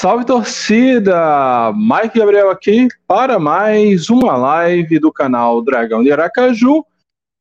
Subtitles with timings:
[0.00, 1.72] Salve torcida!
[1.74, 6.84] Mike Gabriel aqui para mais uma live do canal Dragão de Aracaju.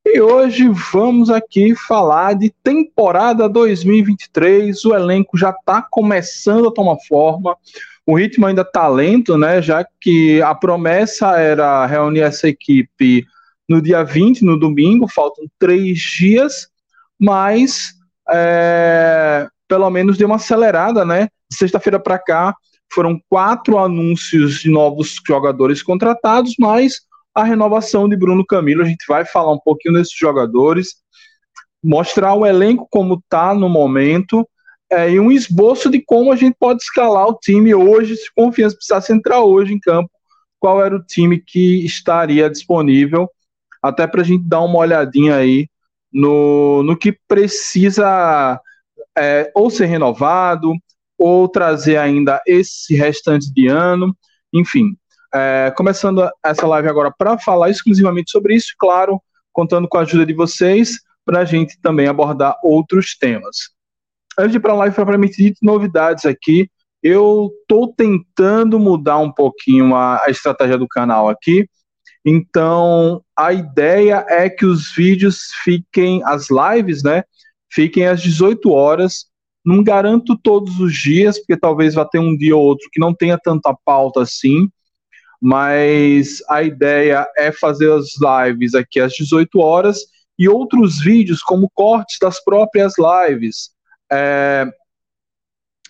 [0.03, 4.83] E hoje vamos aqui falar de temporada 2023.
[4.85, 7.55] O elenco já está começando a tomar forma.
[8.07, 9.61] O ritmo ainda está lento, né?
[9.61, 13.23] Já que a promessa era reunir essa equipe
[13.69, 16.67] no dia 20, no domingo, faltam três dias,
[17.19, 17.93] mas
[18.27, 21.27] é, pelo menos deu uma acelerada, né?
[21.51, 22.55] Sexta-feira para cá
[22.91, 27.01] foram quatro anúncios de novos jogadores contratados, mas
[27.35, 28.81] a renovação de Bruno Camilo.
[28.81, 30.95] A gente vai falar um pouquinho desses jogadores,
[31.83, 34.47] mostrar o elenco como está no momento
[34.91, 38.75] é, e um esboço de como a gente pode escalar o time hoje, se confiança
[38.75, 40.09] precisasse entrar hoje em campo,
[40.59, 43.29] qual era o time que estaria disponível,
[43.83, 45.67] até para a gente dar uma olhadinha aí
[46.11, 48.59] no, no que precisa
[49.17, 50.71] é, ou ser renovado,
[51.17, 54.15] ou trazer ainda esse restante de ano,
[54.53, 54.95] enfim.
[55.33, 60.25] É, começando essa live agora para falar exclusivamente sobre isso, claro, contando com a ajuda
[60.25, 63.57] de vocês, para a gente também abordar outros temas.
[64.39, 66.69] Antes de ir para a live propriamente dito, novidades aqui.
[67.01, 71.67] Eu estou tentando mudar um pouquinho a, a estratégia do canal aqui.
[72.25, 77.23] Então, a ideia é que os vídeos fiquem, as lives, né,
[77.69, 79.25] fiquem às 18 horas.
[79.65, 83.13] Não garanto todos os dias, porque talvez vá ter um dia ou outro que não
[83.13, 84.69] tenha tanta pauta assim,
[85.41, 89.99] mas a ideia é fazer as lives aqui às 18 horas
[90.37, 93.71] e outros vídeos, como cortes das próprias lives,
[94.11, 94.65] é,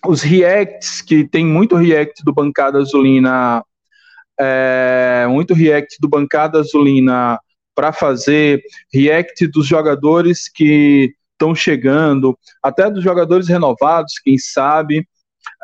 [0.06, 3.62] os reacts, que tem muito react do Bancada Azulina,
[4.38, 7.38] é, muito react do Bancada Azulina
[7.74, 8.62] para fazer,
[8.92, 15.06] react dos jogadores que estão chegando, até dos jogadores renovados, quem sabe.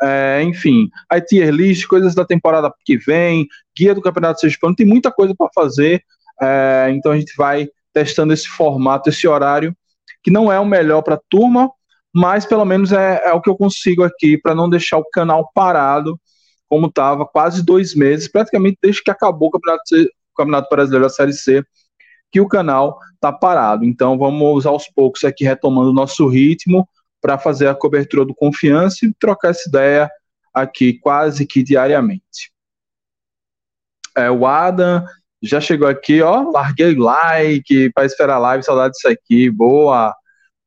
[0.01, 3.45] É, enfim, a tier list, coisas da temporada que vem,
[3.77, 6.01] guia do Campeonato Sergipano, tem muita coisa para fazer.
[6.41, 9.75] É, então a gente vai testando esse formato, esse horário,
[10.23, 11.69] que não é o melhor para a turma,
[12.13, 15.49] mas pelo menos é, é o que eu consigo aqui para não deixar o canal
[15.53, 16.19] parado,
[16.67, 21.09] como estava quase dois meses, praticamente desde que acabou o Campeonato, o Campeonato Brasileiro da
[21.09, 21.63] Série C,
[22.35, 23.85] que o canal está parado.
[23.85, 26.85] Então vamos aos poucos aqui retomando o nosso ritmo
[27.21, 30.11] para fazer a cobertura do confiança e trocar essa ideia
[30.53, 32.51] aqui quase que diariamente.
[34.17, 35.05] É, o Adam
[35.41, 40.13] já chegou aqui, ó, larguei like para esperar a live, saudade disso aqui, boa.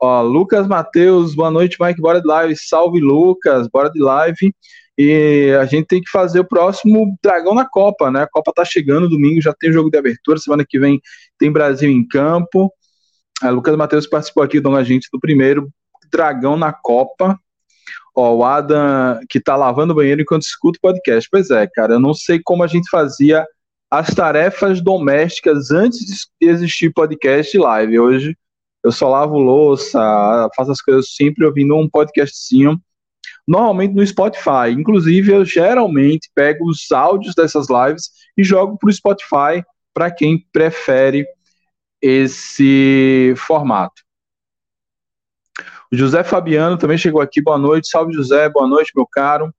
[0.01, 4.55] Ó, Lucas Matheus, boa noite, Mike, bora de live, salve Lucas, bora de live.
[4.99, 8.23] E a gente tem que fazer o próximo Dragão na Copa, né?
[8.23, 11.01] A Copa tá chegando domingo, já tem jogo de abertura, semana que vem
[11.39, 12.69] tem Brasil em campo.
[13.41, 15.69] A Lucas Matheus participou aqui com a gente do primeiro
[16.11, 17.39] Dragão na Copa.
[18.13, 21.29] Ó, o Adam que tá lavando o banheiro enquanto escuta o podcast.
[21.31, 23.47] Pois é, cara, eu não sei como a gente fazia
[23.89, 26.01] as tarefas domésticas antes
[26.41, 28.01] de existir podcast e live.
[28.01, 28.37] Hoje
[28.83, 30.01] eu só lavo louça,
[30.57, 32.81] faço as coisas sempre ouvindo um podcastzinho
[33.49, 34.71] normalmente no Spotify.
[34.77, 39.65] Inclusive, eu geralmente pego os áudios dessas lives e jogo para o Spotify
[39.95, 41.27] para quem prefere
[42.01, 44.03] esse formato.
[45.91, 47.41] O José Fabiano também chegou aqui.
[47.41, 47.89] Boa noite.
[47.89, 48.51] Salve, José.
[48.51, 49.51] Boa noite, meu caro.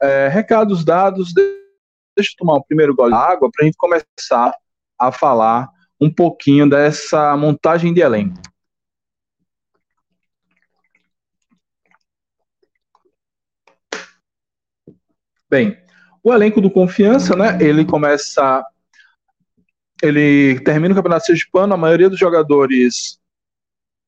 [0.00, 1.34] É, recados dados.
[1.34, 4.54] Deixa eu tomar o primeiro gole de água para a gente começar
[4.96, 5.68] a falar
[6.00, 8.40] um pouquinho dessa montagem de elenco.
[15.50, 15.76] Bem,
[16.22, 17.58] o elenco do Confiança, né?
[17.60, 18.64] Ele começa.
[20.00, 23.18] Ele termina o Campeonato Sergipano, a maioria dos jogadores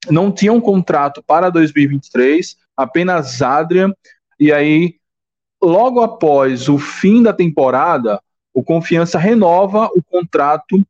[0.09, 3.93] não tinham um contrato para 2023, apenas Adrian,
[4.39, 4.97] e aí,
[5.63, 8.21] logo após o fim da temporada,
[8.55, 10.85] o Confiança renova o contrato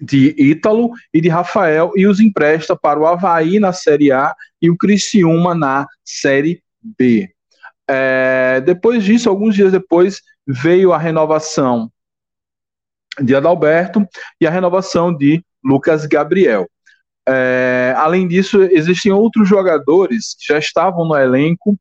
[0.00, 4.68] de Ítalo e de Rafael e os empresta para o Havaí na Série A e
[4.68, 7.31] o Criciúma na Série B.
[7.94, 11.92] É, depois disso, alguns dias depois, veio a renovação
[13.20, 14.06] de Adalberto
[14.40, 16.66] e a renovação de Lucas Gabriel.
[17.28, 21.78] É, além disso, existem outros jogadores que já estavam no elenco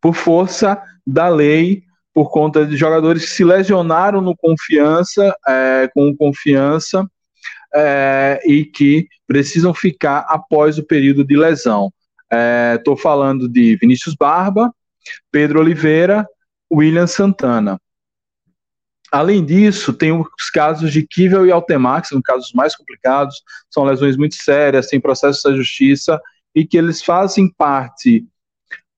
[0.00, 6.14] por força da lei, por conta de jogadores que se lesionaram no confiança, é, com
[6.16, 7.08] confiança,
[7.72, 11.92] é, e que precisam ficar após o período de lesão.
[12.76, 14.72] Estou é, falando de Vinícius Barba,
[15.30, 16.26] Pedro Oliveira,
[16.72, 17.78] William Santana.
[19.10, 24.16] Além disso, tem os casos de Kivel e Altemax, são casos mais complicados, são lesões
[24.16, 26.18] muito sérias, tem processos da justiça,
[26.54, 28.26] e que eles fazem parte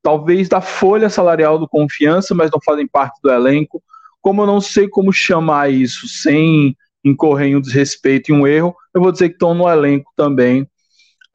[0.05, 3.83] talvez da folha salarial do Confiança, mas não fazem parte do elenco.
[4.21, 8.77] Como eu não sei como chamar isso sem incorrer em um desrespeito e um erro,
[8.95, 10.69] eu vou dizer que estão no elenco também.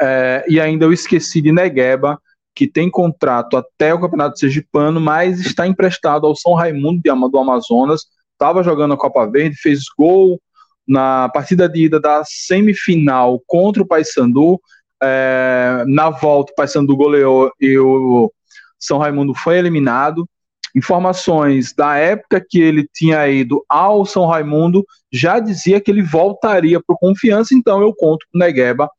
[0.01, 2.19] É, e ainda eu esqueci de Negueba,
[2.56, 8.01] que tem contrato até o Campeonato Sergipano, mas está emprestado ao São Raimundo do Amazonas.
[8.34, 10.42] Estava jogando a Copa Verde, fez gol
[10.88, 14.60] na partida de ida da semifinal contra o Paysandu.
[15.01, 18.31] É, na volta, o Paysandu goleou e o
[18.78, 20.28] São Raimundo foi eliminado.
[20.75, 26.80] Informações da época que ele tinha ido ao São Raimundo já dizia que ele voltaria
[26.81, 28.90] para o Confiança, então eu conto com o Negueba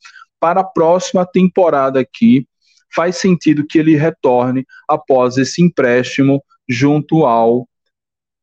[0.40, 2.46] para a próxima temporada aqui.
[2.92, 7.68] Faz sentido que ele retorne após esse empréstimo junto ao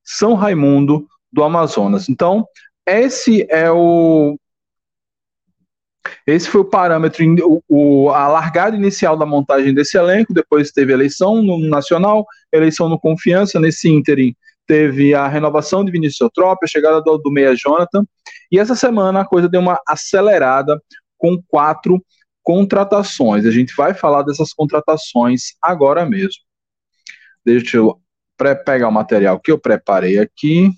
[0.04, 2.08] São Raimundo do Amazonas.
[2.08, 2.48] Então,
[2.86, 4.40] esse é o
[6.26, 10.34] esse foi o parâmetro, o, o, a largada inicial da montagem desse elenco.
[10.34, 13.60] Depois teve eleição no Nacional, eleição no Confiança.
[13.60, 14.36] Nesse ínterim,
[14.66, 18.06] teve a renovação de Vinícius Eutrópio, a chegada do, do Meia Jonathan.
[18.52, 20.82] E essa semana a coisa deu uma acelerada
[21.18, 22.04] com quatro
[22.44, 23.46] contratações.
[23.46, 26.42] A gente vai falar dessas contratações agora mesmo.
[27.46, 28.02] Deixa eu
[28.66, 30.72] pegar o material que eu preparei aqui.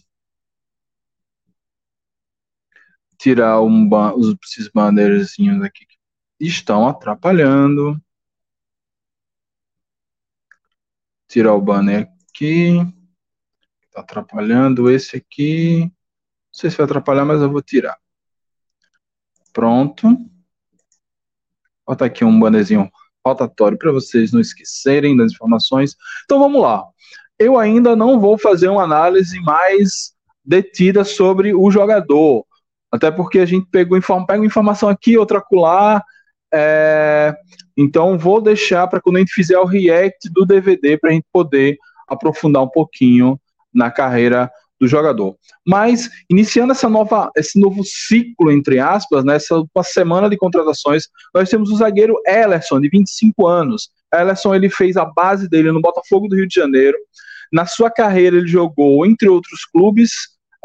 [3.19, 5.97] tirar um os, esses bannerzinhos aqui que
[6.39, 8.01] estão atrapalhando.
[11.27, 12.77] Tirar o banner aqui.
[13.83, 15.81] Está atrapalhando esse aqui.
[15.81, 15.91] Não
[16.53, 17.98] sei se vai atrapalhar, mas eu vou tirar.
[19.59, 20.17] Pronto.
[21.85, 22.89] Bota aqui um bannerzinho
[23.27, 25.97] rotatório para vocês não esquecerem das informações.
[26.23, 26.85] Então vamos lá.
[27.37, 30.13] Eu ainda não vou fazer uma análise mais
[30.45, 32.45] detida sobre o jogador.
[32.89, 36.01] Até porque a gente pegou pega informação aqui, outra acolá.
[36.53, 37.35] É,
[37.75, 41.27] então vou deixar para quando a gente fizer o react do DVD para a gente
[41.33, 41.77] poder
[42.07, 43.37] aprofundar um pouquinho
[43.73, 45.35] na carreira do jogador.
[45.65, 51.03] Mas iniciando essa nova, esse novo ciclo entre aspas, nessa né, semana de contratações,
[51.33, 53.89] nós temos o zagueiro Ellerson de 25 anos.
[54.13, 56.97] Ellerson ele fez a base dele no Botafogo do Rio de Janeiro.
[57.51, 60.11] Na sua carreira ele jogou entre outros clubes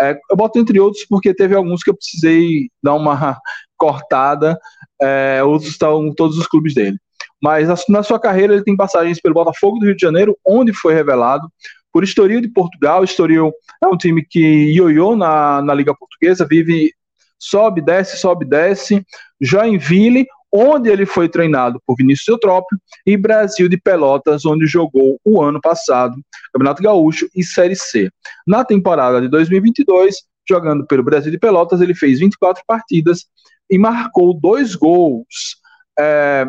[0.01, 3.39] é, eu boto entre outros porque teve alguns que eu precisei dar uma
[3.77, 4.59] cortada,
[5.01, 6.99] é, outros estão todos os clubes dele.
[7.43, 10.95] Mas na sua carreira ele tem passagens pelo Botafogo do Rio de Janeiro, onde foi
[10.95, 11.47] revelado,
[11.95, 13.05] por Estoril de Portugal.
[13.05, 14.41] Estoril é um time que
[14.75, 16.93] ioiô na, na Liga Portuguesa, vive
[17.39, 19.07] sobe, desce, sobe, desce.
[19.41, 22.77] Joinville, onde ele foi treinado por Vinícius Eutrópio,
[23.07, 26.17] e Brasil de Pelotas, onde jogou o ano passado,
[26.53, 28.11] Campeonato Gaúcho e Série C.
[28.45, 30.17] Na temporada de 2022,
[30.49, 33.27] jogando pelo Brasil de Pelotas, ele fez 24 partidas
[33.71, 35.61] e marcou dois gols.
[35.97, 36.47] É,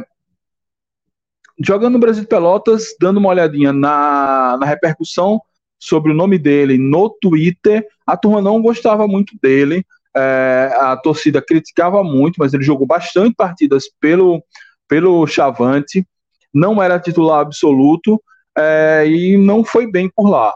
[1.60, 5.42] jogando no Brasil de Pelotas, dando uma olhadinha na, na repercussão
[5.80, 9.86] sobre o nome dele no Twitter, a turma não gostava muito dele,
[10.16, 14.44] é, a torcida criticava muito, mas ele jogou bastante partidas pelo,
[14.88, 16.06] pelo Chavante,
[16.54, 18.22] não era titular absoluto
[18.58, 20.54] é, e não foi bem por lá.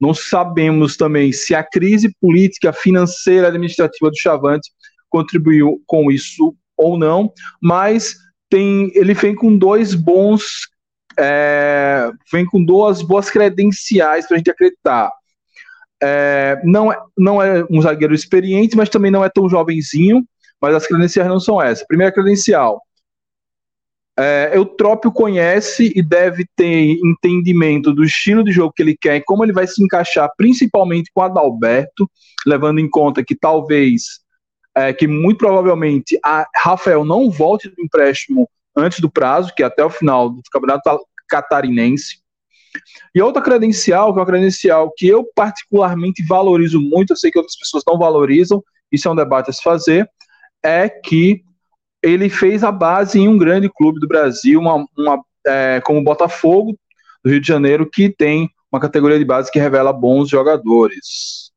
[0.00, 4.70] Não sabemos também se a crise política, financeira, administrativa do Chavante
[5.10, 8.14] contribuiu com isso ou não, mas
[8.48, 10.68] tem, ele vem com dois bons,
[11.18, 15.10] é, vem com duas boas credenciais para a gente acreditar.
[16.00, 20.24] É, não, é, não é um zagueiro experiente, mas também não é tão jovenzinho.
[20.60, 21.86] Mas as credenciais não são essas.
[21.86, 22.82] Primeira credencial.
[24.18, 29.22] É, Eutrópio conhece e deve ter entendimento do estilo de jogo que ele quer e
[29.22, 32.10] como ele vai se encaixar, principalmente com Adalberto,
[32.44, 34.18] levando em conta que talvez,
[34.78, 39.66] é, que muito provavelmente a Rafael não volte do empréstimo antes do prazo, que é
[39.66, 42.20] até o final do campeonato catarinense.
[43.12, 47.38] E outra credencial, que é uma credencial que eu particularmente valorizo muito, eu sei que
[47.38, 50.08] outras pessoas não valorizam, isso é um debate a se fazer,
[50.62, 51.42] é que
[52.00, 56.04] ele fez a base em um grande clube do Brasil, uma, uma é, como o
[56.04, 56.78] Botafogo
[57.24, 61.47] do Rio de Janeiro, que tem uma categoria de base que revela bons jogadores.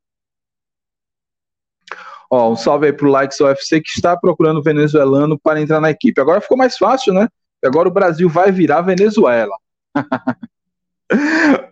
[2.33, 6.21] Ó, um salve aí pro Likes UFC que está procurando venezuelano para entrar na equipe.
[6.21, 7.27] Agora ficou mais fácil, né?
[7.61, 9.53] Agora o Brasil vai virar Venezuela.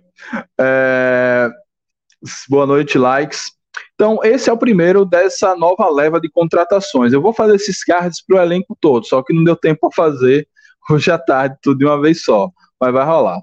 [0.59, 1.49] é...
[2.49, 3.53] Boa noite, likes.
[3.95, 7.13] Então, esse é o primeiro dessa nova leva de contratações.
[7.13, 9.95] Eu vou fazer esses cards para o elenco todo, só que não deu tempo para
[9.95, 10.45] fazer
[10.89, 13.39] hoje à tarde, tudo de uma vez só, mas vai rolar.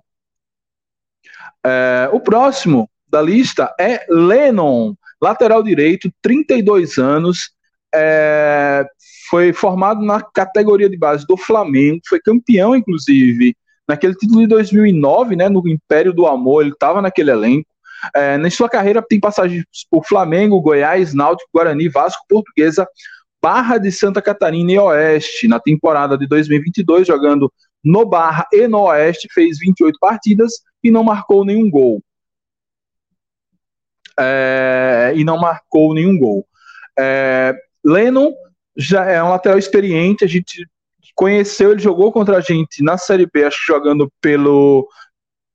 [1.64, 2.10] É...
[2.12, 7.50] o próximo da lista é Lennon, lateral direito, 32 anos,
[7.94, 8.84] é...
[9.30, 13.54] foi formado na categoria de base do Flamengo, foi campeão, inclusive,
[13.88, 17.68] naquele título de 2009, né, no Império do Amor, ele estava naquele elenco.
[18.14, 22.86] É, na sua carreira tem passagens por Flamengo, Goiás, Náutico, Guarani, Vasco, Portuguesa,
[23.42, 25.48] Barra de Santa Catarina e Oeste.
[25.48, 27.50] Na temporada de 2022, jogando
[27.82, 32.02] no Barra e no Oeste, fez 28 partidas e não marcou nenhum gol.
[34.18, 36.46] É, e não marcou nenhum gol.
[36.98, 37.54] É,
[37.84, 38.32] Lennon
[38.76, 40.66] já é um lateral experiente, a gente
[41.14, 44.88] conheceu, ele jogou contra a gente na Série B, acho que jogando pelo,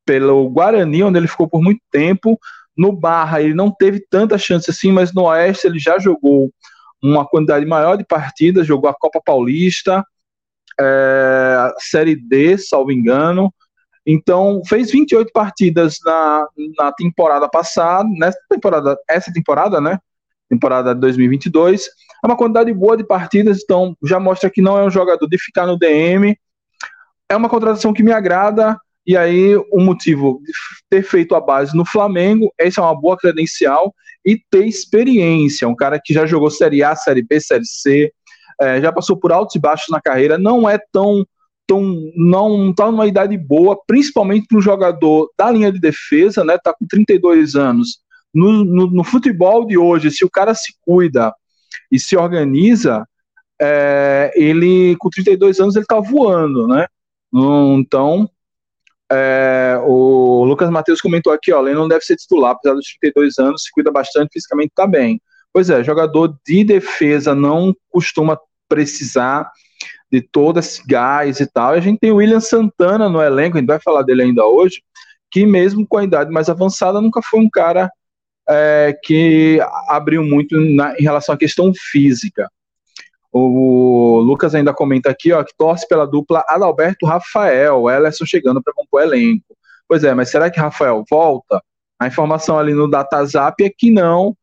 [0.06, 2.40] pelo Guarani, onde ele ficou por muito tempo.
[2.76, 6.52] No Barra ele não teve tanta chance assim, mas no Oeste ele já jogou
[7.02, 10.04] uma quantidade maior de partidas, jogou a Copa Paulista,
[10.80, 13.54] é, Série D, salvo engano.
[14.06, 20.00] Então, fez 28 partidas na, na temporada passada, nessa temporada, essa temporada, né?
[20.50, 21.88] Temporada de 2022.
[22.24, 25.38] É uma quantidade boa de partidas, então já mostra que não é um jogador de
[25.38, 26.36] ficar no DM.
[27.30, 30.52] É uma contratação que me agrada, e aí o motivo de
[30.90, 33.94] ter feito a base no Flamengo, essa é uma boa credencial,
[34.26, 35.68] e ter experiência.
[35.68, 38.14] Um cara que já jogou Série A, Série B, Série C,
[38.60, 41.26] é, já passou por altos e baixos na carreira, não é tão.
[41.72, 46.56] Tão não está numa idade boa, principalmente para um jogador da linha de defesa, né?
[46.56, 48.02] Está com 32 anos.
[48.34, 51.34] No, no, no futebol de hoje, se o cara se cuida
[51.90, 53.08] e se organiza,
[53.62, 56.86] é, ele com 32 anos ele está voando, né?
[57.34, 58.30] Então,
[59.10, 63.40] é, o Lucas Matheus comentou aqui, ó, ele não deve ser titular, apesar dos 32
[63.40, 65.22] anos, se cuida bastante, fisicamente está bem.
[65.54, 68.38] Pois é, jogador de defesa não costuma
[68.68, 69.50] precisar
[70.12, 71.76] de todo esse gás e tal.
[71.76, 74.46] E a gente tem o William Santana no elenco, a gente vai falar dele ainda
[74.46, 74.84] hoje,
[75.32, 77.90] que mesmo com a idade mais avançada, nunca foi um cara
[78.50, 82.50] é, que abriu muito na, em relação à questão física.
[83.32, 88.74] O Lucas ainda comenta aqui, ó, que torce pela dupla Adalberto Rafael, Ellison chegando para
[88.74, 89.56] compor elenco.
[89.88, 91.64] Pois é, mas será que Rafael volta?
[91.98, 94.36] A informação ali no DataZap é que não,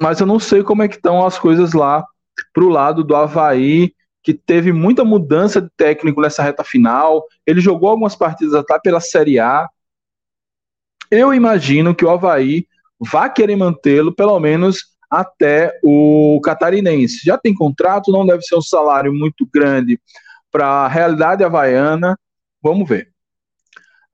[0.00, 2.04] mas eu não sei como é que estão as coisas lá
[2.52, 7.24] pro lado do Havaí, que teve muita mudança de técnico nessa reta final.
[7.46, 9.68] Ele jogou algumas partidas até pela Série A,
[11.10, 12.66] eu imagino que o Havaí
[12.98, 17.24] vai querer mantê-lo pelo menos até o catarinense.
[17.24, 20.00] Já tem contrato, não deve ser um salário muito grande
[20.50, 22.18] para a realidade havaiana.
[22.62, 23.10] Vamos ver.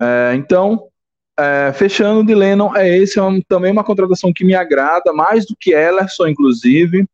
[0.00, 0.88] É, então,
[1.38, 5.46] é, fechando de Lennon, é esse é um, também uma contratação que me agrada, mais
[5.46, 7.06] do que Ellerson, inclusive.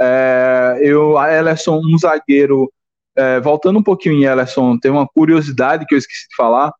[0.00, 2.72] É, eu, a Ellerson, um zagueiro,
[3.16, 6.72] é, voltando um pouquinho em Ellerson, tem uma curiosidade que eu esqueci de falar.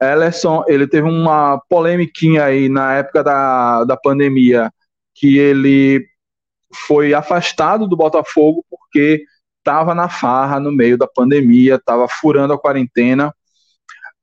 [0.00, 4.70] Ellison, ele teve uma polemiquinha aí na época da, da pandemia,
[5.14, 6.04] que ele
[6.86, 9.24] foi afastado do Botafogo porque
[9.58, 13.32] estava na farra no meio da pandemia, estava furando a quarentena.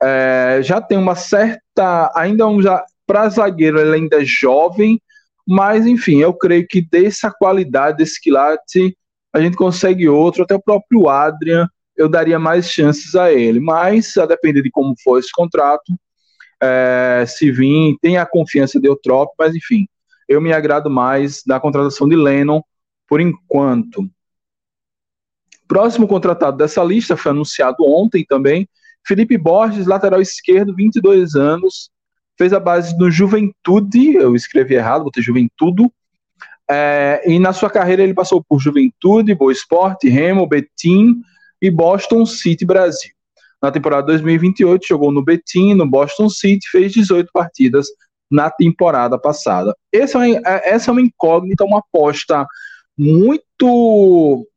[0.01, 2.11] É, já tem uma certa.
[2.15, 2.59] Ainda um,
[3.07, 5.01] para zagueiro, ele ainda é jovem,
[5.47, 8.97] mas enfim, eu creio que dessa qualidade, desse quilate,
[9.33, 13.59] a gente consegue outro, até o próprio Adrian eu daria mais chances a ele.
[13.59, 15.93] Mas, a depender de como for esse contrato,
[16.61, 19.87] é, se vir, tem a confiança de Eutrop, mas enfim,
[20.27, 22.61] eu me agrado mais da contratação de Lennon
[23.07, 24.09] por enquanto.
[25.67, 28.67] Próximo contratado dessa lista foi anunciado ontem também,
[29.05, 31.89] Felipe Borges, lateral esquerdo, 22 anos,
[32.41, 35.93] fez a base no Juventude, eu escrevi errado, botei Juventudo,
[36.67, 41.21] é, e na sua carreira ele passou por Juventude, Boa Esporte, Remo, Betim,
[41.61, 43.11] e Boston City Brasil.
[43.61, 47.85] Na temporada 2028, jogou no Betim, no Boston City, fez 18 partidas
[48.31, 49.75] na temporada passada.
[49.93, 52.43] Essa é é, essa é uma incógnita, uma aposta
[52.97, 54.47] muito.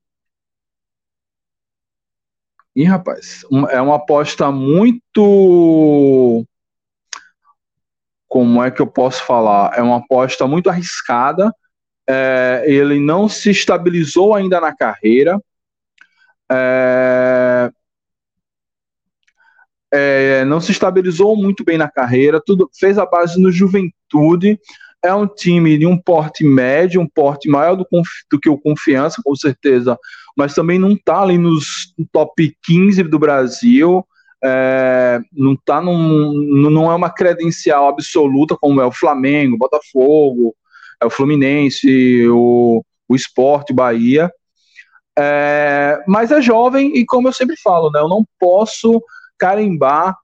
[2.75, 6.47] Ih, rapaz, é uma aposta muito.
[8.35, 9.79] Como é que eu posso falar?
[9.79, 11.55] É uma aposta muito arriscada.
[12.09, 15.39] É, ele não se estabilizou ainda na carreira
[16.51, 17.71] é,
[19.93, 24.59] é, não se estabilizou muito bem na carreira, tudo fez a base no Juventude.
[25.01, 27.87] É um time de um porte médio, um porte maior do,
[28.31, 29.97] do que o Confiança, com certeza,
[30.37, 34.05] mas também não está ali nos top 15 do Brasil.
[34.45, 36.33] É, não tá num,
[36.71, 40.55] não é uma credencial absoluta como é o Flamengo, Botafogo,
[41.01, 44.31] é o Fluminense, o, o Esporte, Bahia.
[45.19, 49.01] É, mas é jovem e, como eu sempre falo, né, eu não posso
[49.39, 50.17] carimbar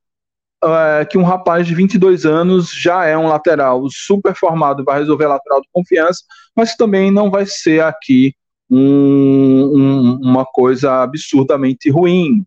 [0.62, 5.26] é, que um rapaz de 22 anos já é um lateral super formado, vai resolver
[5.26, 6.22] lateral de confiança,
[6.54, 8.34] mas também não vai ser aqui
[8.70, 12.44] um, um, uma coisa absurdamente ruim.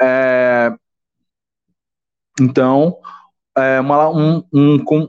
[0.00, 0.72] É,
[2.40, 2.96] Então,
[3.56, 5.08] é uma, um, um,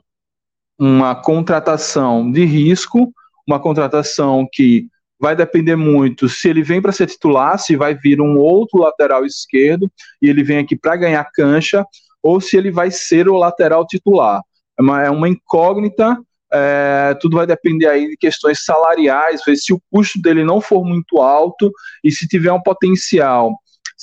[0.79, 3.13] uma contratação de risco,
[3.47, 4.87] uma contratação que
[5.19, 9.25] vai depender muito se ele vem para ser titular, se vai vir um outro lateral
[9.25, 9.89] esquerdo
[10.21, 11.85] e ele vem aqui para ganhar cancha,
[12.21, 14.41] ou se ele vai ser o lateral titular.
[14.77, 16.17] É uma, é uma incógnita,
[16.51, 20.83] é, tudo vai depender aí de questões salariais, ver se o custo dele não for
[20.83, 21.71] muito alto
[22.03, 23.53] e se tiver um potencial,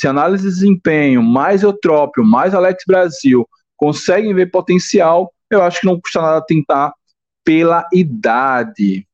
[0.01, 5.87] se análise de desempenho, mais Eutrópio, mais Alex Brasil, conseguem ver potencial, eu acho que
[5.87, 6.95] não custa nada tentar
[7.45, 9.07] pela idade.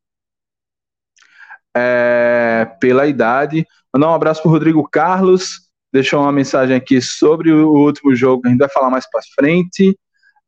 [1.76, 3.66] É, pela idade.
[3.92, 5.68] Mandar um abraço para Rodrigo Carlos.
[5.92, 9.98] Deixou uma mensagem aqui sobre o último jogo, a gente vai falar mais para frente.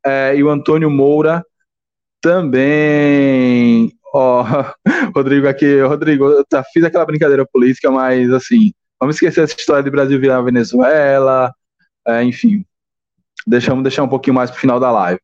[0.06, 1.44] É, e o Antônio Moura
[2.20, 3.92] também.
[4.14, 4.44] Ó,
[5.16, 9.82] Rodrigo aqui, Rodrigo, eu tá, fiz aquela brincadeira política, mas assim, vamos esquecer essa história
[9.82, 11.54] de Brasil virar Venezuela,
[12.06, 12.64] é, enfim.
[13.46, 15.20] Deixamos deixar um pouquinho mais para o final da live.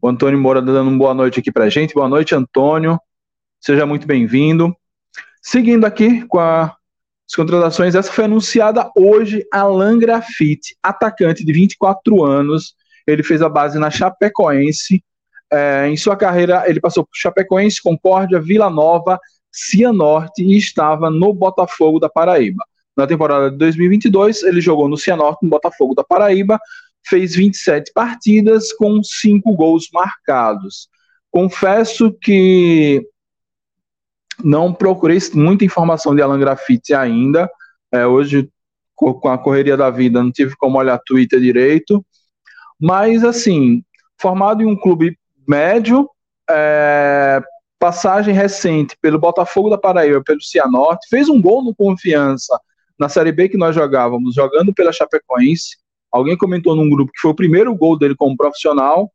[0.00, 1.94] O Antônio Moura dando uma boa noite aqui pra gente.
[1.94, 2.98] Boa noite, Antônio.
[3.60, 4.74] Seja muito bem-vindo.
[5.42, 6.64] Seguindo aqui com a,
[7.28, 12.74] as contratações, essa foi anunciada hoje, Alan Grafite, atacante de 24 anos.
[13.06, 15.02] Ele fez a base na Chapecoense.
[15.52, 19.18] É, em sua carreira, ele passou por Chapecoense, Concórdia, Vila Nova,
[19.56, 22.62] Cianorte e estava no Botafogo da Paraíba.
[22.96, 26.58] Na temporada de 2022, ele jogou no Cianorte, no Botafogo da Paraíba,
[27.06, 30.88] fez 27 partidas com 5 gols marcados.
[31.30, 33.02] Confesso que
[34.42, 37.50] não procurei muita informação de Alan Graffiti ainda.
[37.92, 38.50] É, hoje,
[38.94, 42.04] com a correria da vida, não tive como olhar Twitter direito.
[42.80, 43.82] Mas, assim,
[44.18, 46.08] formado em um clube médio,
[46.50, 47.42] é,
[47.78, 52.58] passagem recente pelo Botafogo da Paraíba, pelo Cianorte, fez um gol no Confiança
[52.98, 55.76] na Série B que nós jogávamos, jogando pela Chapecoense.
[56.10, 59.12] Alguém comentou num grupo que foi o primeiro gol dele como profissional.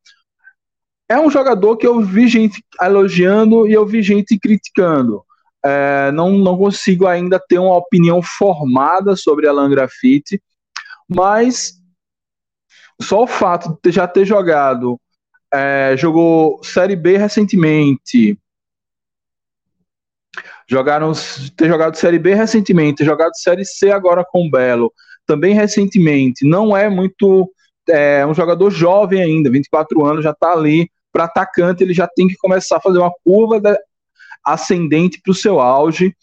[1.10, 5.24] É um jogador que eu vi gente elogiando e eu vi gente criticando.
[5.64, 10.42] É, não, não consigo ainda ter uma opinião formada sobre Alan Graffiti,
[11.08, 11.74] mas
[13.02, 15.00] só o fato de já ter jogado,
[15.54, 18.40] é, jogou Série B recentemente,
[20.72, 21.12] jogaram
[21.58, 24.92] ter jogado Série B recentemente, ter jogado Série C agora com o Belo,
[25.28, 27.52] também recentemente, não é muito
[27.90, 32.28] é um jogador jovem ainda, 24 anos, já está ali para atacante, ele já tem
[32.28, 33.60] que começar a fazer uma curva
[34.46, 36.16] ascendente para o seu auge.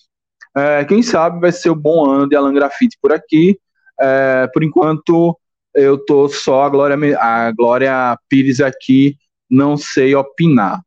[0.57, 3.59] É, quem sabe vai ser o bom ano de Alan Grafite por aqui.
[4.01, 5.39] É, por enquanto,
[5.75, 9.17] eu tô só a Glória, a Glória Pires aqui,
[9.51, 10.81] não sei opinar.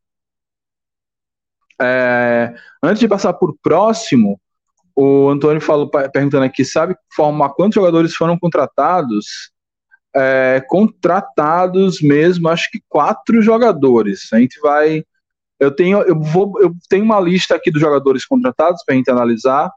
[1.82, 4.40] É, antes de passar por próximo,
[4.94, 9.50] o Antônio falou perguntando aqui, sabe formar quantos jogadores foram contratados?
[10.14, 14.28] É, contratados mesmo, acho que quatro jogadores.
[14.32, 15.02] A gente vai,
[15.58, 19.10] eu tenho, eu vou, eu tenho uma lista aqui dos jogadores contratados para a gente
[19.10, 19.72] analisar,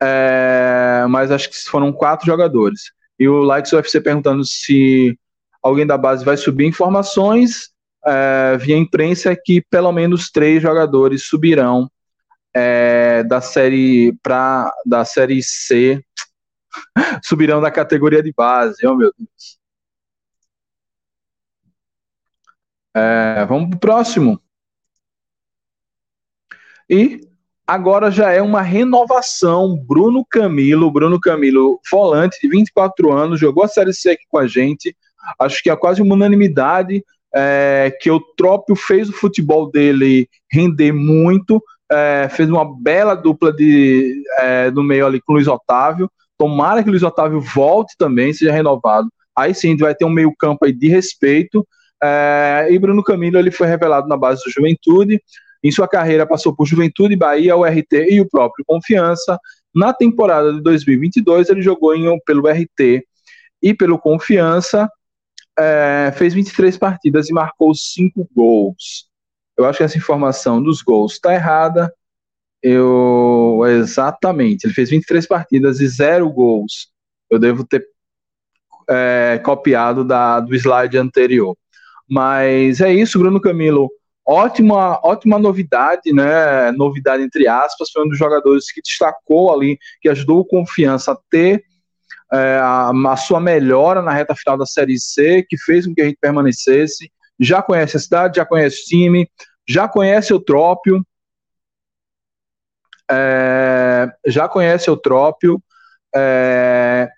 [0.00, 2.92] é, mas acho que foram quatro jogadores.
[3.18, 5.18] E o Likes UFC perguntando se
[5.60, 7.70] alguém da base vai subir informações
[8.08, 11.90] é, via imprensa que pelo menos três jogadores subirão
[12.54, 16.02] é, da série para da série C
[17.24, 18.86] subirão da categoria de base.
[18.86, 19.58] Oh meu Deus.
[22.94, 24.42] É, vamos para o próximo.
[26.90, 27.20] E
[27.66, 29.76] agora já é uma renovação.
[29.76, 34.46] Bruno Camilo, Bruno Camilo, volante de 24 anos, jogou a Série C aqui com a
[34.46, 34.96] gente.
[35.38, 40.92] Acho que é quase uma unanimidade é, que o Trópio fez o futebol dele render
[40.92, 46.10] muito, é, fez uma bela dupla de, é, no meio ali com o Luiz Otávio.
[46.36, 49.08] Tomara que o Luiz Otávio volte também, seja renovado.
[49.36, 51.66] Aí sim, a gente vai ter um meio campo aí de respeito.
[52.02, 55.20] É, e Bruno Camilo ele foi revelado na base do Juventude.
[55.62, 59.38] Em sua carreira passou por Juventude, Bahia, o RT e o próprio Confiança.
[59.74, 63.02] Na temporada de 2022 ele jogou em, pelo RT
[63.62, 64.88] e pelo Confiança.
[65.58, 69.08] É, fez 23 partidas e marcou 5 gols.
[69.56, 71.92] Eu acho que essa informação dos gols está errada.
[72.62, 76.92] Eu exatamente, ele fez 23 partidas e 0 gols.
[77.30, 77.84] Eu devo ter
[78.88, 81.56] é, copiado da, do slide anterior.
[82.08, 83.90] Mas é isso, Bruno Camilo.
[84.26, 86.70] Ótima, ótima novidade, né?
[86.72, 91.18] Novidade entre aspas, foi um dos jogadores que destacou ali, que ajudou o confiança a
[91.30, 91.64] ter
[92.32, 96.02] é, a, a, sua melhora na reta final da Série C, que fez com que
[96.02, 97.10] a gente permanecesse.
[97.40, 99.30] Já conhece a cidade, já conhece o time,
[99.66, 101.04] já conhece o Trópio,
[103.10, 105.62] é, já conhece o Trópio,
[106.14, 107.08] é,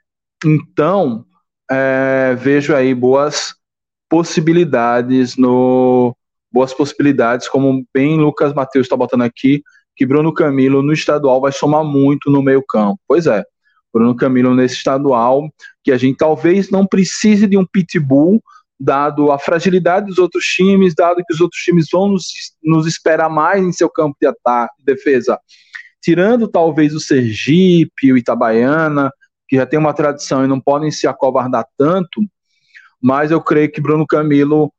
[0.45, 1.25] então
[1.71, 3.55] é, vejo aí boas
[4.09, 6.15] possibilidades no
[6.53, 9.63] boas possibilidades, como bem Lucas Matheus está botando aqui,
[9.95, 12.99] que Bruno Camilo no estadual vai somar muito no meio campo.
[13.07, 13.45] Pois é,
[13.93, 15.49] Bruno Camilo nesse estadual,
[15.83, 18.43] que a gente talvez não precise de um pitbull,
[18.79, 22.25] dado a fragilidade dos outros times, dado que os outros times vão nos,
[22.63, 25.39] nos esperar mais em seu campo de ataque, de defesa.
[26.01, 29.13] Tirando talvez o Sergipe, o Itabaiana,
[29.47, 32.23] que já tem uma tradição e não podem se acovardar tanto,
[33.03, 34.73] mas eu creio que Bruno Camilo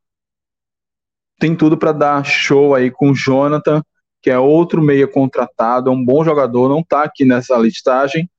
[1.39, 3.83] tem tudo para dar show aí com o Jonathan,
[4.21, 8.29] que é outro meia contratado, é um bom jogador, não está aqui nessa listagem,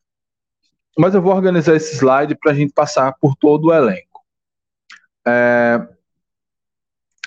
[0.99, 4.21] mas eu vou organizar esse slide para a gente passar por todo o elenco.
[5.27, 5.81] É...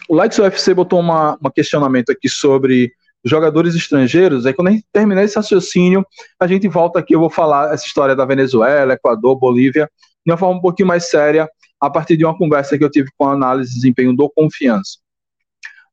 [0.07, 5.23] O Lights UFC botou um questionamento aqui sobre jogadores estrangeiros, aí quando a gente terminar
[5.23, 6.05] esse raciocínio,
[6.39, 9.89] a gente volta aqui, eu vou falar essa história da Venezuela, Equador, Bolívia,
[10.23, 11.49] de uma forma um pouquinho mais séria,
[11.81, 14.99] a partir de uma conversa que eu tive com a análise de desempenho do Confiança.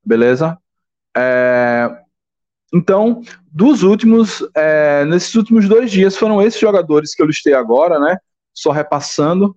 [0.04, 0.58] Beleza?
[1.16, 2.01] É...
[2.72, 5.04] Então, dos últimos, é...
[5.04, 8.16] nesses últimos dois dias, foram esses jogadores que eu listei agora, né?
[8.54, 9.56] Só repassando.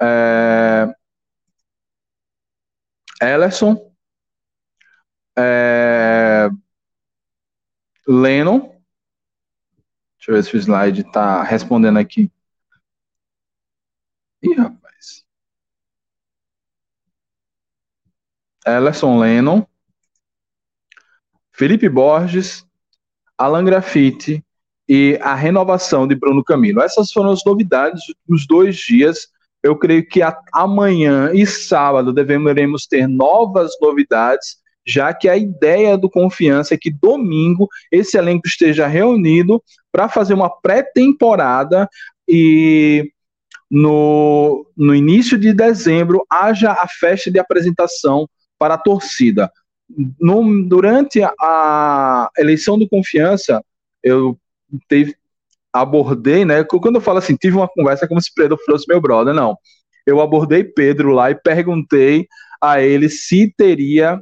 [0.00, 0.94] É...
[5.38, 6.48] É...
[8.06, 8.60] Lennon.
[10.18, 12.30] Deixa eu ver se o slide está respondendo aqui.
[14.42, 15.24] Ih, rapaz.
[18.66, 19.66] Ellison Lennon.
[21.58, 22.64] Felipe Borges.
[23.36, 24.44] Alan Graffiti
[24.88, 26.80] e a renovação de Bruno Camilo.
[26.80, 29.28] Essas foram as novidades dos dois dias.
[29.62, 30.20] Eu creio que
[30.52, 36.90] amanhã e sábado devemos ter novas novidades já que a ideia do Confiança é que
[36.90, 41.88] domingo esse elenco esteja reunido para fazer uma pré-temporada
[42.26, 43.12] e
[43.70, 48.26] no, no início de dezembro haja a festa de apresentação
[48.58, 49.52] para a torcida.
[50.20, 53.64] No, durante a eleição do Confiança,
[54.02, 54.38] eu
[54.86, 55.16] teve,
[55.72, 56.62] abordei, né?
[56.64, 59.56] Quando eu falo assim, tive uma conversa como se Pedro fosse meu brother, não.
[60.06, 62.26] Eu abordei Pedro lá e perguntei
[62.60, 64.20] a ele se teria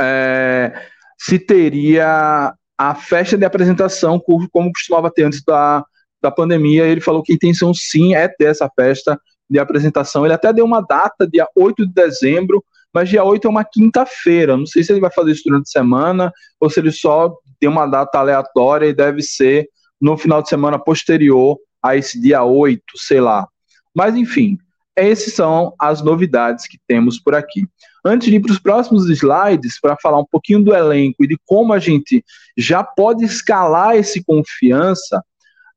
[0.00, 5.84] é, se teria a festa de apresentação, como costumava ter antes da,
[6.20, 6.84] da pandemia.
[6.84, 10.24] Ele falou que a intenção sim é ter essa festa de apresentação.
[10.24, 14.56] Ele até deu uma data, dia 8 de dezembro, mas dia 8 é uma quinta-feira.
[14.56, 17.68] Não sei se ele vai fazer isso durante a semana ou se ele só tem
[17.68, 19.68] uma data aleatória e deve ser
[20.00, 23.46] no final de semana posterior a esse dia 8, sei lá.
[23.94, 24.58] Mas enfim,
[24.96, 27.66] essas são as novidades que temos por aqui.
[28.04, 31.38] Antes de ir para os próximos slides, para falar um pouquinho do elenco e de
[31.46, 32.24] como a gente
[32.56, 35.22] já pode escalar esse confiança,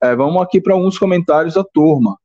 [0.02, 2.18] é, vamos aqui para alguns comentários da turma.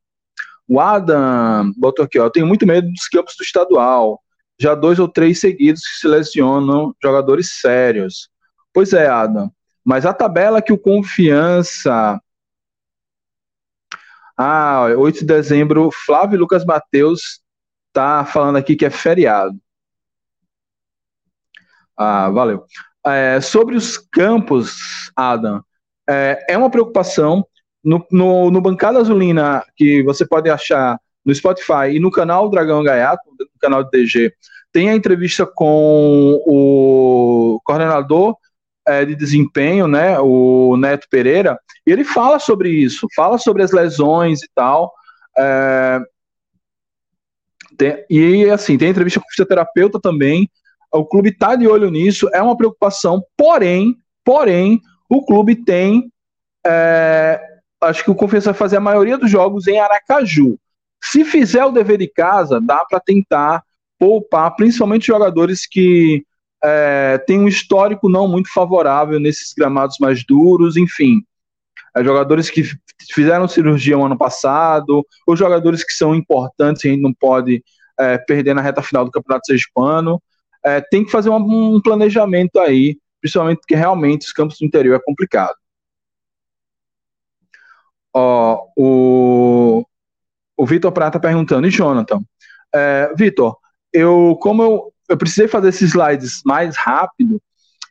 [0.66, 4.20] O Adam botou aqui, ó, eu tenho muito medo dos campos do estadual.
[4.60, 8.28] Já dois ou três seguidos que selecionam jogadores sérios.
[8.72, 9.50] Pois é, Adam.
[9.84, 12.20] Mas a tabela que o Confiança
[14.42, 17.42] ah, 8 de dezembro, Flávio Lucas Mateus
[17.92, 19.54] tá falando aqui que é feriado.
[21.94, 22.64] Ah, valeu.
[23.04, 25.62] É, sobre os campos, Adam,
[26.08, 27.46] é, é uma preocupação.
[27.84, 32.82] No, no, no, Bancada Azulina, que você pode achar no Spotify e no canal Dragão
[32.82, 34.32] Gaiato, no canal do DG,
[34.72, 38.36] tem a entrevista com o coordenador
[38.86, 43.72] é, de desempenho, né, o Neto Pereira, e ele fala sobre isso, fala sobre as
[43.72, 44.92] lesões e tal.
[45.36, 46.00] É,
[47.76, 50.50] tem, e assim, tem entrevista com o fisioterapeuta também.
[50.92, 56.10] O clube está de olho nisso, é uma preocupação, porém, porém, o clube tem.
[56.66, 57.40] É,
[57.80, 60.58] acho que o Confiança vai fazer a maioria dos jogos em Aracaju.
[61.02, 63.62] Se fizer o dever de casa, dá para tentar
[63.98, 66.24] poupar, principalmente jogadores que
[66.62, 71.22] é, tem um histórico não muito favorável nesses gramados mais duros, enfim.
[71.96, 72.62] É, jogadores que
[73.12, 77.64] fizeram cirurgia no ano passado, ou jogadores que são importantes e a gente não pode
[77.98, 80.22] é, perder na reta final do Campeonato Sergipano.
[80.64, 84.96] É, tem que fazer um, um planejamento aí, principalmente porque realmente os campos do interior
[84.96, 85.54] é complicado.
[88.12, 89.84] Ó, o
[90.60, 92.20] o Vitor Prata perguntando, e Jonathan?
[92.74, 93.56] É, Vitor,
[93.90, 97.40] eu, como eu, eu precisei fazer esses slides mais rápido,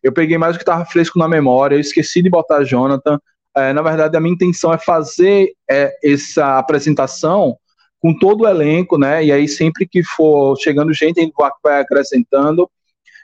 [0.04, 3.20] eu peguei mais o que estava fresco na memória, eu esqueci de botar Jonathan.
[3.58, 7.58] É, na verdade, a minha intenção é fazer é, essa apresentação
[8.00, 9.26] com todo o elenco, né?
[9.26, 12.70] E aí, sempre que for chegando gente, a gente vai acrescentando.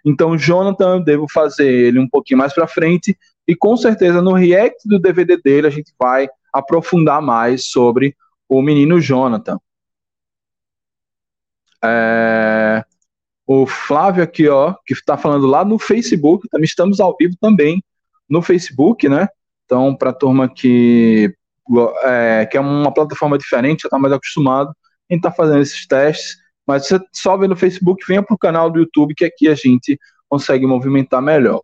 [0.04, 3.16] Então, Jonathan, eu devo fazer ele um pouquinho mais para frente.
[3.48, 8.16] E com certeza, no react do DVD dele, a gente vai aprofundar mais sobre
[8.48, 9.60] o menino Jonathan.
[11.84, 12.84] É,
[13.46, 17.84] o Flávio aqui, ó, que está falando lá no Facebook, também estamos ao vivo também
[18.30, 19.28] no Facebook, né?
[19.66, 21.34] Então, para a turma que,
[22.04, 25.86] é, que é uma plataforma diferente, já está mais acostumado, a gente está fazendo esses
[25.88, 29.48] testes, mas você só vê no Facebook, venha para o canal do YouTube, que aqui
[29.48, 31.62] a gente consegue movimentar melhor.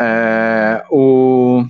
[0.00, 1.64] É, o,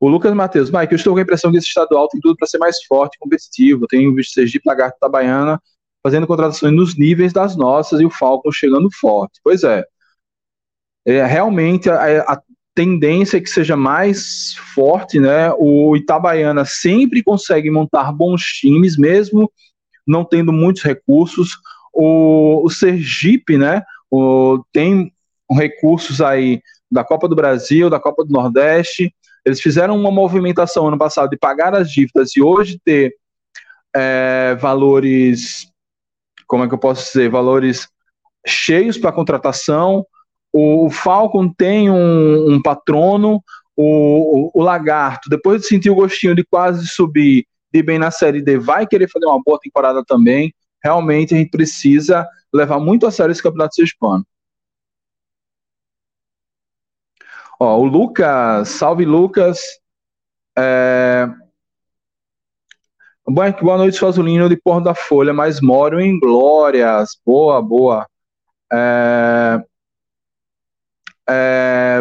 [0.00, 2.46] o Lucas Matheus, Mike, eu estou com a impressão que esse estadual tem tudo para
[2.46, 3.86] ser mais forte e competitivo.
[3.86, 5.60] Tem visto Sergipe, Lagarto, Tabaiana
[6.02, 9.40] fazendo contratações nos níveis das nossas e o Falcon chegando forte.
[9.42, 9.84] Pois é.
[11.04, 12.40] é realmente a, a
[12.74, 15.52] tendência é que seja mais forte, né?
[15.58, 19.50] O Itabaiana sempre consegue montar bons times, mesmo
[20.06, 21.58] não tendo muitos recursos.
[21.92, 23.82] O, o Sergipe, né?
[24.08, 25.12] O, tem
[25.50, 29.12] recursos aí da Copa do Brasil, da Copa do Nordeste.
[29.48, 33.14] Eles fizeram uma movimentação ano passado de pagar as dívidas e hoje ter
[33.94, 35.68] é, valores
[36.48, 37.86] como é que eu posso dizer, valores
[38.46, 40.04] cheios para contratação.
[40.50, 43.42] O, Falcon tem um, um patrono,
[43.76, 48.10] o, o, o, Lagarto, depois de sentir o gostinho de quase subir de bem na
[48.10, 50.52] Série D, vai querer fazer uma boa temporada também.
[50.82, 54.24] Realmente a gente precisa levar muito a sério esse campeonato hispano.
[57.58, 59.60] Ó, o Lucas, salve Lucas.
[60.56, 61.28] É,
[63.30, 67.10] Boa noite, Fazolino de Porto da Folha, mas moro em Glórias.
[67.26, 68.08] Boa, boa.
[68.72, 69.62] É...
[71.28, 72.00] É...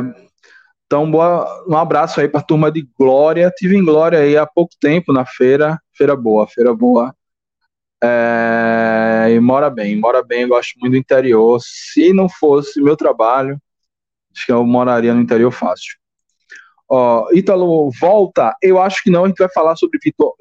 [0.86, 1.66] Então, boa...
[1.68, 3.52] um abraço aí para a turma de Glória.
[3.58, 5.78] Tive em Glória aí há pouco tempo na feira.
[5.94, 7.14] Feira boa, feira boa.
[8.02, 9.28] É...
[9.30, 11.60] E mora bem, mora bem, gosto muito do interior.
[11.62, 13.62] Se não fosse meu trabalho,
[14.38, 15.98] acho que eu moraria no interior fácil.
[16.88, 18.56] Ó, Ítalo volta?
[18.62, 20.34] Eu acho que não, a gente vai falar sobre Vitor,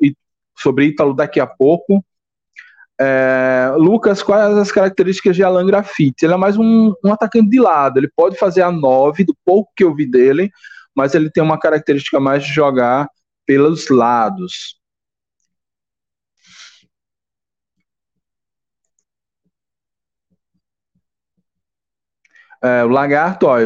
[0.57, 2.05] sobre Ítalo daqui a pouco.
[2.99, 6.25] É, Lucas, quais as características de Alan Grafite?
[6.25, 9.71] Ele é mais um, um, atacante de lado, ele pode fazer a 9, do pouco
[9.77, 10.51] que eu vi dele,
[10.95, 13.09] mas ele tem uma característica mais de jogar
[13.45, 14.79] pelos lados.
[22.67, 23.59] É, o Lagarto, ó,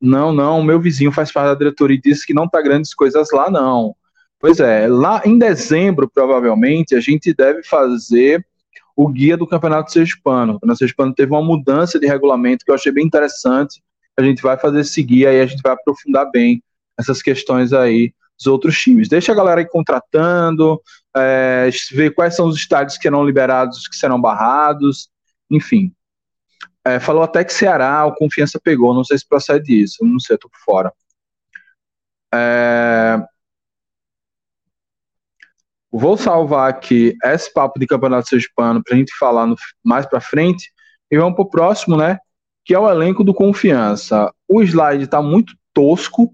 [0.00, 2.94] não, não, o meu vizinho faz parte da diretoria e disse que não tá grandes
[2.94, 3.94] coisas lá, não.
[4.38, 8.46] Pois é, lá em dezembro, provavelmente, a gente deve fazer
[8.94, 10.52] o guia do Campeonato Sergipano.
[10.52, 13.82] O Campeonato Sergipano teve uma mudança de regulamento que eu achei bem interessante.
[14.16, 16.62] A gente vai fazer esse guia e a gente vai aprofundar bem
[16.98, 19.08] essas questões aí dos outros times.
[19.08, 20.80] Deixa a galera aí contratando,
[21.16, 25.08] é, ver quais são os estádios que serão liberados, que serão barrados,
[25.50, 25.92] enfim.
[26.88, 30.38] É, falou até que Ceará, o Confiança pegou, não sei se procede isso, não sei,
[30.38, 30.92] tô por fora.
[32.32, 33.18] É,
[35.90, 40.20] Vou salvar aqui esse papo de campeonato sergipano para a gente falar no, mais para
[40.20, 40.70] frente
[41.10, 42.18] e vamos para o próximo, né?
[42.64, 44.30] Que é o elenco do Confiança.
[44.46, 46.30] O slide está muito tosco,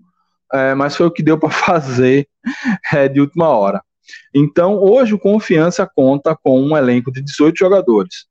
[0.53, 2.29] é, mas foi o que deu para fazer
[2.93, 3.81] é, de última hora.
[4.35, 8.27] Então, hoje o Confiança conta com um elenco de 18 jogadores.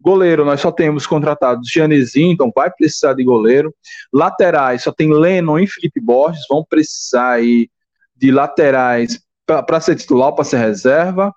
[0.00, 3.74] Goleiro, nós só temos contratados Gianezinho, então vai precisar de goleiro.
[4.12, 7.68] Laterais, só tem Lennon e Felipe Borges, vão precisar aí
[8.16, 11.34] de laterais para ser titular, para ser reserva.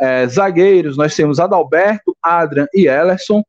[0.00, 3.42] É, zagueiros, nós temos Adalberto, Adrian e Ellerson.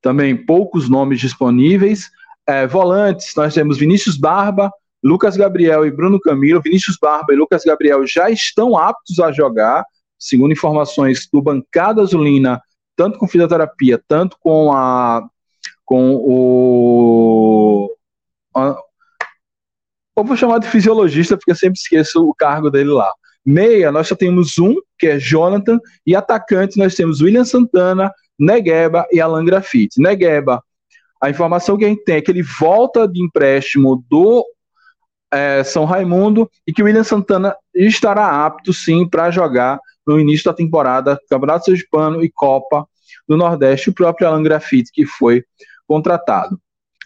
[0.00, 2.08] Também poucos nomes disponíveis.
[2.46, 6.62] É, volantes, nós temos Vinícius Barba, Lucas Gabriel e Bruno Camilo.
[6.62, 9.84] Vinícius Barba e Lucas Gabriel já estão aptos a jogar,
[10.18, 12.62] segundo informações do Bancada Azulina,
[13.00, 15.26] tanto com fisioterapia, tanto com a
[15.86, 17.90] com o
[20.14, 23.10] ou vou chamar de fisiologista, porque eu sempre esqueço o cargo dele lá.
[23.42, 29.06] Meia, nós só temos um, que é Jonathan, e atacante nós temos William Santana, Negueba
[29.10, 29.98] e Alan Grafite.
[29.98, 30.62] Negueba,
[31.22, 34.44] a informação que a gente tem é que ele volta de empréstimo do
[35.32, 40.54] é, São Raimundo e que William Santana estará apto sim para jogar no início da
[40.54, 42.86] temporada Campeonato Sergipano e Copa
[43.28, 45.44] do Nordeste, o próprio Alan Grafite que foi
[45.86, 46.58] contratado.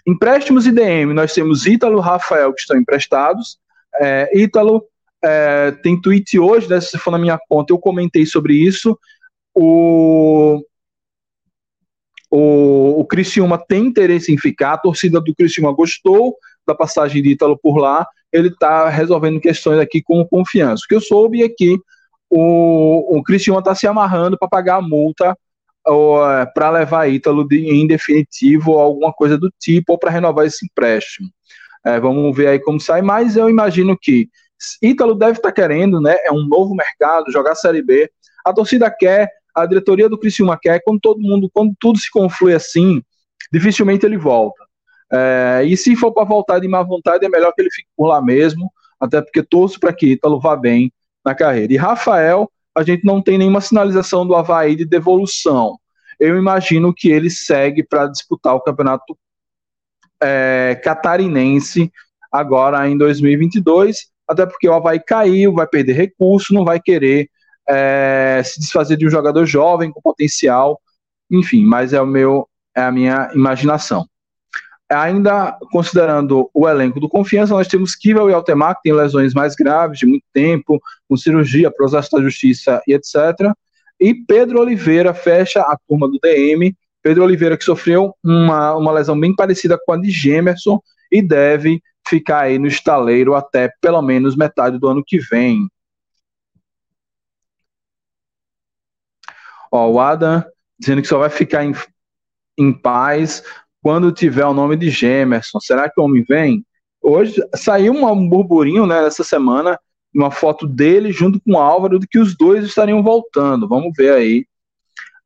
[0.06, 3.58] Empréstimos e DM, nós temos Ítalo Rafael que estão emprestados.
[4.00, 4.84] É, Ítalo
[5.24, 8.98] é, tem tweet hoje, né, se for na minha conta, eu comentei sobre isso.
[9.54, 10.62] O,
[12.30, 17.30] o, o Criciúma tem interesse em ficar, a torcida do Criciúma gostou da passagem de
[17.30, 20.82] Ítalo por lá, ele está resolvendo questões aqui com confiança.
[20.84, 21.78] O que eu soube é que
[22.36, 25.38] o, o Criciúma está se amarrando para pagar a multa
[25.86, 30.44] é, para levar Ítalo de, em definitivo ou alguma coisa do tipo, ou para renovar
[30.44, 31.28] esse empréstimo.
[31.86, 34.28] É, vamos ver aí como sai, mas eu imagino que
[34.82, 36.16] Ítalo deve estar tá querendo, né?
[36.24, 38.10] É um novo mercado, jogar Série B.
[38.44, 42.52] A torcida quer, a diretoria do Criciúma quer, quando todo mundo, quando tudo se conflui
[42.52, 43.00] assim,
[43.52, 44.64] dificilmente ele volta.
[45.12, 48.08] É, e se for para voltar de má vontade, é melhor que ele fique por
[48.08, 50.90] lá mesmo, até porque torço para que Ítalo vá bem
[51.24, 51.72] na carreira.
[51.72, 55.78] E Rafael, a gente não tem nenhuma sinalização do Havaí de devolução.
[56.18, 59.16] Eu imagino que ele segue para disputar o campeonato
[60.20, 61.92] é, catarinense
[62.30, 67.28] agora em 2022, até porque o Havaí caiu, vai perder recurso, não vai querer
[67.68, 70.80] é, se desfazer de um jogador jovem com potencial,
[71.30, 74.04] enfim, mas é o meu é a minha imaginação.
[74.94, 79.54] Ainda considerando o elenco do Confiança, nós temos Kivel e Altemar, que têm lesões mais
[79.54, 83.52] graves de muito tempo, com cirurgia, processo da justiça e etc.
[84.00, 86.74] E Pedro Oliveira fecha a turma do DM.
[87.02, 90.80] Pedro Oliveira que sofreu uma, uma lesão bem parecida com a de Gemerson
[91.10, 95.68] e deve ficar aí no estaleiro até pelo menos metade do ano que vem.
[99.70, 100.44] Ó, o Adam
[100.78, 101.72] dizendo que só vai ficar em,
[102.58, 103.42] em paz
[103.84, 105.60] quando tiver o nome de Gemerson.
[105.60, 106.64] Será que o homem vem?
[107.02, 109.78] Hoje saiu um burburinho né, essa semana,
[110.14, 113.68] uma foto dele junto com o Álvaro, de que os dois estariam voltando.
[113.68, 114.46] Vamos ver aí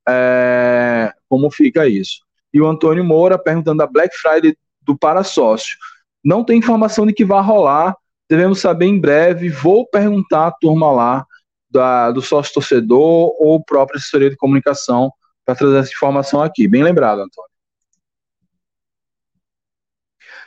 [0.08, 2.24] é, como fica isso.
[2.52, 5.76] E o Antônio Moura perguntando da Black Friday do Parasócio.
[6.24, 7.94] Não tem informação de que vai rolar,
[8.28, 9.48] devemos saber em breve.
[9.50, 11.24] Vou perguntar à turma lá
[11.70, 15.12] da, do sócio torcedor ou própria assessoria de comunicação
[15.44, 16.66] para trazer essa informação aqui.
[16.66, 17.47] Bem lembrado, Antônio.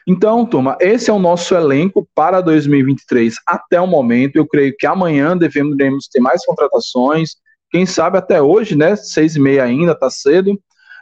[0.07, 4.35] Então, turma, esse é o nosso elenco para 2023 até o momento.
[4.35, 7.35] Eu creio que amanhã devemos ter mais contratações.
[7.69, 8.95] Quem sabe até hoje, né?
[8.95, 10.59] Seis e meia ainda, tá cedo.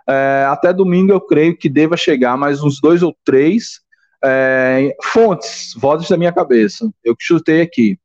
[0.08, 3.80] É, até domingo eu creio que deva chegar mais uns dois ou três
[4.24, 6.90] é, fontes, vozes da minha cabeça.
[7.04, 7.98] Eu chutei aqui.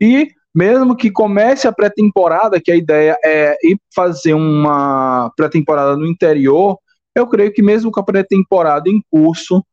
[0.00, 6.06] E mesmo que comece a pré-temporada, que a ideia é ir fazer uma pré-temporada no
[6.06, 6.78] interior,
[7.14, 9.64] eu creio que mesmo com a pré-temporada em curso,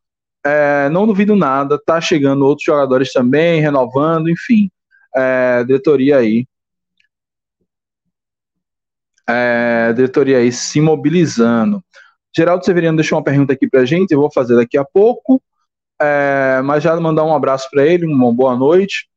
[0.45, 4.69] é, não duvido nada, tá chegando outros jogadores também, renovando, enfim.
[5.15, 6.45] É, diretoria aí.
[9.27, 11.83] É, diretoria aí se mobilizando.
[12.35, 15.41] Geraldo Severiano deixou uma pergunta aqui pra gente, eu vou fazer daqui a pouco.
[15.99, 19.09] É, mas já mandar um abraço para ele, uma boa noite.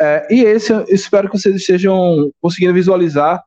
[0.00, 3.42] É, e esse espero que vocês estejam conseguindo visualizar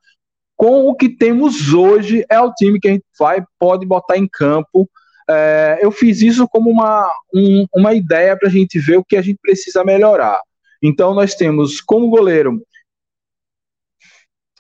[0.58, 4.28] com o que temos hoje é o time que a gente vai pode botar em
[4.28, 4.90] campo
[5.30, 9.18] é, eu fiz isso como uma, um, uma ideia para a gente ver o que
[9.18, 10.40] a gente precisa melhorar.
[10.82, 12.62] Então, nós temos como goleiro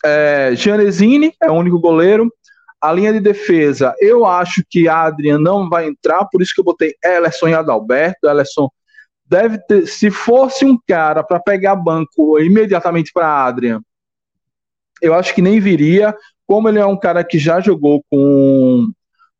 [0.06, 0.54] é,
[1.42, 2.32] é o único goleiro.
[2.82, 6.66] A linha de defesa, eu acho que Adrian não vai entrar, por isso que eu
[6.66, 8.28] botei Elerson e Adalberto.
[8.28, 8.70] Elerson
[9.26, 13.82] deve ter, se fosse um cara para pegar banco imediatamente para Adrian,
[15.02, 16.16] eu acho que nem viria.
[16.48, 18.92] Como ele é um cara que já jogou com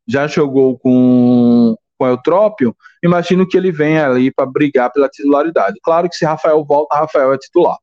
[0.06, 5.78] já jogou com, com Eutrópio, imagino que ele venha ali para brigar pela titularidade.
[5.82, 7.76] Claro que se Rafael volta, Rafael é titular.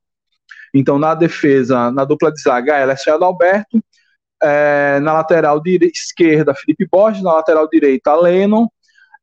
[0.74, 3.84] Então, na defesa, na dupla de zaga, ela é Alberto,
[4.42, 8.68] é, na lateral esquerda, Felipe Borges, na lateral direita, Lennon,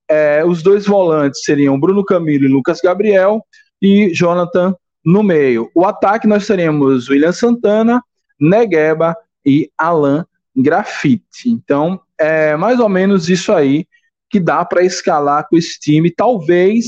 [0.09, 3.45] é, os dois volantes seriam Bruno Camilo e Lucas Gabriel,
[3.81, 5.71] e Jonathan no meio.
[5.75, 8.03] O ataque nós teremos William Santana,
[8.39, 11.49] Negueba e Alan Grafite.
[11.49, 13.87] Então, é mais ou menos isso aí
[14.29, 16.11] que dá para escalar com esse time.
[16.11, 16.85] Talvez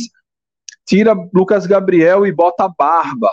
[0.86, 3.30] tira Lucas Gabriel e bota Barba,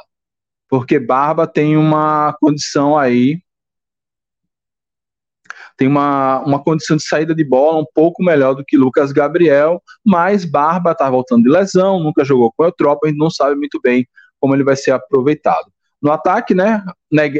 [0.67, 3.41] porque Barba tem uma condição aí
[5.79, 9.81] tem uma, uma condição de saída de bola um pouco melhor do que Lucas Gabriel,
[10.05, 13.55] mas Barba está voltando de lesão, nunca jogou com o Eutrópio, a gente não sabe
[13.55, 14.05] muito bem
[14.41, 15.71] como ele vai ser aproveitado.
[16.01, 16.83] No ataque, né,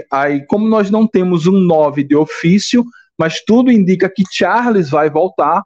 [0.09, 2.85] aí como nós não temos um 9 de ofício,
[3.19, 5.61] mas tudo indica que Charles vai voltar.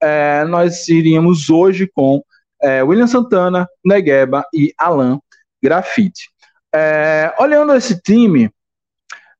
[0.00, 2.22] É, nós iríamos hoje com
[2.62, 5.18] é, William Santana, Negueba e Alan
[5.60, 6.30] Grafite.
[6.72, 8.50] É, olhando esse time,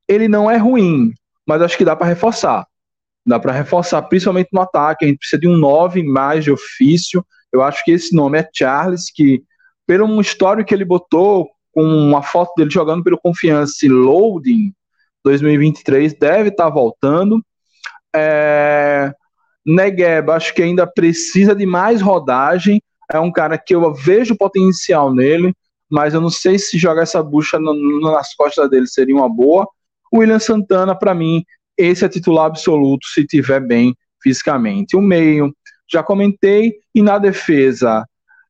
[0.08, 1.14] ele não é ruim,
[1.46, 2.66] mas acho que dá para reforçar.
[3.24, 5.04] Dá para reforçar, principalmente no ataque.
[5.04, 7.24] A gente precisa de um 9 mais de ofício.
[7.52, 9.44] Eu acho que esse nome é Charles, que,
[9.86, 14.74] pelo um histórico que ele botou, com uma foto dele jogando pelo Confiança Loading
[15.24, 17.42] 2023, deve estar tá voltando.
[18.14, 19.12] É,
[20.34, 22.82] acho que ainda precisa de mais rodagem.
[23.10, 25.54] É um cara que eu vejo potencial nele,
[25.90, 29.68] mas eu não sei se jogar essa bucha no, nas costas dele seria uma boa.
[30.14, 31.44] William Santana, para mim,
[31.76, 34.96] esse é titular absoluto se tiver bem fisicamente.
[34.96, 35.54] O meio,
[35.90, 38.06] já comentei, e na defesa,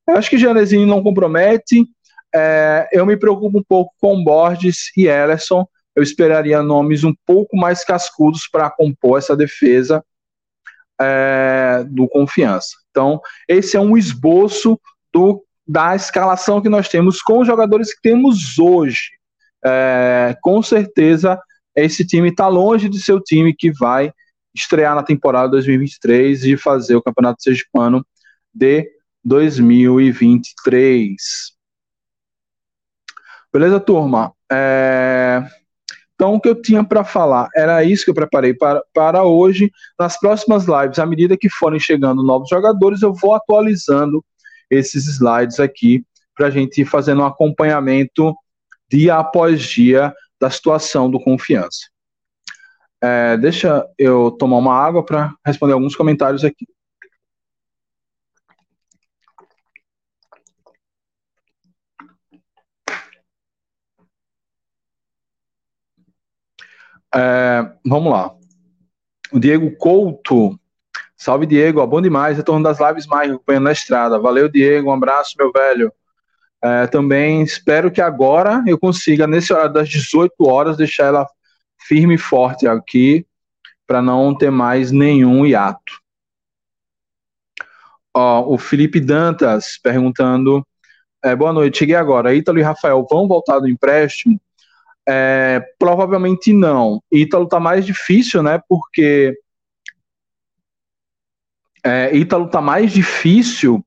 [0.07, 1.87] eu acho que Janezinho não compromete.
[2.35, 5.67] é, eu me preocupo um pouco com Borges e Ellison.
[5.95, 10.05] Eu esperaria nomes um pouco mais cascudos para compor essa defesa
[11.01, 12.71] é, do Confiança.
[12.91, 14.81] Então, esse é um esboço
[15.13, 19.11] do, da escalação que nós temos com os jogadores que temos hoje.
[19.65, 21.41] É, com certeza,
[21.75, 24.13] esse time está longe de ser o time que vai
[24.55, 28.07] estrear na temporada 2023 e fazer o Campeonato Sergipano
[28.55, 28.91] de
[29.25, 31.17] 2023.
[33.53, 34.33] Beleza, turma?
[34.51, 35.43] É...
[36.23, 39.73] Então, o que eu tinha para falar era isso que eu preparei para, para hoje.
[39.99, 44.25] Nas próximas lives, à medida que forem chegando novos jogadores, eu vou atualizando
[44.71, 46.05] esses slides aqui
[46.37, 48.33] para a gente ir fazendo um acompanhamento
[48.89, 51.89] dia após dia da situação do confiança.
[53.03, 56.69] É, deixa eu tomar uma água para responder alguns comentários aqui.
[67.15, 68.35] É, vamos lá.
[69.33, 70.59] O Diego Couto.
[71.17, 71.81] Salve, Diego.
[71.81, 72.37] Ó, bom demais.
[72.37, 74.19] Retorno das lives mais acompanhando na estrada.
[74.19, 74.91] Valeu, Diego.
[74.91, 75.93] Um abraço, meu velho.
[76.63, 81.27] É, também espero que agora eu consiga, nesse horário das 18 horas, deixar ela
[81.87, 83.27] firme e forte aqui,
[83.87, 86.01] para não ter mais nenhum hiato.
[88.15, 90.65] Ó, o Felipe Dantas perguntando:
[91.25, 92.35] é, boa noite, cheguei agora.
[92.35, 94.41] Ítalo e Rafael vão voltar do empréstimo?
[95.09, 97.03] É, provavelmente não.
[97.11, 98.61] Ítalo tá mais difícil, né?
[98.69, 99.37] Porque
[101.85, 103.85] é, Ítalo tá mais difícil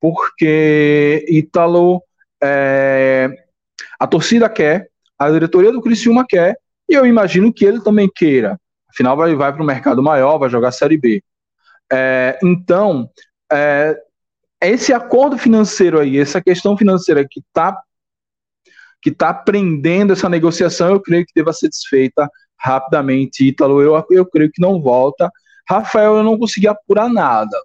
[0.00, 2.02] porque Ítalo
[2.42, 3.28] é,
[3.98, 4.88] a torcida quer,
[5.18, 6.56] a diretoria do Criciúma quer,
[6.88, 8.58] e eu imagino que ele também queira.
[8.88, 11.22] Afinal, vai, vai para o mercado maior, vai jogar Série B.
[11.90, 13.10] É, então,
[13.50, 13.96] é,
[14.62, 17.78] esse acordo financeiro aí, essa questão financeira que está
[19.00, 22.28] que está prendendo essa negociação, eu creio que deva ser desfeita
[22.58, 23.46] rapidamente.
[23.46, 25.30] Ítalo, eu, eu creio que não volta.
[25.68, 27.56] Rafael, eu não consegui apurar nada.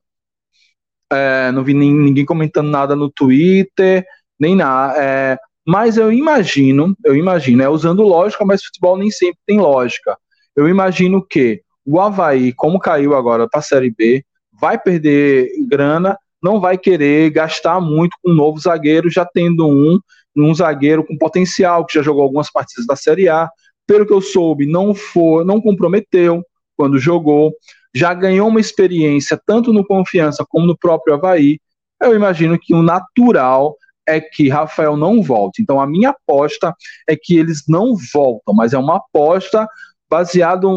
[1.11, 4.05] É, não vi nem, ninguém comentando nada no Twitter,
[4.39, 4.93] nem nada.
[4.97, 10.17] É, mas eu imagino, eu imagino, é usando lógica, mas futebol nem sempre tem lógica.
[10.55, 16.17] Eu imagino que o Havaí, como caiu agora para a Série B, vai perder grana,
[16.41, 19.99] não vai querer gastar muito com um novo zagueiro, já tendo um,
[20.35, 23.49] um zagueiro com potencial, que já jogou algumas partidas da Série A.
[23.85, 26.43] Pelo que eu soube, não foi, não comprometeu
[26.75, 27.53] quando jogou,
[27.93, 31.59] já ganhou uma experiência tanto no Confiança como no próprio Havaí.
[32.01, 33.75] Eu imagino que o natural
[34.07, 35.61] é que Rafael não volte.
[35.61, 36.73] Então a minha aposta
[37.07, 39.67] é que eles não voltam, mas é uma aposta
[40.09, 40.67] baseada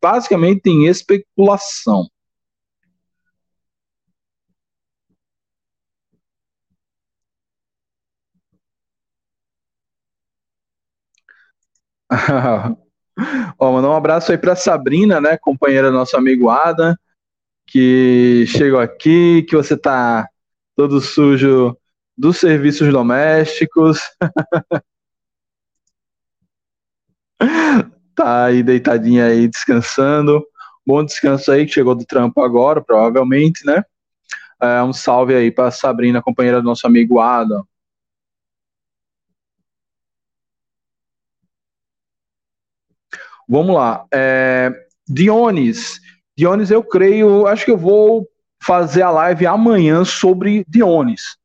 [0.00, 2.06] basicamente em especulação.
[13.58, 16.94] Ó, mandar um abraço aí para Sabrina, né, companheira do nosso amigo Adam,
[17.66, 20.28] que chegou aqui, que você tá
[20.76, 21.76] todo sujo
[22.16, 24.00] dos serviços domésticos.
[28.14, 30.44] tá aí deitadinha aí descansando.
[30.86, 33.82] Bom descanso aí que chegou do trampo agora, provavelmente, né?
[34.60, 37.64] É, um salve aí para Sabrina, companheira do nosso amigo Adam.
[43.48, 44.04] Vamos lá.
[44.12, 44.72] É,
[45.08, 46.00] Dionis.
[46.36, 48.26] Dionis, eu creio, acho que eu vou
[48.62, 51.36] fazer a live amanhã sobre Dionis.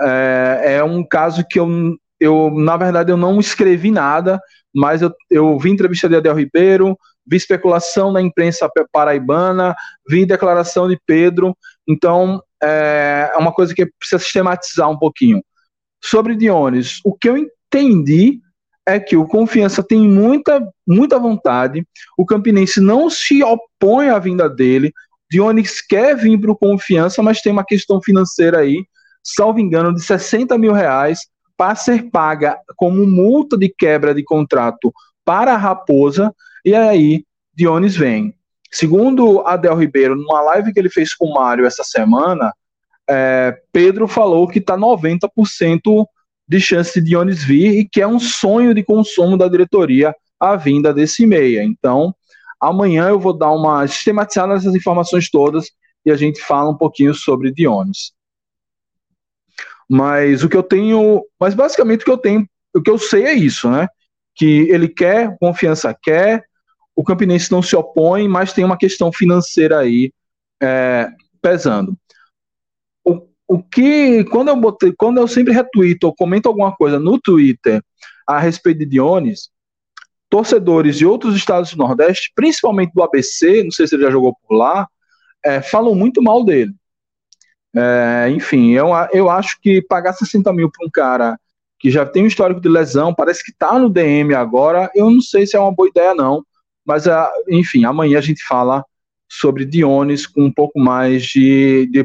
[0.00, 1.68] É, é um caso que eu,
[2.18, 4.40] eu, na verdade, eu não escrevi nada,
[4.74, 9.74] mas eu, eu vi entrevista de Adel Ribeiro, vi especulação na imprensa paraibana,
[10.08, 11.56] vi declaração de Pedro,
[11.88, 15.42] então é, é uma coisa que precisa sistematizar um pouquinho.
[16.02, 18.40] Sobre Dionis, o que eu entendi
[18.86, 21.84] é que o Confiança tem muita, muita vontade,
[22.16, 24.92] o Campinense não se opõe à vinda dele,
[25.30, 28.84] Dionis quer vir para o Confiança, mas tem uma questão financeira aí,
[29.22, 31.26] salvo engano, de 60 mil reais
[31.56, 34.92] para ser paga como multa de quebra de contrato
[35.24, 36.32] para a Raposa,
[36.64, 38.34] e aí Dionis vem.
[38.70, 42.52] Segundo Adel Ribeiro, numa live que ele fez com o Mário essa semana,
[43.08, 46.06] é, Pedro falou que está 90%
[46.48, 50.54] de chance de Dionis vir e que é um sonho de consumo da diretoria a
[50.56, 51.64] vinda desse meia.
[51.64, 52.14] Então,
[52.60, 55.70] amanhã eu vou dar uma sistematizada nessas informações todas
[56.04, 58.12] e a gente fala um pouquinho sobre Dionis.
[59.88, 63.24] Mas o que eu tenho, mas basicamente o que eu tenho, o que eu sei
[63.24, 63.88] é isso, né?
[64.34, 66.44] Que ele quer, confiança quer,
[66.94, 70.12] o Campinense não se opõe, mas tem uma questão financeira aí
[70.62, 71.08] é,
[71.40, 71.96] pesando
[73.48, 77.82] o que quando eu botei, quando eu sempre retuito ou comento alguma coisa no Twitter
[78.26, 79.50] a respeito de Dionis,
[80.28, 84.36] torcedores de outros estados do Nordeste, principalmente do ABC, não sei se ele já jogou
[84.46, 84.88] por lá,
[85.44, 86.72] é, falam muito mal dele.
[87.74, 91.38] É, enfim, eu, eu acho que pagar 60 mil para um cara
[91.78, 95.20] que já tem um histórico de lesão, parece que está no DM agora, eu não
[95.20, 96.44] sei se é uma boa ideia, não.
[96.84, 98.84] Mas, uh, enfim, amanhã a gente fala
[99.28, 102.02] sobre Dionis com um pouco mais de, de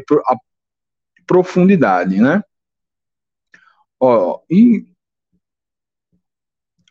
[1.25, 2.43] profundidade, né?
[3.99, 4.85] Ó, e.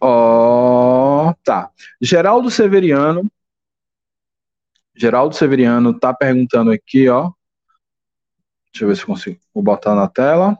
[0.00, 1.70] Ó, tá.
[2.00, 3.30] Geraldo Severiano.
[4.94, 7.32] Geraldo Severiano tá perguntando aqui, ó.
[8.72, 10.56] Deixa eu ver se consigo vou botar na tela.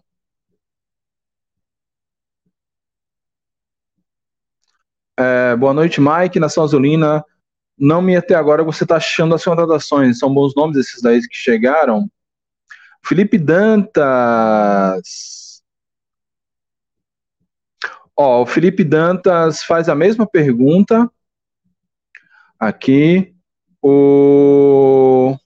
[5.19, 7.25] É, boa noite, Mike, Nação Azulina.
[7.79, 10.19] Não me até agora você está achando as contratações.
[10.19, 12.11] São bons nomes esses daí que chegaram.
[13.05, 15.01] Felipe Dantas.
[18.17, 21.11] Ó, o Felipe Dantas faz a mesma pergunta.
[22.59, 23.35] Aqui.
[23.83, 25.37] O.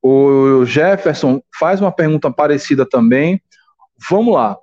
[0.00, 3.40] O Jefferson faz uma pergunta parecida também.
[4.10, 4.58] Vamos lá.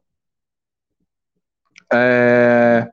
[1.94, 2.90] É...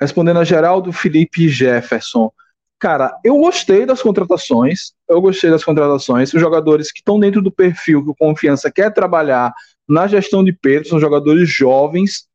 [0.00, 2.32] Respondendo a Geraldo Felipe Jefferson.
[2.80, 4.92] Cara, eu gostei das contratações.
[5.06, 6.32] Eu gostei das contratações.
[6.32, 9.52] Os jogadores que estão dentro do perfil que o Confiança quer trabalhar
[9.86, 12.26] na gestão de Pedro são jogadores jovens,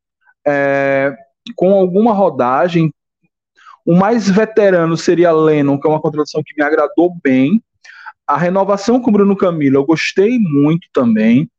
[0.46, 1.12] é,
[1.56, 2.92] com alguma rodagem.
[3.84, 7.60] O mais veterano seria Lennon, que é uma contratação que me agradou bem.
[8.24, 11.50] A renovação com o Bruno Camilo eu gostei muito também.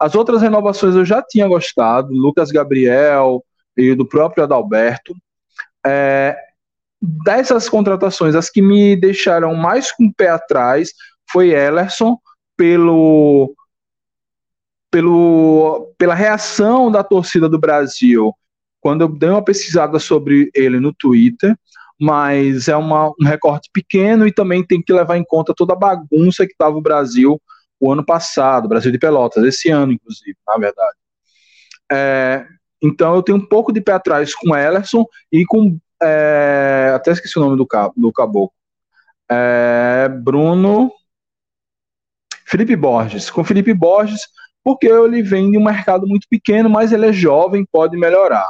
[0.00, 3.44] As outras renovações eu já tinha gostado, Lucas Gabriel,
[3.76, 5.14] e do próprio Adalberto.
[5.84, 6.38] É,
[7.00, 10.92] dessas contratações, as que me deixaram mais com o pé atrás
[11.30, 12.18] foi Ellerson,
[12.56, 13.54] pelo,
[14.90, 18.34] pelo, pela reação da torcida do Brasil
[18.80, 21.54] quando eu dei uma pesquisada sobre ele no Twitter,
[22.00, 25.76] mas é uma, um recorte pequeno e também tem que levar em conta toda a
[25.76, 27.40] bagunça que estava o Brasil
[27.78, 30.96] o ano passado, Brasil de Pelotas, esse ano, inclusive, na verdade.
[31.90, 32.46] É,
[32.82, 35.78] então eu tenho um pouco de pé atrás com Ellerson e com.
[36.02, 38.52] É, até esqueci o nome do, do caboclo.
[39.30, 40.92] É, Bruno.
[42.46, 43.30] Felipe Borges.
[43.30, 44.22] Com Felipe Borges,
[44.64, 48.48] porque ele vem de um mercado muito pequeno, mas ele é jovem, pode melhorar.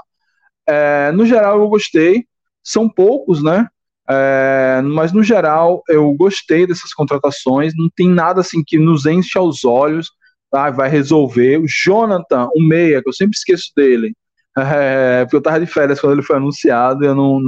[0.66, 2.24] É, no geral, eu gostei.
[2.62, 3.66] São poucos, né?
[4.08, 7.72] É, mas no geral, eu gostei dessas contratações.
[7.76, 10.10] Não tem nada assim que nos enche aos olhos
[10.50, 10.70] tá?
[10.70, 11.58] vai resolver.
[11.58, 14.14] O Jonathan, o meia, que eu sempre esqueço dele,
[14.58, 17.40] é, porque eu tava de férias quando ele foi anunciado e eu não,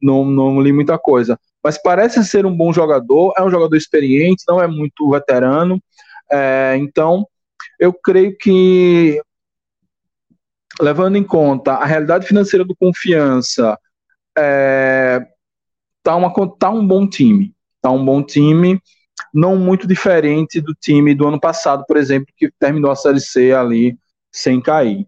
[0.00, 1.38] não, não li muita coisa.
[1.62, 5.82] Mas parece ser um bom jogador, é um jogador experiente, não é muito veterano.
[6.30, 7.26] É, então,
[7.78, 9.20] eu creio que,
[10.80, 13.78] levando em conta a realidade financeira do Confiança,
[14.38, 15.26] é,
[16.02, 17.54] tá, uma, tá um bom time.
[17.80, 18.80] Tá um bom time
[19.32, 23.52] não muito diferente do time do ano passado, por exemplo, que terminou a Série C
[23.52, 23.98] ali
[24.32, 25.06] sem cair.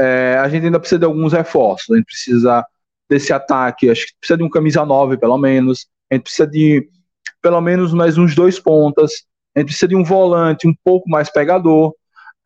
[0.00, 2.64] É, a gente ainda precisa de alguns reforços, a gente precisa
[3.08, 6.88] desse ataque, acho que precisa de um camisa 9, pelo menos, a gente precisa de
[7.42, 9.12] pelo menos mais uns dois pontas,
[9.54, 11.92] a gente precisa de um volante um pouco mais pegador.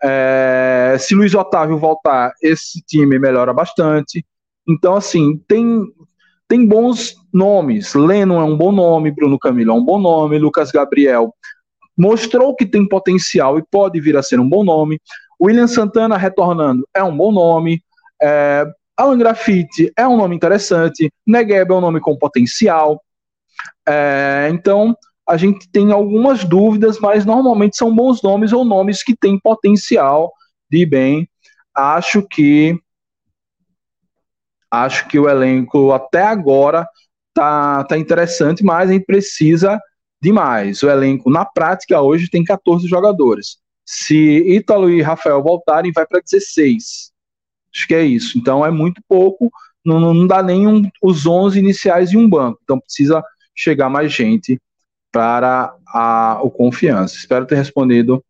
[0.03, 4.25] É, se Luiz Otávio voltar, esse time melhora bastante.
[4.67, 5.85] Então, assim, tem
[6.49, 7.95] tem bons nomes.
[7.95, 11.33] Leno é um bom nome, Bruno Camilo é um bom nome, Lucas Gabriel
[11.97, 15.01] mostrou que tem potencial e pode vir a ser um bom nome.
[15.41, 17.83] William Santana retornando é um bom nome.
[18.23, 18.65] É,
[18.97, 21.13] Alan Graffiti é um nome interessante.
[21.27, 23.03] Negueb é um nome com potencial.
[23.87, 24.97] É, então,
[25.29, 30.33] a gente tem algumas dúvidas, mas normalmente são bons nomes ou nomes que têm potencial
[30.71, 31.29] de bem.
[31.75, 32.79] Acho que
[34.75, 36.85] Acho que o elenco até agora
[37.33, 39.81] tá, tá interessante, mas a gente precisa
[40.21, 40.83] de mais.
[40.83, 43.59] O elenco, na prática, hoje tem 14 jogadores.
[43.85, 44.17] Se
[44.57, 47.13] Ítalo e Rafael voltarem, vai para 16.
[47.75, 48.39] Acho que é isso.
[48.39, 49.51] Então é muito pouco,
[49.85, 52.61] não, não dá nem um, os 11 iniciais e um banco.
[52.63, 53.23] Então precisa
[53.55, 54.61] chegar mais gente
[55.13, 57.17] para a, o confiança.
[57.17, 58.25] Espero ter respondido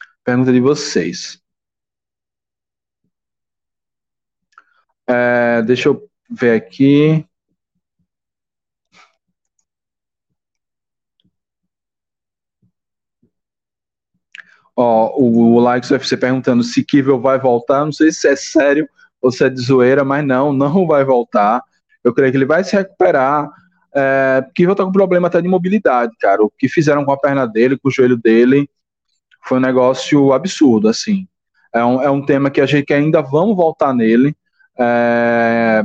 [0.00, 1.40] a pergunta de vocês.
[5.06, 7.24] É, deixa eu ver aqui.
[14.76, 17.84] Ó, o, Likes UFC perguntando se Kivel vai voltar.
[17.84, 18.86] Não sei se é sério
[19.22, 21.62] ou se é de zoeira, mas não, não vai voltar.
[22.04, 23.50] Eu creio que ele vai se recuperar.
[23.94, 26.42] é, que estar com problema até de mobilidade, cara.
[26.44, 28.68] O que fizeram com a perna dele, com o joelho dele,
[29.42, 31.26] foi um negócio absurdo, assim.
[31.74, 34.36] É um, é um tema que a gente ainda vamos voltar nele.
[34.78, 35.82] É,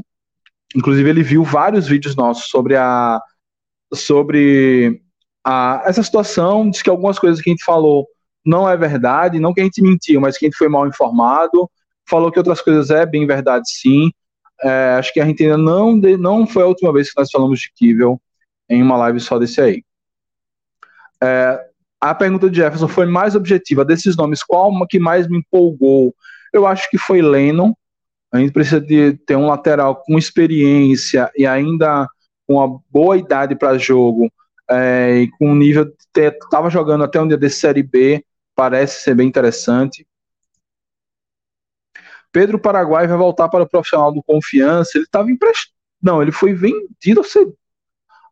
[0.75, 3.21] inclusive, ele viu vários vídeos nossos sobre a
[3.93, 5.01] sobre
[5.43, 8.07] a, essa situação, diz que algumas coisas que a gente falou
[8.45, 11.69] não é verdade, não que a gente mentiu, mas que a gente foi mal informado,
[12.07, 14.11] falou que outras coisas é bem verdade sim,
[14.63, 17.59] é, acho que a gente ainda não, não foi a última vez que nós falamos
[17.59, 18.21] de Kivel
[18.69, 19.83] em uma live só desse aí.
[21.21, 21.59] É,
[21.99, 23.83] a pergunta de Jefferson foi mais objetiva.
[23.83, 26.15] Desses nomes, qual que mais me empolgou?
[26.53, 27.73] Eu acho que foi Lennon.
[28.31, 32.07] A gente precisa de ter um lateral com experiência e ainda
[32.47, 34.31] com uma boa idade para jogo
[34.69, 35.91] é, e com um nível.
[36.15, 38.23] Estava jogando até um dia de Série B,
[38.55, 40.07] parece ser bem interessante.
[42.31, 44.91] Pedro Paraguai vai voltar para o profissional do Confiança.
[44.95, 45.73] Ele estava emprestado.
[46.01, 47.23] Não, ele foi vendido.
[47.23, 47.45] Você...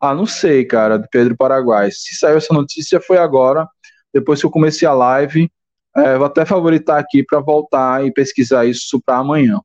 [0.02, 1.92] Ah, não sei, cara, de Pedro Paraguai.
[1.92, 3.68] Se saiu essa notícia, foi agora,
[4.14, 5.52] depois que eu comecei a live.
[5.96, 9.60] É, vou até favoritar aqui para voltar e pesquisar isso para amanhã.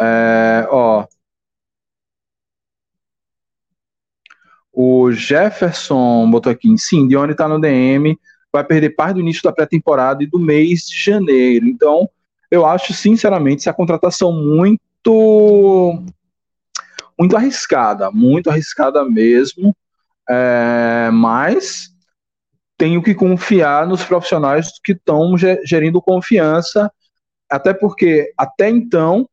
[0.00, 1.06] É, ó.
[4.80, 8.16] O Jefferson botou aqui, sim, Dione está no DM
[8.52, 11.66] vai perder parte do início da pré-temporada e do mês de janeiro.
[11.66, 12.08] Então,
[12.48, 16.00] eu acho, sinceramente, essa contratação muito
[17.18, 19.76] muito arriscada, muito arriscada mesmo.
[20.30, 21.88] É, mas
[22.76, 26.88] tenho que confiar nos profissionais que estão gerindo confiança,
[27.50, 29.28] até porque até então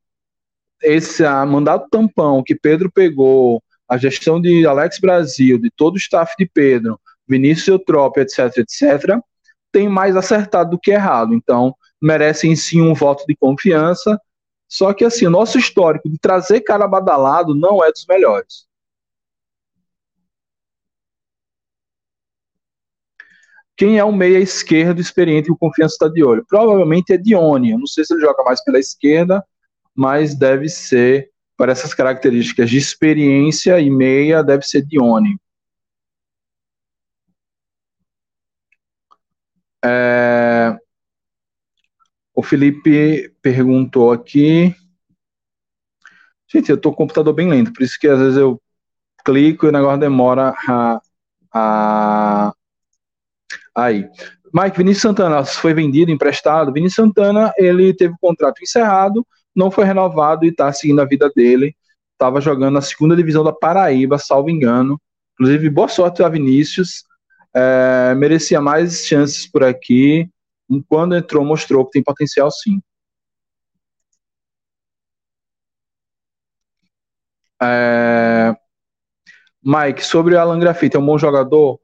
[0.81, 6.33] esse mandato tampão que Pedro pegou, a gestão de Alex Brasil, de todo o staff
[6.37, 9.19] de Pedro, Vinícius Eutrópio, etc, etc,
[9.71, 11.33] tem mais acertado do que errado.
[11.33, 14.19] Então, merecem sim um voto de confiança.
[14.67, 18.65] Só que, assim, o nosso histórico de trazer cara badalado não é dos melhores.
[23.77, 26.45] Quem é o meia esquerdo experiente e o confiança está de olho?
[26.47, 27.71] Provavelmente é Dione.
[27.71, 29.45] Eu não sei se ele joga mais pela esquerda,
[29.93, 35.39] mas deve ser, para essas características de experiência e meia, deve ser Dione.
[39.83, 40.77] É...
[42.33, 44.75] O Felipe perguntou aqui.
[46.51, 48.61] Gente, eu tô com o computador bem lento, por isso que às vezes eu
[49.25, 51.01] clico e o negócio demora a.
[51.53, 52.53] a...
[53.75, 54.07] Aí.
[54.53, 56.71] Mike, Vinícius Santana foi vendido, emprestado.
[56.71, 59.25] Vinícius Santana, ele teve o contrato encerrado,
[59.55, 61.75] não foi renovado e está seguindo a vida dele.
[62.13, 64.99] Estava jogando na segunda divisão da Paraíba, salvo engano.
[65.33, 67.03] Inclusive, boa sorte a Vinícius.
[67.53, 70.29] É, merecia mais chances por aqui.
[70.89, 72.81] Quando entrou, mostrou que tem potencial sim.
[77.61, 78.55] É,
[79.63, 81.79] Mike, sobre o Alan Graffiti, é um bom jogador?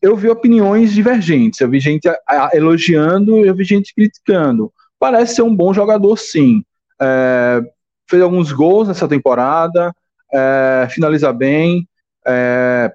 [0.00, 1.60] Eu vi opiniões divergentes.
[1.60, 2.08] Eu vi gente
[2.52, 4.72] elogiando, eu vi gente criticando.
[4.98, 6.64] Parece ser um bom jogador, sim.
[7.02, 7.60] É,
[8.08, 9.94] fez alguns gols nessa temporada,
[10.32, 11.88] é, finaliza bem,
[12.26, 12.94] é,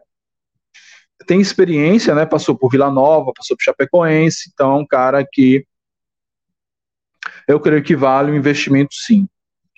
[1.27, 2.25] tem experiência, né?
[2.25, 5.65] Passou por Vila Nova, passou por Chapecoense, então é um cara que
[7.47, 9.27] eu creio que vale o investimento sim.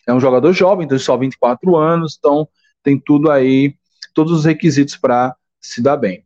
[0.08, 2.48] É um jogador jovem, tem só 24 anos, então
[2.84, 3.76] tem tudo aí,
[4.14, 6.26] todos os requisitos para se dar bem.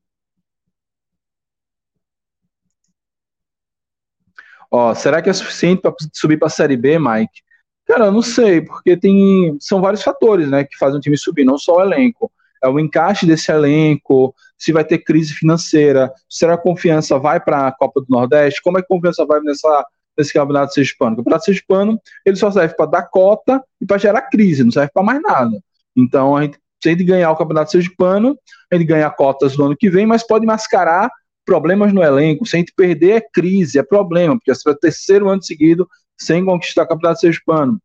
[4.72, 7.44] Ó, será que é suficiente para subir para a Série B, Mike?
[7.86, 11.44] Cara, eu não sei, porque tem são vários fatores, né, que fazem o time subir,
[11.44, 12.32] não só o elenco
[12.64, 17.68] é o encaixe desse elenco, se vai ter crise financeira, será a confiança vai para
[17.68, 19.86] a Copa do Nordeste, como é que a confiança vai nessa,
[20.18, 21.14] nesse campeonato sergipano?
[21.14, 24.92] O campeonato sergipano ele só serve para dar cota e para gerar crise, não serve
[24.94, 25.62] para mais nada.
[25.96, 28.38] Então, a gente, a gente ganhar o campeonato sergipano,
[28.72, 31.12] a gente ganha cotas no ano que vem, mas pode mascarar
[31.46, 32.46] problemas no elenco.
[32.46, 35.86] Se a gente perder, é crise, é problema, porque é o terceiro ano seguido
[36.26, 37.80] sem conquistar campeonato sergipano.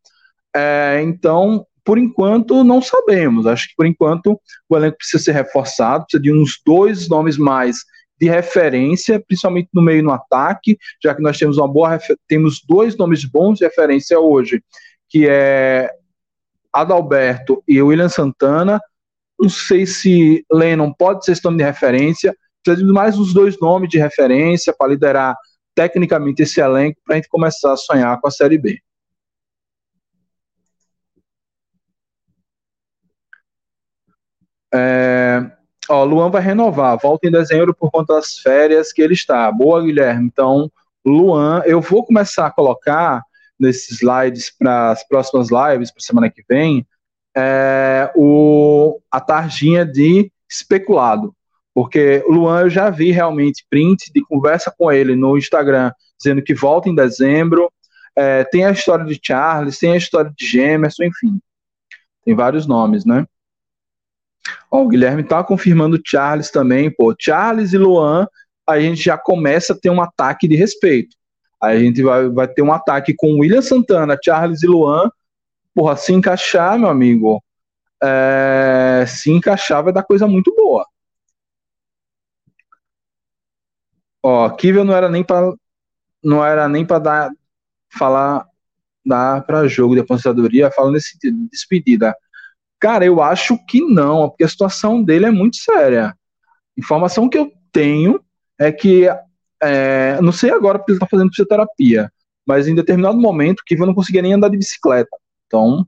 [0.55, 3.47] É, então, por enquanto, não sabemos.
[3.47, 7.77] Acho que por enquanto o elenco precisa ser reforçado, precisa de uns dois nomes mais
[8.19, 12.97] de referência, principalmente no meio no ataque, já que nós temos uma boa temos dois
[12.97, 14.61] nomes bons de referência hoje,
[15.07, 15.89] que é
[16.71, 18.79] Adalberto e William Santana.
[19.39, 22.35] Não sei se Lennon pode ser esse nome de referência.
[22.61, 25.35] Precisa de mais uns dois nomes de referência para liderar
[25.75, 28.79] tecnicamente esse elenco para a gente começar a sonhar com a Série B.
[34.73, 35.51] É,
[35.89, 39.51] ó, Luan vai renovar, volta em dezembro por conta das férias que ele está.
[39.51, 40.27] Boa, Guilherme.
[40.27, 40.71] Então,
[41.05, 43.23] Luan, eu vou começar a colocar
[43.59, 46.87] nesses slides para as próximas lives, para semana que vem,
[47.35, 51.35] é, o, a tarjinha de especulado.
[51.79, 56.43] Porque o Luan eu já vi realmente print de conversa com ele no Instagram, dizendo
[56.43, 57.71] que volta em dezembro.
[58.13, 61.39] É, tem a história de Charles, tem a história de Gemerson, enfim.
[62.25, 63.25] Tem vários nomes, né?
[64.69, 67.15] Ó, o Guilherme tá confirmando Charles também, pô.
[67.17, 68.27] Charles e Luan,
[68.67, 71.15] a gente já começa a ter um ataque de respeito.
[71.63, 75.09] A gente vai, vai ter um ataque com William Santana, Charles e Luan.
[75.73, 77.41] Porra, se encaixar, meu amigo,
[78.03, 80.85] é, se encaixar vai dar coisa muito boa.
[84.23, 85.53] Ó, Kivel não era nem para
[86.23, 87.31] não era nem para dar
[87.97, 88.45] falar
[89.05, 92.15] dar para jogo de aposentadoria, falando nesse sentido, despedida.
[92.79, 96.13] Cara, eu acho que não, porque a situação dele é muito séria.
[96.77, 98.21] Informação que eu tenho
[98.57, 99.07] é que,
[99.61, 102.11] é, não sei agora porque ele está fazendo fisioterapia,
[102.45, 105.09] mas em determinado momento, Kivel não conseguia nem andar de bicicleta.
[105.47, 105.85] Então,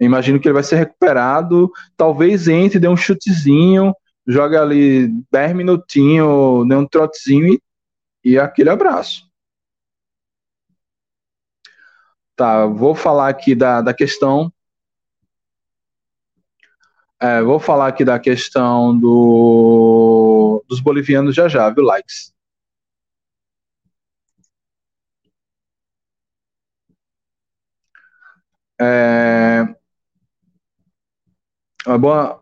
[0.00, 3.94] imagino que ele vai ser recuperado, talvez entre, dê um chutezinho,
[4.26, 7.60] joga ali 10 minutinhos, dê um trotezinho e,
[8.24, 9.30] e aquele abraço.
[12.36, 14.52] Tá, vou falar aqui da, da questão.
[17.20, 22.32] É, vou falar aqui da questão do, dos bolivianos já já, viu, likes?
[28.80, 29.64] É,
[31.98, 32.41] boa,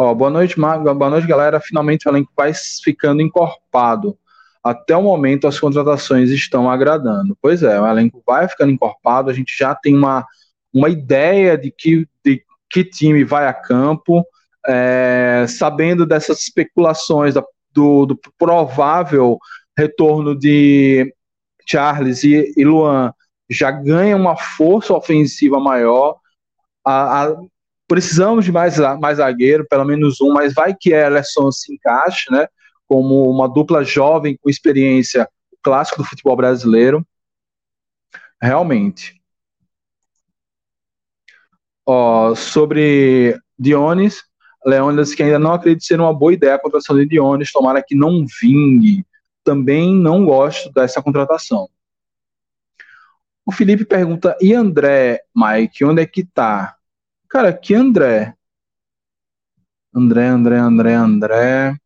[0.00, 0.94] ó, boa noite, Marco.
[0.94, 1.60] Boa noite, galera.
[1.60, 4.16] Finalmente o elenco vai ficando encorpado.
[4.64, 7.36] Até o momento, as contratações estão agradando.
[7.40, 9.30] Pois é, o elenco vai ficando encorpado.
[9.30, 10.26] A gente já tem uma,
[10.72, 14.24] uma ideia de que, de que time vai a campo.
[14.66, 17.42] É, sabendo dessas especulações da,
[17.72, 19.38] do, do, provável
[19.76, 21.14] retorno de
[21.66, 23.12] Charles e, e Luan,
[23.48, 26.16] já ganha uma força ofensiva maior.
[26.84, 27.36] A, a,
[27.90, 32.46] precisamos de mais, mais zagueiro, pelo menos um, mas vai que Ellison se encaixe, né?
[32.86, 35.28] Como uma dupla jovem com experiência
[35.60, 37.04] clássico do futebol brasileiro.
[38.40, 39.20] Realmente.
[41.84, 44.22] Ó, sobre Dionis,
[44.64, 47.96] Leônidas que ainda não acredita ser uma boa ideia a contratação de Dionis, tomara que
[47.96, 49.04] não vingue.
[49.42, 51.68] Também não gosto dessa contratação.
[53.44, 56.76] O Felipe pergunta: e André, Mike, onde é que tá?
[57.30, 58.34] Cara, que André?
[59.94, 61.76] André, André, André, André.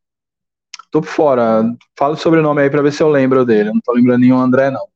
[0.91, 1.63] Tô fora.
[1.99, 3.71] Fala o sobrenome aí pra ver se eu lembro dele.
[3.73, 4.89] não tô lembrando nenhum André, não.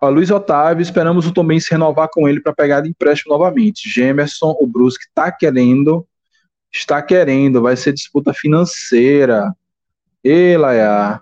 [0.00, 3.88] Ó, Luiz Otávio, esperamos o Tom se renovar com ele para pegar de empréstimo novamente.
[3.88, 6.06] Gemerson, o Brusque tá querendo,
[6.72, 9.54] está querendo, vai ser disputa financeira.
[10.24, 11.20] E Laia.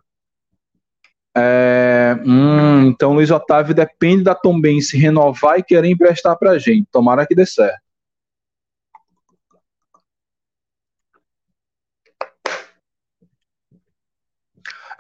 [1.36, 1.77] É,
[2.14, 6.88] hum, então Luiz Otávio depende da Tombense renovar e querer emprestar pra gente.
[6.92, 7.80] Tomara que dê certo.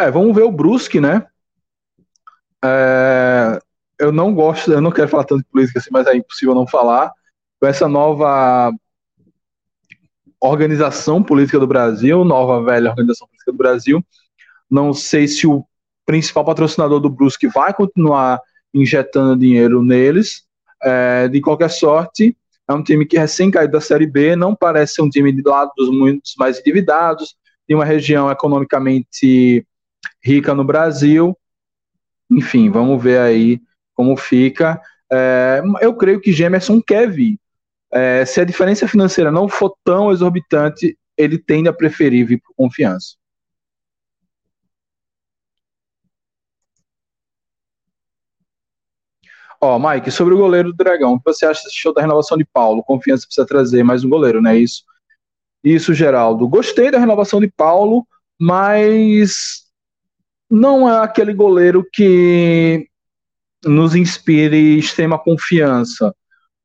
[0.00, 1.26] É, vamos ver o Brusque, né?
[2.64, 3.58] É,
[3.98, 6.66] eu não gosto, eu não quero falar tanto de política assim, mas é impossível não
[6.66, 7.12] falar.
[7.60, 8.72] Com essa nova
[10.40, 14.04] organização política do Brasil, nova velha organização política do Brasil,
[14.70, 15.66] não sei se o
[16.08, 18.40] principal patrocinador do Brusque vai continuar
[18.72, 20.42] injetando dinheiro neles.
[20.82, 22.34] É, de qualquer sorte,
[22.66, 25.30] é um time que é recém caído da Série B, não parece ser um time
[25.30, 27.36] de lado dos muitos mais endividados,
[27.68, 29.66] de uma região economicamente
[30.24, 31.36] rica no Brasil.
[32.30, 33.60] Enfim, vamos ver aí
[33.94, 34.80] como fica.
[35.12, 37.38] É, eu creio que Gemerson quer vir.
[37.92, 42.54] É, se a diferença financeira não for tão exorbitante, ele tende a preferir vir por
[42.54, 43.16] confiança.
[49.60, 52.38] Ó, Mike, sobre o goleiro do Dragão, o que você acha desse show da renovação
[52.38, 52.82] de Paulo?
[52.82, 54.56] Confiança precisa trazer mais um goleiro, né?
[54.56, 54.84] Isso,
[55.64, 56.48] isso, Geraldo.
[56.48, 58.06] Gostei da renovação de Paulo,
[58.40, 59.64] mas
[60.48, 62.88] não é aquele goleiro que
[63.64, 66.14] nos inspire extrema confiança,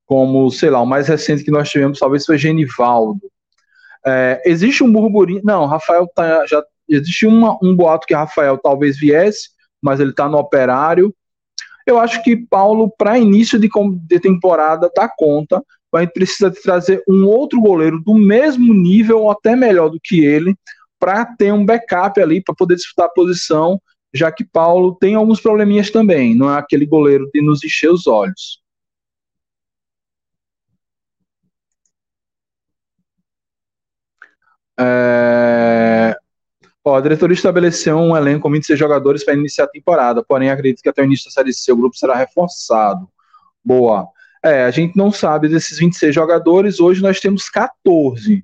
[0.06, 3.22] como, sei lá, o mais recente que nós tivemos talvez foi Genivaldo.
[4.06, 5.42] É, existe um burburinho.
[5.44, 6.64] Não, Rafael tá, já.
[6.88, 9.50] Existe uma, um boato que Rafael talvez viesse,
[9.82, 11.16] mas ele está no operário.
[11.86, 13.70] Eu acho que Paulo, para início de,
[14.08, 15.64] de temporada, dá conta.
[15.94, 20.26] A gente precisa trazer um outro goleiro do mesmo nível ou até melhor do que
[20.26, 20.56] ele,
[21.00, 23.80] para ter um backup ali, para poder disputar a posição,
[24.14, 26.34] já que Paulo tem alguns probleminhas também.
[26.34, 28.64] Não é aquele goleiro de nos encher os olhos.
[34.80, 35.13] É...
[36.86, 40.82] Ó, a diretoria estabeleceu um elenco com 26 jogadores para iniciar a temporada, porém acredito
[40.82, 43.08] que até o início da Série C o grupo será reforçado.
[43.64, 44.10] Boa.
[44.44, 48.44] É, a gente não sabe desses 26 jogadores, hoje nós temos 14.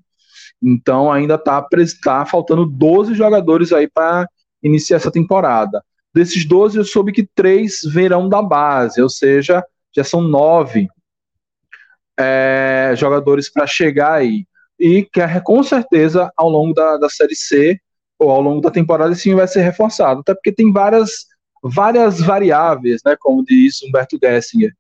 [0.61, 1.65] Então ainda está
[2.03, 4.27] tá faltando 12 jogadores aí para
[4.63, 5.83] iniciar essa temporada.
[6.13, 9.63] Desses 12, eu soube que três verão da base, ou seja,
[9.95, 10.87] já são nove
[12.17, 14.45] é, jogadores para chegar aí.
[14.79, 17.79] E que com certeza ao longo da, da Série C
[18.19, 21.25] ou ao longo da temporada sim vai ser reforçado, até porque tem várias,
[21.63, 24.73] várias variáveis, né, como diz Humberto Gessinger.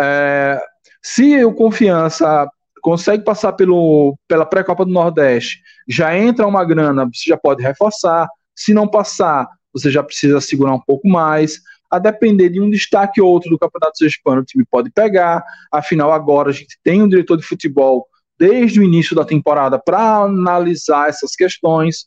[0.00, 0.60] É,
[1.02, 2.48] se o Confiança
[2.80, 8.28] consegue passar pelo, pela pré-copa do Nordeste, já entra uma grana, você já pode reforçar.
[8.54, 11.60] Se não passar, você já precisa segurar um pouco mais.
[11.90, 15.42] A depender de um destaque ou outro do Campeonato Sergipano, o time pode pegar.
[15.72, 18.06] Afinal, agora a gente tem um diretor de futebol
[18.38, 22.06] desde o início da temporada para analisar essas questões.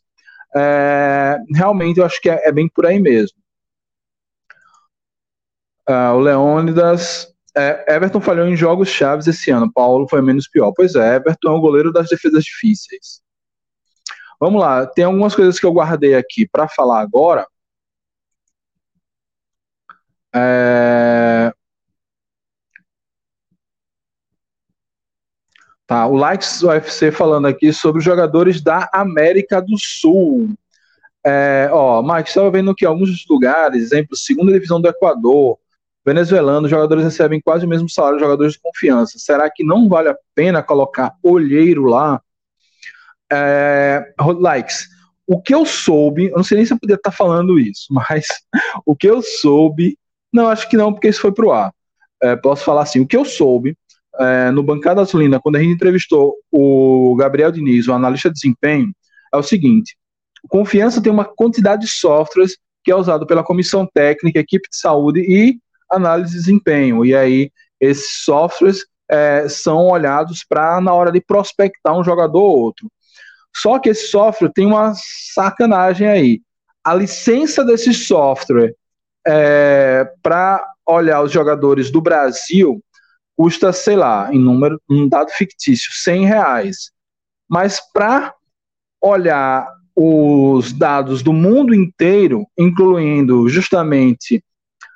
[0.54, 3.36] É, realmente, eu acho que é, é bem por aí mesmo.
[5.88, 7.32] Uh, o Leônidas.
[7.54, 9.70] É, Everton falhou em jogos chaves esse ano.
[9.72, 10.72] Paulo foi menos pior.
[10.74, 13.22] Pois é, Everton é o goleiro das defesas difíceis.
[14.40, 17.46] Vamos lá, tem algumas coisas que eu guardei aqui para falar agora.
[20.34, 21.11] É...
[25.92, 30.48] Tá, o Likes UFC falando aqui sobre os jogadores da América do Sul.
[31.22, 35.58] É, ó, Mike, estava vendo que alguns lugares, exemplo, segunda divisão do Equador,
[36.02, 39.18] venezuelano, os jogadores recebem quase o mesmo salário de jogadores de confiança.
[39.18, 42.22] Será que não vale a pena colocar olheiro lá?
[43.30, 44.88] É, likes.
[45.26, 48.26] O que eu soube, eu não sei nem se eu podia estar falando isso, mas
[48.86, 49.98] o que eu soube,
[50.32, 51.70] não, acho que não, porque isso foi pro ar.
[52.22, 53.76] É, posso falar assim, o que eu soube
[54.18, 58.92] é, no Bancada Azulina, quando a gente entrevistou o Gabriel Diniz, o analista de desempenho,
[59.32, 59.96] é o seguinte:
[60.48, 65.20] Confiança tem uma quantidade de softwares que é usado pela comissão técnica, equipe de saúde
[65.20, 65.58] e
[65.90, 67.04] análise de desempenho.
[67.04, 67.50] E aí,
[67.80, 72.90] esses softwares é, são olhados para na hora de prospectar um jogador ou outro.
[73.54, 74.94] Só que esse software tem uma
[75.34, 76.40] sacanagem aí.
[76.82, 78.74] A licença desse software
[79.26, 82.82] é, para olhar os jogadores do Brasil
[83.42, 86.92] custa, sei lá, em número, um dado fictício, 100 reais.
[87.50, 88.32] Mas para
[89.02, 89.66] olhar
[89.96, 94.44] os dados do mundo inteiro, incluindo justamente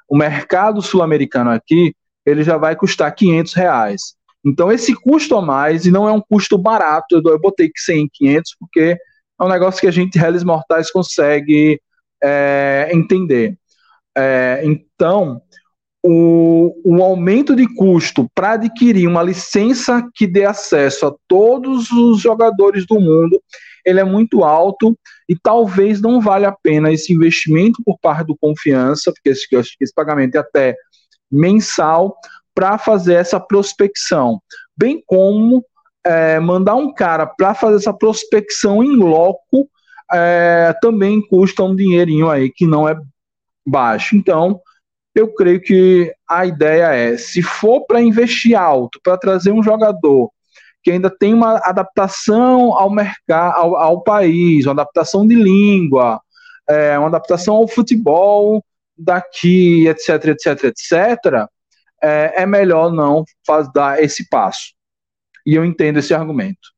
[0.08, 1.92] o mercado sul-americano aqui,
[2.24, 4.00] ele já vai custar 500 reais.
[4.44, 8.56] Então, esse custo a mais, e não é um custo barato, eu botei 100, 500,
[8.60, 8.96] porque
[9.40, 11.80] é um negócio que a gente, réis mortais, consegue
[12.22, 13.58] é, entender.
[14.16, 15.42] É, então,
[16.08, 22.20] o, o aumento de custo para adquirir uma licença que dê acesso a todos os
[22.20, 23.42] jogadores do mundo,
[23.84, 24.96] ele é muito alto
[25.28, 29.46] e talvez não valha a pena esse investimento por parte do Confiança, porque esse,
[29.80, 30.76] esse pagamento é até
[31.30, 32.16] mensal,
[32.54, 34.40] para fazer essa prospecção,
[34.78, 35.62] bem como
[36.04, 39.68] é, mandar um cara para fazer essa prospecção em loco
[40.12, 42.96] é, também custa um dinheirinho aí que não é
[43.66, 44.16] baixo.
[44.16, 44.60] Então,
[45.16, 50.30] eu creio que a ideia é, se for para investir alto, para trazer um jogador
[50.82, 56.20] que ainda tem uma adaptação ao mercado, ao, ao país, uma adaptação de língua,
[56.68, 58.64] é, uma adaptação ao futebol
[58.96, 61.48] daqui, etc, etc, etc,
[62.00, 64.74] é, é melhor não faz, dar esse passo.
[65.44, 66.72] E eu entendo esse argumento.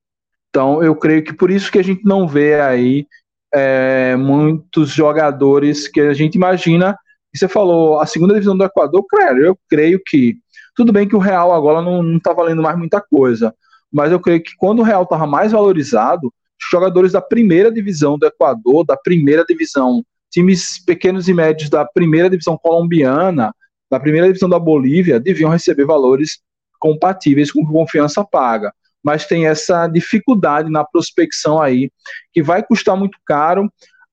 [0.49, 3.07] Então, eu creio que por isso que a gente não vê aí
[3.53, 6.99] é, muitos jogadores que a gente imagina.
[7.39, 10.37] Você falou, a segunda divisão do Equador, claro, eu creio que.
[10.75, 13.55] Tudo bem que o Real agora não está valendo mais muita coisa,
[13.93, 16.33] mas eu creio que quando o Real estava mais valorizado,
[16.71, 22.29] jogadores da primeira divisão do Equador, da primeira divisão, times pequenos e médios da primeira
[22.29, 23.53] divisão colombiana,
[23.91, 26.41] da primeira divisão da Bolívia deviam receber valores
[26.79, 28.73] compatíveis com confiança paga.
[29.03, 31.91] Mas tem essa dificuldade na prospecção aí,
[32.33, 33.71] que vai custar muito caro.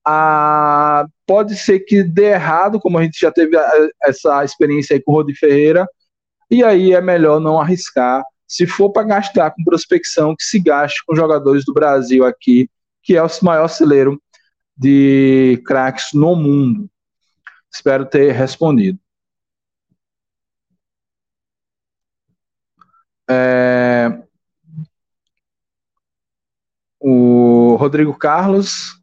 [0.08, 3.58] Ah, pode ser que dê errado, como a gente já teve
[4.04, 5.88] essa experiência aí com o Rodi Ferreira,
[6.50, 8.24] e aí é melhor não arriscar.
[8.48, 12.70] Se for para gastar com prospecção, que se gaste com jogadores do Brasil aqui,
[13.02, 14.22] que é o maior celeiro
[14.78, 16.90] de craques no mundo.
[17.74, 19.00] Espero ter respondido.
[23.28, 24.22] É,
[27.00, 29.02] o Rodrigo Carlos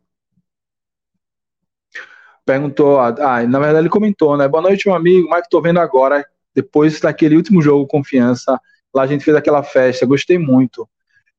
[2.44, 4.48] perguntou, ah, na verdade ele comentou, né?
[4.48, 6.24] Boa noite, meu amigo, mas estou vendo agora,
[6.54, 8.60] depois daquele último jogo, Confiança,
[8.94, 10.88] lá a gente fez aquela festa, gostei muito.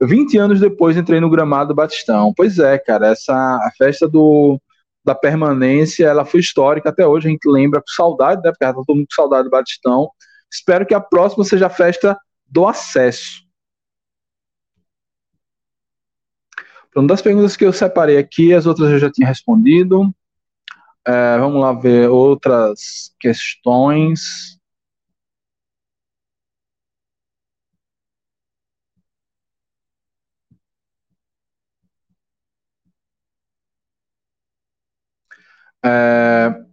[0.01, 2.33] 20 anos depois entrei no gramado Batistão.
[2.35, 4.59] Pois é, cara, essa a festa do,
[5.03, 8.51] da permanência, ela foi histórica até hoje, a gente lembra com saudade, né?
[8.51, 10.09] Porque tá todo mundo com saudade do Batistão.
[10.51, 13.43] Espero que a próxima seja a festa do acesso.
[16.95, 20.13] Uma das perguntas que eu separei aqui, as outras eu já tinha respondido.
[21.05, 24.57] É, vamos lá ver outras questões.
[35.83, 36.63] É,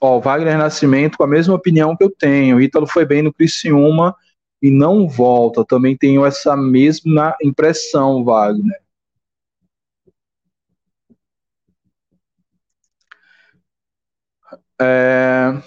[0.00, 2.60] ó, Wagner Nascimento com a mesma opinião que eu tenho.
[2.60, 4.14] Ítalo foi bem no Criciúma
[4.60, 5.64] e não volta.
[5.64, 8.81] Também tenho essa mesma impressão, Wagner.
[14.82, 15.62] É...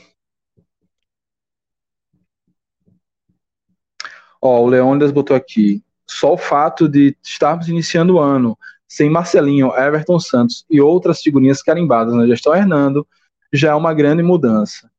[4.42, 5.84] Ó, o Leônidas botou aqui.
[6.08, 8.58] Só o fato de estarmos iniciando o ano
[8.88, 13.06] sem Marcelinho, Everton Santos e outras figurinhas carimbadas na gestão Hernando
[13.52, 14.90] já é uma grande mudança.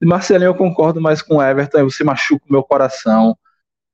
[0.00, 3.36] De Marcelinho eu concordo mais com Everton, você machuca o meu coração.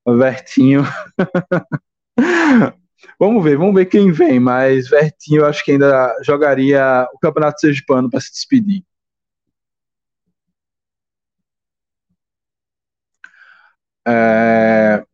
[0.06, 0.82] Vertinho.
[3.18, 7.60] vamos ver, vamos ver quem vem, mas Vertinho eu acho que ainda jogaria o Campeonato
[7.60, 8.82] Sergipano para se despedir.
[14.06, 15.04] É...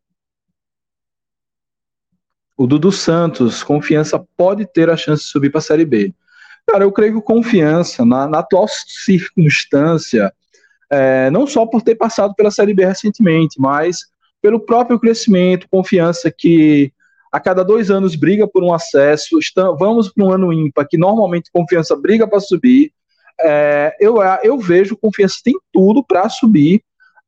[2.57, 6.14] O Dudu Santos, confiança pode ter a chance de subir para a Série B.
[6.66, 10.32] Cara, eu creio que confiança, na, na atual circunstância,
[10.91, 14.07] é, não só por ter passado pela Série B recentemente, mas
[14.41, 16.93] pelo próprio crescimento, confiança que
[17.32, 20.97] a cada dois anos briga por um acesso, estamos, vamos para um ano ímpar, que
[20.97, 22.93] normalmente confiança briga para subir.
[23.39, 26.82] É, eu, eu vejo confiança tem tudo para subir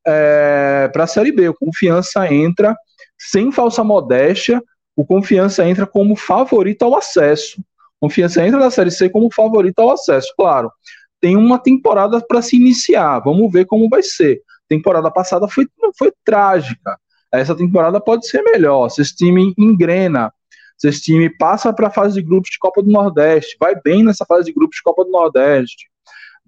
[0.08, 1.48] é, para a Série B.
[1.48, 2.76] O confiança entra
[3.18, 4.62] sem falsa modéstia,
[4.96, 7.62] o confiança entra como favorito ao acesso.
[8.00, 10.70] Confiança entra na Série C como favorito ao acesso, claro.
[11.20, 14.40] Tem uma temporada para se iniciar, vamos ver como vai ser.
[14.68, 15.66] Temporada passada foi,
[15.98, 16.98] foi trágica.
[17.32, 18.88] Essa temporada pode ser melhor.
[18.88, 20.32] Se esse time engrena,
[20.76, 24.04] se esse time passa para a fase de grupos de Copa do Nordeste, vai bem
[24.04, 25.90] nessa fase de grupos de Copa do Nordeste,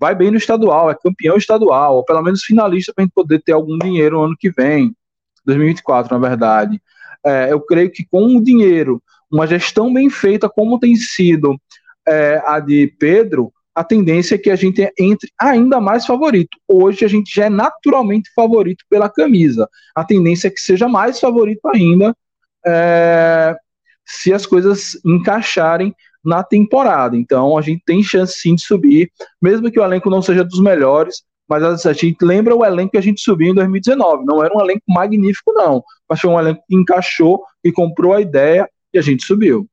[0.00, 3.42] vai bem no estadual, é campeão estadual, ou pelo menos finalista para a gente poder
[3.42, 4.96] ter algum dinheiro no ano que vem,
[5.44, 6.80] 2024, na verdade.
[7.24, 11.54] É, eu creio que com o dinheiro uma gestão bem feita, como tem sido
[12.08, 16.58] é, a de Pedro, a tendência é que a gente entre ainda mais favorito.
[16.66, 19.68] Hoje a gente já é naturalmente favorito pela camisa.
[19.94, 22.16] A tendência é que seja mais favorito ainda
[22.66, 23.54] é,
[24.04, 25.94] se as coisas encaixarem
[26.24, 27.16] na temporada.
[27.16, 29.10] Então a gente tem chance sim de subir,
[29.40, 32.98] mesmo que o elenco não seja dos melhores, mas a gente lembra o elenco que
[32.98, 34.24] a gente subiu em 2019.
[34.24, 38.20] Não era um elenco magnífico, não, mas foi um elenco que encaixou e comprou a
[38.20, 39.68] ideia e a gente subiu.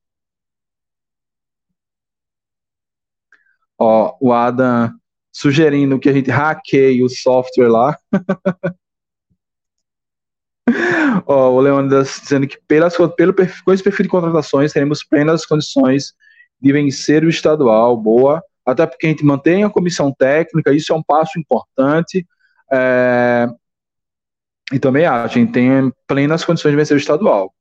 [3.79, 4.91] Ó, o Adam
[5.31, 7.97] sugerindo que a gente hackeie o software lá.
[11.27, 13.33] Ó, o Leônidas dizendo que pelas, pelo
[13.63, 16.13] com esse perfil de contratações teremos plenas condições
[16.59, 17.95] de vencer o estadual.
[17.97, 18.43] Boa.
[18.65, 22.25] Até porque a gente mantém a comissão técnica, isso é um passo importante.
[22.71, 23.47] É...
[24.73, 27.53] E também a gente tem plenas condições de vencer o estadual.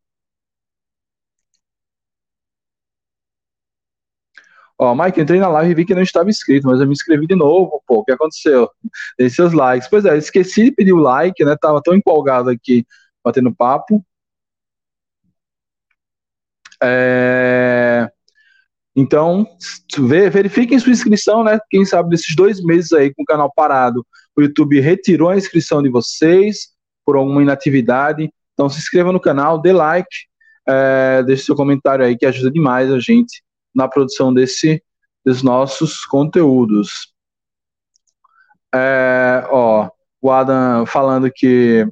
[4.79, 7.27] Ó, Mike, entrei na live e vi que não estava inscrito, mas eu me inscrevi
[7.27, 8.71] de novo, pô, o que aconteceu?
[9.19, 9.89] Dei seus likes.
[9.89, 11.57] Pois é, esqueci de pedir o like, né?
[11.61, 12.85] Tava tão empolgado aqui,
[13.25, 14.05] batendo papo.
[16.83, 17.76] É...
[18.97, 19.47] Então,
[19.99, 21.59] verifiquem sua inscrição, né?
[21.69, 25.83] Quem sabe desses dois meses aí com o canal parado, o YouTube retirou a inscrição
[25.83, 26.69] de vocês
[27.05, 28.33] por alguma inatividade.
[28.55, 30.09] Então, se inscreva no canal, dê like,
[30.67, 33.43] é, deixe seu comentário aí que ajuda demais a gente
[33.75, 34.83] na produção desse,
[35.23, 37.13] dos nossos conteúdos.
[38.75, 39.91] É, ó,
[40.23, 41.87] o Adam falando que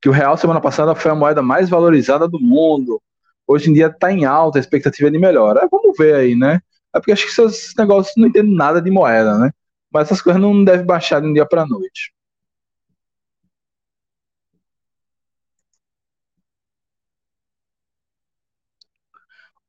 [0.00, 3.02] que o real semana passada foi a moeda mais valorizada do mundo.
[3.50, 5.68] Hoje em dia está em alta, a expectativa é de melhora.
[5.70, 6.60] Vamos ver aí, né?
[6.94, 9.50] É porque acho que esses negócios não entendem nada de moeda, né?
[9.92, 12.12] Mas essas coisas não devem baixar de um dia para noite.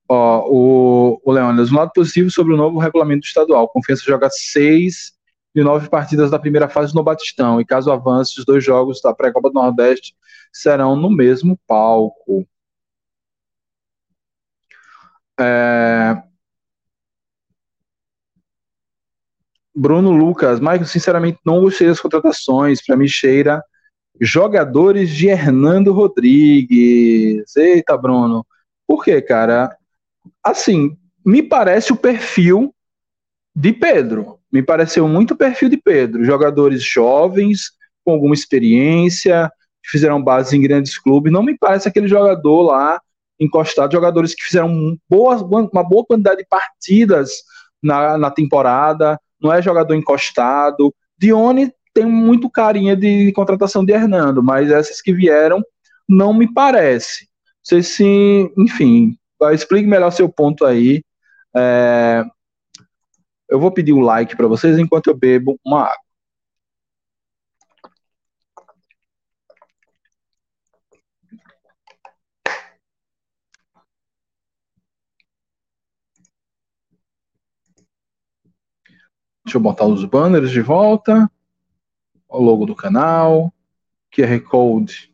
[0.08, 3.68] Ó, o, o Leônidas, um lado positivo sobre o novo regulamento estadual.
[3.70, 5.14] Confiança joga seis
[5.56, 7.60] de nove partidas da primeira fase no Batistão.
[7.60, 10.14] E caso avance, os dois jogos da pré-Copa do Nordeste
[10.54, 12.46] serão no mesmo palco.
[15.42, 16.22] É...
[19.74, 22.86] Bruno Lucas, Michael, sinceramente não gostei das contratações.
[22.86, 23.64] Para mim, cheira
[24.20, 27.56] jogadores de Hernando Rodrigues.
[27.56, 28.46] Eita, Bruno.
[28.88, 29.76] Por quê, cara?
[30.44, 32.74] Assim, me parece o perfil
[33.56, 34.39] de Pedro.
[34.52, 36.24] Me pareceu muito o perfil de Pedro.
[36.24, 37.72] Jogadores jovens,
[38.04, 41.32] com alguma experiência, que fizeram base em grandes clubes.
[41.32, 43.02] Não me parece aquele jogador lá
[43.42, 47.32] encostado, jogadores que fizeram boas, uma boa quantidade de partidas
[47.82, 49.20] na, na temporada.
[49.42, 50.94] Não é jogador encostado.
[51.18, 55.62] Dione tem muito carinha de contratação de Hernando, mas essas que vieram
[56.08, 57.26] não me parece.
[57.26, 59.18] Não sei se, enfim,
[59.52, 61.04] explique melhor seu ponto aí.
[61.56, 62.24] É,
[63.50, 66.11] eu vou pedir um like para vocês enquanto eu bebo uma água.
[79.44, 81.30] Deixa eu botar os banners de volta.
[82.28, 83.54] O logo do canal.
[84.12, 85.12] QR Code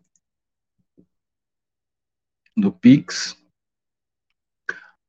[2.55, 3.37] do Pix.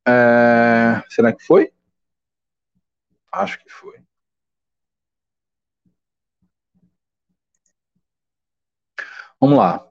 [0.07, 1.73] É, será que foi?
[3.33, 3.99] Acho que foi.
[9.41, 9.87] Vamos lá.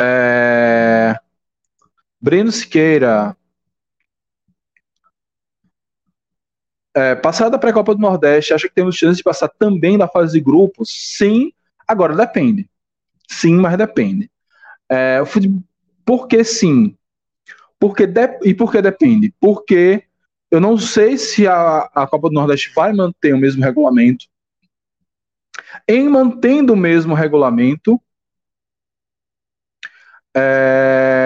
[0.00, 1.18] É...
[2.20, 3.36] Breno Siqueira.
[7.00, 10.40] É, passada pré-copa do Nordeste, acha que temos chance de passar também da fase de
[10.44, 10.90] grupos?
[11.16, 11.50] Sim,
[11.88, 12.68] agora depende.
[13.26, 14.30] Sim, mas depende.
[14.86, 15.22] É,
[16.04, 16.94] por que sim?
[17.78, 18.38] Porque de...
[18.44, 19.32] E por que depende?
[19.40, 20.04] Porque
[20.50, 24.26] eu não sei se a, a Copa do Nordeste vai manter o mesmo regulamento.
[25.88, 27.98] Em mantendo o mesmo regulamento,
[30.36, 31.19] é,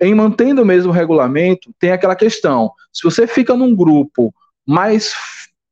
[0.00, 4.34] em mantendo o mesmo regulamento, tem aquela questão: se você fica num grupo
[4.66, 5.12] mais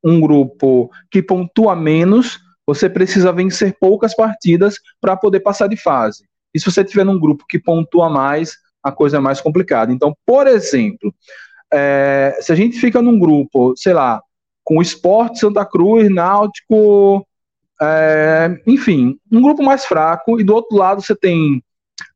[0.03, 6.25] um grupo que pontua menos, você precisa vencer poucas partidas para poder passar de fase.
[6.53, 9.91] E se você tiver num grupo que pontua mais, a coisa é mais complicada.
[9.91, 11.13] Então, por exemplo,
[11.73, 14.21] é, se a gente fica num grupo, sei lá,
[14.63, 17.27] com Esporte, Santa Cruz, Náutico,
[17.81, 21.63] é, enfim, um grupo mais fraco, e do outro lado você tem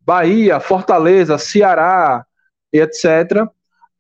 [0.10, 2.26] Bahia, Fortaleza, Ceará,
[2.74, 3.47] etc.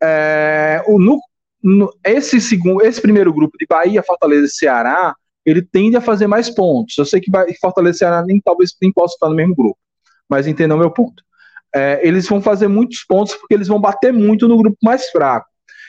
[0.01, 1.19] É, o, no,
[1.61, 6.27] no, esse, segundo, esse primeiro grupo de Bahia, Fortaleza e Ceará, ele tende a fazer
[6.27, 6.97] mais pontos.
[6.97, 9.77] Eu sei que Fortaleza e Ceará nem talvez nem possam estar no mesmo grupo,
[10.29, 11.23] mas entendam meu ponto
[11.73, 15.47] é, eles vão fazer muitos pontos porque eles vão bater muito no grupo mais fraco.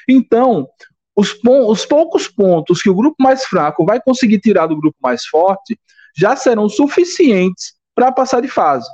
[0.08, 0.68] Então,
[1.16, 5.24] os, os poucos pontos que o grupo mais fraco vai conseguir tirar do grupo mais
[5.26, 5.78] forte
[6.16, 8.88] já serão suficientes para passar de fase.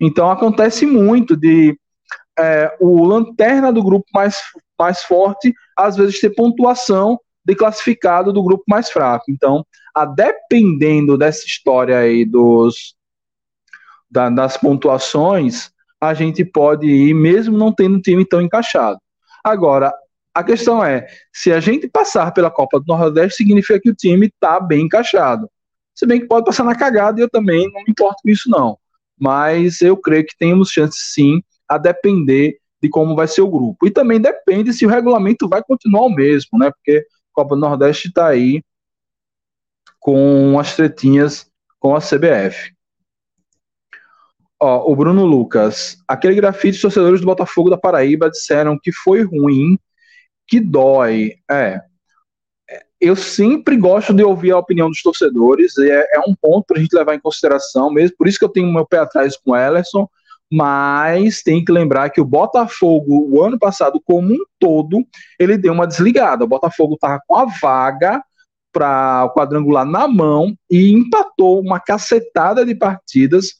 [0.00, 1.78] Então, acontece muito de
[2.38, 4.40] é, o lanterna do grupo mais,
[4.78, 9.24] mais forte, às vezes, ter pontuação de classificado do grupo mais fraco.
[9.28, 12.94] Então, a dependendo dessa história aí dos,
[14.10, 15.70] da, das pontuações,
[16.00, 18.98] a gente pode ir mesmo não tendo time tão encaixado.
[19.42, 19.92] Agora,
[20.34, 24.26] a questão é, se a gente passar pela Copa do Nordeste, significa que o time
[24.26, 25.50] está bem encaixado.
[25.94, 28.48] Se bem que pode passar na cagada e eu também não me importo com isso
[28.48, 28.78] não.
[29.18, 33.86] Mas eu creio que temos chances sim, a depender de como vai ser o grupo.
[33.86, 36.70] E também depende se o regulamento vai continuar o mesmo, né?
[36.70, 38.62] Porque a Copa do Nordeste está aí
[39.98, 42.72] com as tretinhas com a CBF.
[44.60, 45.98] Ó, o Bruno Lucas.
[46.06, 49.78] Aquele grafite, os torcedores do Botafogo da Paraíba disseram que foi ruim,
[50.46, 51.34] que dói.
[51.50, 51.80] É.
[53.00, 56.80] Eu sempre gosto de ouvir a opinião dos torcedores, é, é um ponto para a
[56.80, 58.16] gente levar em consideração mesmo.
[58.16, 60.08] Por isso que eu tenho meu pé atrás com o Ellerson,
[60.50, 65.06] mas tem que lembrar que o Botafogo, o ano passado, como um todo,
[65.38, 66.44] ele deu uma desligada.
[66.44, 68.22] O Botafogo estava com a vaga
[68.72, 73.54] para o quadrangular na mão e empatou uma cacetada de partidas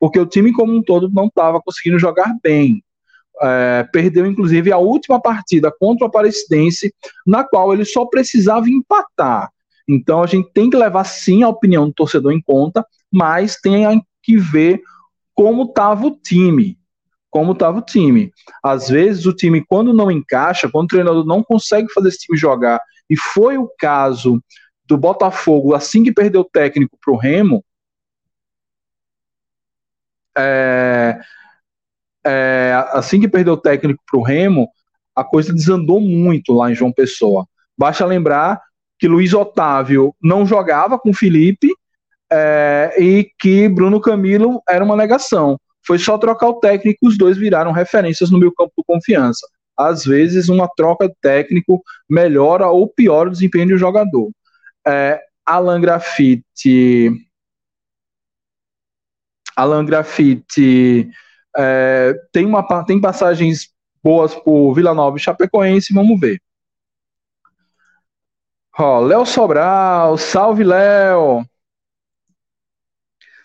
[0.00, 2.82] porque o time como um todo não estava conseguindo jogar bem.
[3.42, 6.94] É, perdeu inclusive a última partida contra o Aparecidense,
[7.26, 9.50] na qual ele só precisava empatar.
[9.88, 14.02] Então a gente tem que levar sim a opinião do torcedor em conta, mas tem
[14.22, 14.82] que ver
[15.34, 16.78] como estava o time.
[17.30, 18.32] Como estava o time.
[18.62, 22.38] Às vezes o time, quando não encaixa, quando o treinador não consegue fazer esse time
[22.38, 24.42] jogar, e foi o caso
[24.84, 27.64] do Botafogo assim que perdeu o técnico para o Remo,
[30.36, 31.20] é,
[32.26, 34.68] é, assim que perdeu o técnico para o Remo,
[35.14, 37.46] a coisa desandou muito lá em João Pessoa.
[37.76, 38.60] Basta lembrar
[38.98, 41.68] que Luiz Otávio não jogava com Felipe
[42.30, 45.58] é, e que Bruno Camilo era uma negação.
[45.86, 49.46] Foi só trocar o técnico, os dois viraram referências no meu campo de confiança.
[49.76, 54.30] Às vezes, uma troca de técnico melhora ou piora o desempenho do jogador.
[54.86, 57.10] É, Alan Grafite
[59.56, 61.10] Alan Grafite
[61.56, 63.68] é, tem, uma, tem passagens
[64.02, 66.40] boas por Vila Nova e Chapecoense, vamos ver.
[69.06, 71.44] Léo Sobral, salve Léo!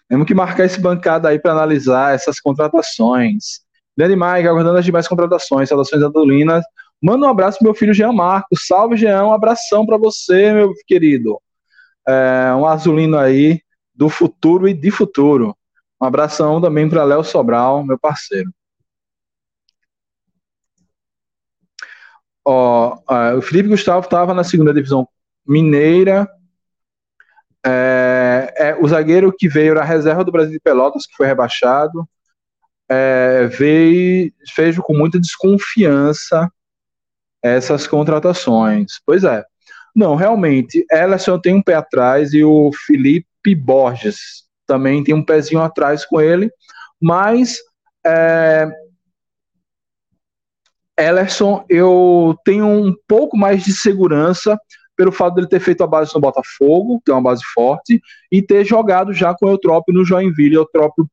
[0.07, 3.61] Temos que marcar esse bancada aí para analisar essas contratações.
[3.97, 6.63] Grande Mike, aguardando as demais contratações, saudações adolinas.
[7.01, 8.65] Manda um abraço pro meu filho Jean Marcos.
[8.67, 9.25] Salve, Jean.
[9.25, 11.39] Um abração para você, meu querido.
[12.07, 13.59] É, um azulino aí
[13.93, 15.57] do futuro e de futuro.
[16.01, 18.51] Um abração também para Léo Sobral, meu parceiro.
[22.43, 22.99] Ó,
[23.37, 25.07] o Felipe Gustavo estava na segunda divisão
[25.47, 26.29] mineira.
[27.65, 31.25] É, é, o zagueiro que veio era a reserva do Brasil de Pelotas, que foi
[31.25, 32.07] rebaixado.
[32.87, 36.51] É, veio, vejo com muita desconfiança
[37.41, 38.99] essas contratações.
[39.05, 39.43] Pois é.
[39.95, 45.61] Não, realmente, Ellison tem um pé atrás e o Felipe Borges também tem um pezinho
[45.61, 46.51] atrás com ele,
[47.01, 47.57] mas
[48.05, 48.69] é,
[50.97, 54.57] Ellerson eu tenho um pouco mais de segurança
[54.95, 58.01] pelo fato dele ter feito a base no Botafogo, ter uma base forte,
[58.31, 60.55] e ter jogado já com o Eutrópio no Joinville.
[60.55, 61.09] Eutrópio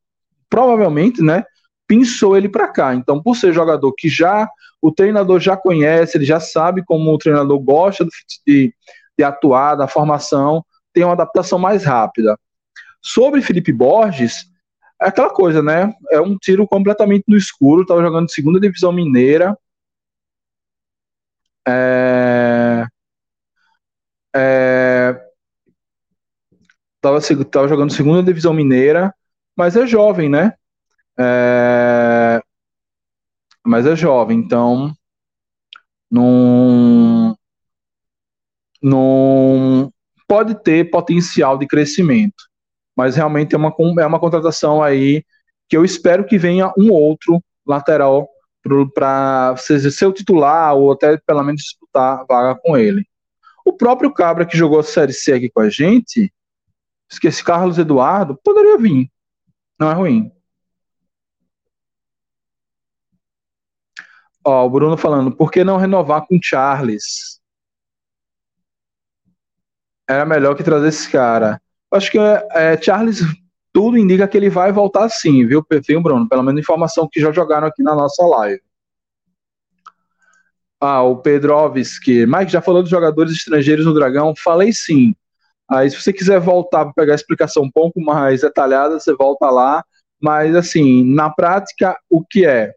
[0.49, 1.45] provavelmente, né,
[1.87, 2.95] pensou ele para cá.
[2.95, 4.49] Então, por ser jogador que já
[4.81, 8.07] o treinador já conhece, ele já sabe como o treinador gosta
[8.47, 8.73] de,
[9.19, 12.39] de atuar, da formação, tem uma adaptação mais rápida.
[13.03, 14.47] Sobre Felipe Borges,
[15.03, 15.93] é aquela coisa, né?
[16.11, 17.83] É um tiro completamente no escuro.
[17.83, 19.59] Estava jogando segunda divisão mineira.
[21.67, 22.87] É...
[24.35, 25.29] É...
[27.01, 27.19] Tava,
[27.51, 29.13] tava jogando segunda divisão mineira,
[29.57, 30.55] mas é jovem, né?
[31.19, 32.41] É...
[33.67, 34.95] Mas é jovem, então
[36.11, 37.37] não,
[38.83, 39.93] não
[40.29, 42.52] pode ter potencial de crescimento
[42.97, 45.25] mas realmente é uma, é uma contratação aí
[45.69, 48.29] que eu espero que venha um outro lateral
[48.95, 53.07] para ser o titular ou até pelo menos disputar vaga com ele.
[53.65, 56.33] O próprio Cabra que jogou a Série C aqui com a gente,
[57.11, 59.11] esqueci Carlos Eduardo, poderia vir.
[59.79, 60.33] Não é ruim.
[64.45, 67.41] Ó, o Bruno falando, por que não renovar com Charles?
[70.09, 71.62] Era melhor que trazer esse cara.
[71.93, 73.21] Acho que é, Charles,
[73.73, 76.29] tudo indica que ele vai voltar sim, viu, viu, Bruno?
[76.29, 78.61] Pelo menos informação que já jogaram aqui na nossa live.
[80.81, 82.27] Ah, o Pedrovski.
[82.27, 84.35] Mike, já falou dos jogadores estrangeiros no Dragão?
[84.37, 85.15] Falei sim.
[85.71, 89.49] Aí, se você quiser voltar para pegar a explicação um pouco mais detalhada, você volta
[89.49, 89.85] lá.
[90.21, 92.75] Mas, assim, na prática, o que é?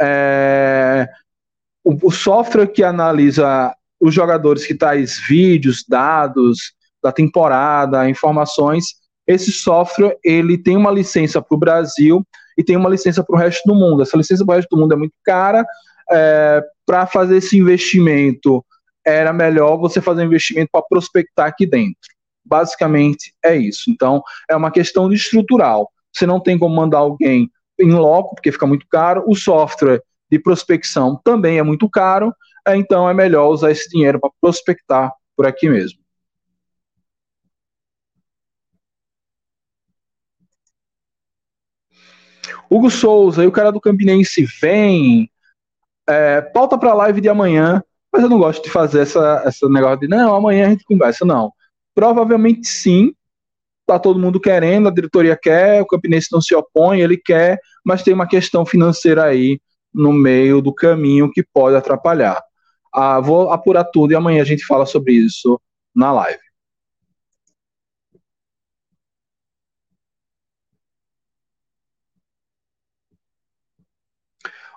[0.00, 1.08] é
[1.82, 8.84] o, o software que analisa os jogadores que traz vídeos, dados, da temporada, informações.
[9.26, 12.26] Esse software ele tem uma licença para o Brasil
[12.56, 14.02] e tem uma licença para o resto do mundo.
[14.02, 15.64] Essa licença para o resto do mundo é muito cara.
[16.10, 18.64] É, para fazer esse investimento,
[19.04, 21.96] era melhor você fazer um investimento para prospectar aqui dentro.
[22.44, 23.90] Basicamente é isso.
[23.90, 25.90] Então, é uma questão de estrutural.
[26.12, 27.50] Você não tem como mandar alguém
[27.80, 29.24] em loco, porque fica muito caro.
[29.26, 32.32] O software de prospecção também é muito caro.
[32.68, 36.01] Então, é melhor usar esse dinheiro para prospectar por aqui mesmo.
[42.72, 45.30] Hugo Souza e o cara do Campinense vem.
[46.08, 50.00] É, pauta a live de amanhã, mas eu não gosto de fazer essa, essa negócio
[50.00, 51.52] de não, amanhã a gente conversa, não.
[51.94, 53.12] Provavelmente sim,
[53.86, 58.02] tá todo mundo querendo, a diretoria quer, o Campinense não se opõe, ele quer, mas
[58.02, 59.60] tem uma questão financeira aí
[59.92, 62.42] no meio do caminho que pode atrapalhar.
[62.92, 65.60] Ah, vou apurar tudo e amanhã a gente fala sobre isso
[65.94, 66.40] na live.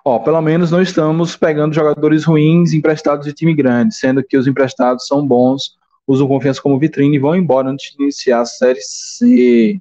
[0.08, 4.46] Ó, pelo menos não estamos pegando jogadores ruins emprestados de time grande, sendo que os
[4.46, 5.76] emprestados são bons,
[6.06, 9.80] usam confiança como vitrine e vão embora antes de iniciar a Série C.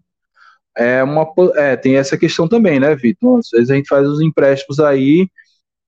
[0.76, 3.38] É uma, é, tem essa questão também, né, Vitor?
[3.38, 5.30] Às vezes a gente faz os empréstimos aí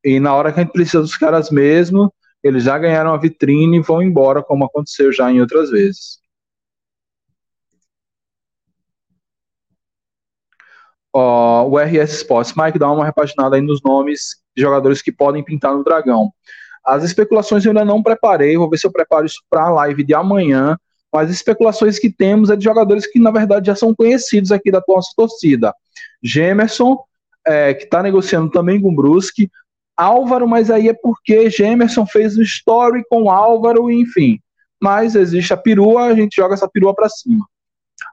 [0.03, 3.77] e na hora que a gente precisa dos caras mesmo, eles já ganharam a vitrine
[3.77, 6.19] e vão embora, como aconteceu já em outras vezes.
[11.13, 12.53] O RS Sports.
[12.55, 16.31] Mike, dá uma repaginada aí nos nomes de jogadores que podem pintar no Dragão.
[16.85, 20.03] As especulações eu ainda não preparei, vou ver se eu preparo isso para a live
[20.03, 20.77] de amanhã.
[21.11, 24.71] Mas as especulações que temos é de jogadores que, na verdade, já são conhecidos aqui
[24.71, 25.73] da nossa torcida.
[26.21, 26.97] Gemerson,
[27.45, 29.49] é, que está negociando também com o Brusque.
[29.95, 34.39] Álvaro, mas aí é porque Gemerson fez um story com Álvaro, enfim.
[34.81, 37.45] Mas existe a perua, a gente joga essa perua para cima.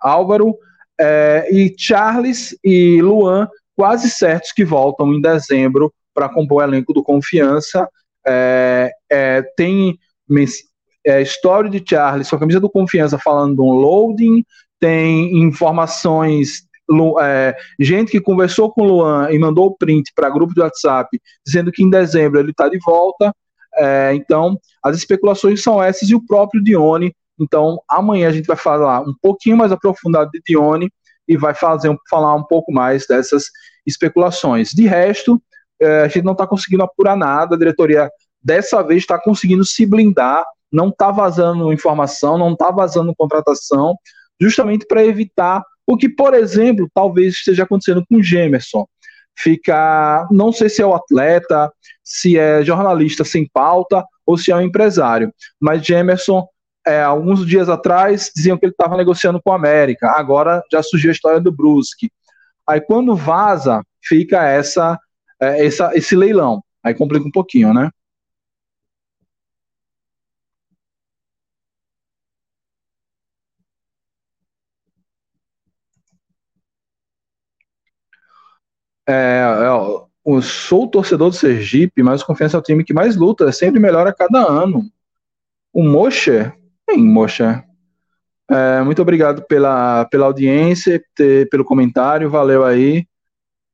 [0.00, 0.56] Álvaro
[1.00, 6.92] É, e Charles e Luan quase certos que voltam em dezembro para compor o elenco
[6.92, 7.88] do Confiança.
[8.26, 9.98] É, é, tem
[11.06, 14.44] é, história de Charles com a camisa do Confiança falando de um loading,
[14.80, 16.64] tem informações
[17.20, 21.18] é, gente que conversou com o Luan e mandou o print para grupo de WhatsApp
[21.44, 23.34] dizendo que em dezembro ele está de volta.
[23.76, 27.14] É, então, as especulações são essas e o próprio Dione.
[27.40, 30.90] Então, amanhã a gente vai falar um pouquinho mais aprofundado de Dione
[31.27, 33.44] e vai fazer, falar um pouco mais dessas
[33.86, 34.70] especulações.
[34.70, 35.40] De resto,
[35.81, 37.55] é, a gente não está conseguindo apurar nada.
[37.55, 38.11] A diretoria
[38.43, 43.97] dessa vez está conseguindo se blindar, não está vazando informação, não está vazando contratação,
[44.40, 48.86] justamente para evitar o que, por exemplo, talvez esteja acontecendo com o Gemerson.
[49.36, 51.70] Fica, não sei se é o atleta,
[52.02, 56.47] se é jornalista sem pauta ou se é um empresário, mas Gemerson,
[56.86, 61.11] é, alguns dias atrás, diziam que ele estava negociando com a América, agora já surgiu
[61.11, 62.11] a história do Brusque.
[62.66, 64.98] Aí quando vaza, fica essa,
[65.40, 66.62] é, essa esse leilão.
[66.82, 67.90] Aí complica um pouquinho, né?
[79.06, 83.16] É, é, eu sou torcedor do Sergipe, mas o Confiança é o time que mais
[83.16, 84.90] luta, sempre melhora a cada ano.
[85.73, 86.55] O Mocha,
[86.94, 87.64] em Mocha.
[88.50, 93.06] É, muito obrigado pela, pela audiência, ter, pelo comentário, valeu aí.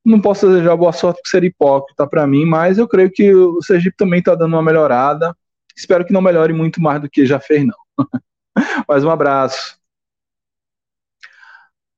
[0.05, 3.63] Não posso desejar boa sorte porque seria hipócrita para mim, mas eu creio que o
[3.63, 5.37] Sergipe também está dando uma melhorada.
[5.77, 7.77] Espero que não melhore muito mais do que já fez, não.
[8.89, 9.79] mas um abraço.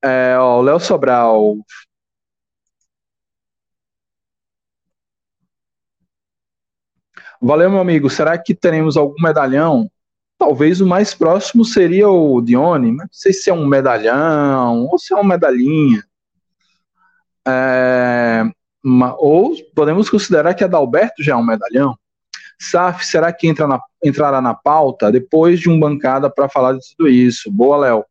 [0.05, 1.57] É, ó, o Léo Sobral
[7.45, 8.09] Valeu, meu amigo.
[8.09, 9.91] Será que teremos algum medalhão?
[10.43, 14.99] Talvez o mais próximo seria o Dione, mas não sei se é um medalhão ou
[14.99, 16.03] se é uma medalhinha.
[17.47, 18.43] É,
[18.83, 21.97] uma, ou podemos considerar que a Dalberto já é um medalhão.
[22.61, 26.81] SAF, será que entra na, entrará na pauta depois de um bancada para falar de
[26.97, 27.49] tudo isso?
[27.49, 28.05] Boa, Léo.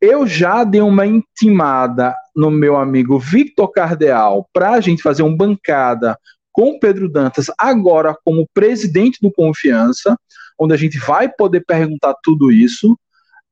[0.00, 5.36] Eu já dei uma intimada no meu amigo Victor Cardeal para a gente fazer um
[5.36, 6.16] bancada
[6.52, 10.16] com Pedro Dantas agora como presidente do Confiança,
[10.58, 12.98] onde a gente vai poder perguntar tudo isso.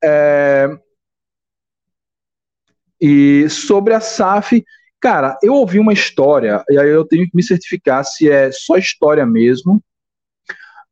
[0.03, 0.69] É...
[3.01, 4.65] E sobre a SAF,
[5.01, 8.77] cara, eu ouvi uma história, e aí eu tenho que me certificar se é só
[8.77, 9.83] história mesmo,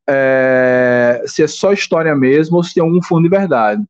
[0.07, 1.23] é...
[1.25, 3.83] se é só história mesmo ou se tem algum fundo de verdade.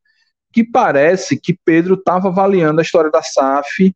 [0.52, 3.94] Que parece que Pedro estava avaliando a história da SAF.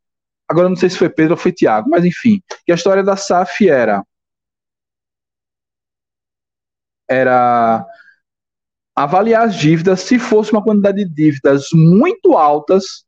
[0.50, 3.16] Agora não sei se foi Pedro ou foi Tiago, mas enfim, que a história da
[3.16, 4.04] SAF era
[7.08, 7.86] era
[8.98, 10.02] avaliar as dívidas.
[10.02, 13.06] Se fosse uma quantidade de dívidas muito altas,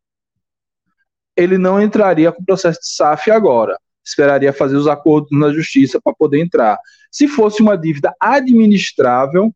[1.35, 3.75] ele não entraria com o processo de SAF agora.
[4.05, 6.77] Esperaria fazer os acordos na justiça para poder entrar.
[7.11, 9.51] Se fosse uma dívida administrável,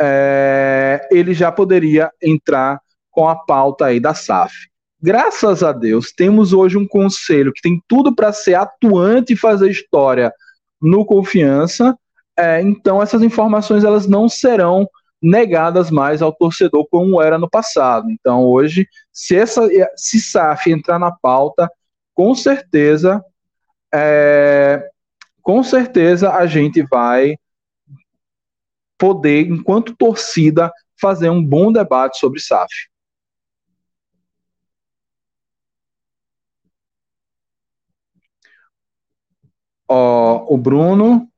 [0.00, 2.80] é, ele já poderia entrar
[3.10, 4.54] com a pauta aí da SAF.
[5.00, 9.70] Graças a Deus, temos hoje um conselho que tem tudo para ser atuante e fazer
[9.70, 10.32] história
[10.80, 11.96] no confiança,
[12.38, 14.88] é, então essas informações elas não serão
[15.22, 18.10] negadas mais ao torcedor como era no passado.
[18.10, 21.70] Então hoje, se essa se SAF entrar na pauta,
[22.14, 23.24] com certeza,
[23.94, 24.88] é,
[25.42, 27.36] com certeza a gente vai
[28.98, 32.70] poder, enquanto torcida, fazer um bom debate sobre SAF.
[39.88, 41.31] O Bruno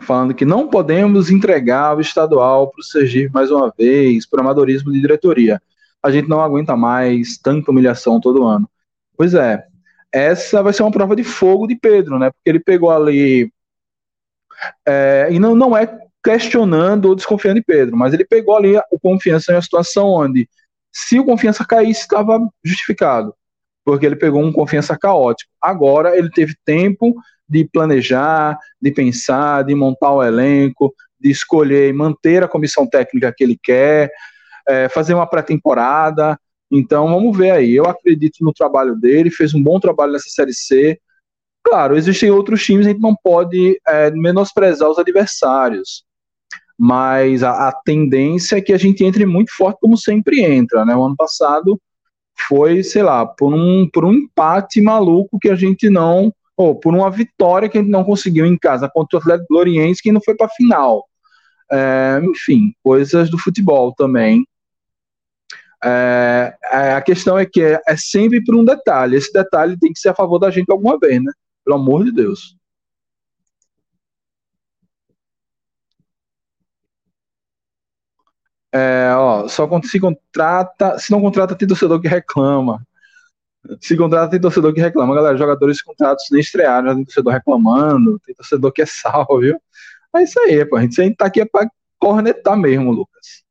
[0.00, 4.90] falando que não podemos entregar o estadual para o Sergipe mais uma vez, por amadorismo
[4.92, 5.60] de diretoria.
[6.02, 8.68] A gente não aguenta mais tanta humilhação todo ano.
[9.16, 9.64] Pois é,
[10.10, 12.30] essa vai ser uma prova de fogo de Pedro, né?
[12.30, 13.52] Porque ele pegou ali.
[14.86, 15.86] É, e não, não é
[16.24, 20.48] questionando ou desconfiando de Pedro, mas ele pegou ali o confiança em uma situação onde,
[20.92, 23.34] se o confiança caísse, estava justificado,
[23.84, 25.50] porque ele pegou um confiança caótico.
[25.60, 27.14] Agora ele teve tempo
[27.52, 33.32] de planejar, de pensar, de montar o elenco, de escolher e manter a comissão técnica
[33.36, 34.10] que ele quer,
[34.66, 36.38] é, fazer uma pré-temporada.
[36.70, 37.74] Então vamos ver aí.
[37.74, 40.98] Eu acredito no trabalho dele, fez um bom trabalho nessa Série C.
[41.62, 46.04] Claro, existem outros times, a gente não pode é, menosprezar os adversários.
[46.78, 50.84] Mas a, a, tendência é que a gente entre muito forte, como sempre entra.
[50.84, 50.96] Né?
[50.96, 51.80] O ano passado
[52.48, 56.94] foi, sei lá, por um, por um empate maluco que a gente não ou por
[56.94, 60.20] uma vitória que a gente não conseguiu em casa contra o Atlético Gloriense, que não
[60.22, 61.06] foi para a final.
[61.70, 64.44] É, enfim, coisas do futebol também.
[65.84, 69.16] É, é, a questão é que é, é sempre por um detalhe.
[69.16, 71.32] Esse detalhe tem que ser a favor da gente alguma vez, né?
[71.64, 72.56] Pelo amor de Deus.
[78.74, 82.86] É, ó, só se contrata, se não contrata, tem torcedor que reclama.
[83.80, 85.14] Se contrata, tem torcedor que reclama.
[85.14, 89.60] Galera, jogadores contratos nem estrearam, já tem torcedor reclamando, tem torcedor que é salvo, viu?
[90.14, 90.76] É isso aí, pô.
[90.76, 91.68] A gente tá aqui é pra
[91.98, 93.42] cornetar mesmo, Lucas.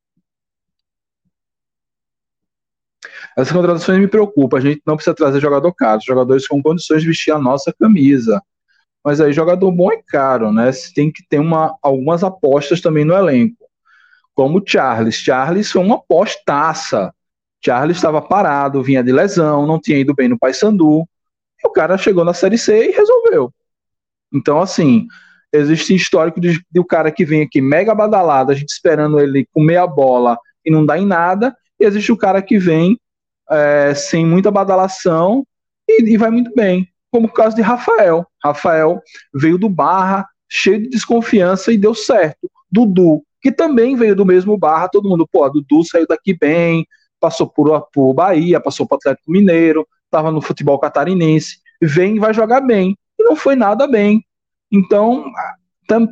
[3.38, 4.58] Essas contratações me preocupam.
[4.58, 8.42] A gente não precisa trazer jogador caro, jogadores com condições de vestir a nossa camisa.
[9.04, 10.70] Mas aí, jogador bom é caro, né?
[10.94, 13.66] Tem que ter uma, algumas apostas também no elenco.
[14.36, 15.16] Como Charles.
[15.16, 17.14] Charles foi uma apostaça.
[17.64, 21.08] Charles estava parado, vinha de lesão, não tinha ido bem no Paysandu.
[21.64, 23.54] E o cara chegou na Série C e resolveu.
[24.34, 25.08] Então, assim,
[25.54, 29.48] existe histórico de, de o cara que vem aqui mega badalado, a gente esperando ele
[29.54, 31.56] comer a bola e não dá em nada.
[31.80, 32.98] E existe o cara que vem
[33.50, 35.46] é, sem muita badalação
[35.88, 36.88] e, e vai muito bem.
[37.12, 38.26] Como o caso de Rafael.
[38.44, 39.02] Rafael
[39.34, 42.50] veio do Barra, cheio de desconfiança e deu certo.
[42.72, 46.88] Dudu, que também veio do mesmo Barra, todo mundo, pô, Dudu saiu daqui bem,
[47.22, 52.34] passou por, por Bahia, passou por Atlético Mineiro, estava no futebol catarinense, vem e vai
[52.34, 52.98] jogar bem.
[53.18, 54.26] E não foi nada bem.
[54.72, 55.32] Então,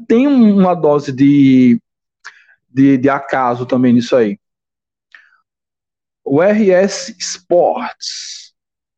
[0.07, 1.81] tem uma dose de,
[2.69, 4.37] de, de acaso também nisso aí.
[6.23, 8.53] O RS Sports.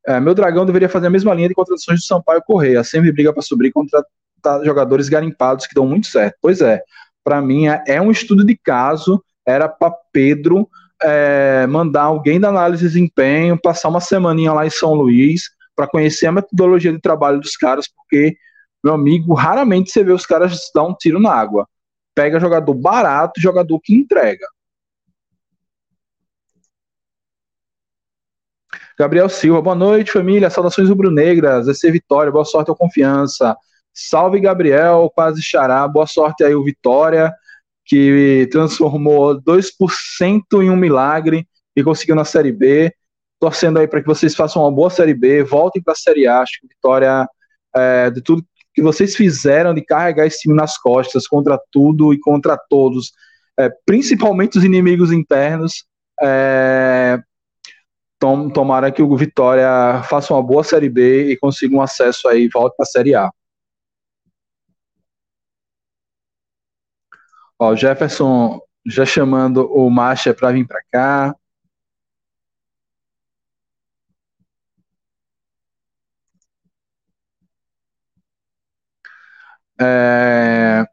[0.05, 2.83] É, meu dragão deveria fazer a mesma linha de contratações do Sampaio Correia.
[2.83, 4.03] Sempre briga para subir contra
[4.63, 6.35] jogadores garimpados que dão muito certo.
[6.41, 6.83] Pois é,
[7.23, 9.23] para mim é, é, um estudo de caso.
[9.45, 10.69] Era para Pedro
[11.03, 15.43] é, mandar alguém da análise de desempenho, passar uma semaninha lá em São Luís
[15.75, 18.35] para conhecer a metodologia de trabalho dos caras, porque,
[18.83, 21.67] meu amigo, raramente você vê os caras dar um tiro na água.
[22.13, 24.45] Pega jogador barato, jogador que entrega.
[28.99, 30.49] Gabriel Silva, boa noite, família.
[30.49, 31.67] Saudações rubro-negras.
[31.67, 33.55] Esse é Vitória, boa sorte ou confiança.
[33.93, 35.87] Salve, Gabriel, quase xará.
[35.87, 37.33] Boa sorte aí, o Vitória,
[37.91, 41.45] que transformou 2% em um milagre
[41.75, 42.89] e conseguiu na Série B.
[43.37, 46.39] Torcendo aí para que vocês façam uma boa Série B, voltem para a Série A.
[46.39, 47.27] Acho que Vitória,
[47.75, 52.19] é, de tudo que vocês fizeram de carregar esse time nas costas contra tudo e
[52.21, 53.11] contra todos,
[53.59, 55.83] é, principalmente os inimigos internos,
[56.21, 57.19] é,
[58.17, 62.47] Tom, tomara que o Vitória faça uma boa Série B e consiga um acesso aí
[62.47, 63.29] volte para a Série A.
[67.61, 71.35] Ó, Jefferson já chamando o Marcha para vir para cá.
[79.79, 80.83] É...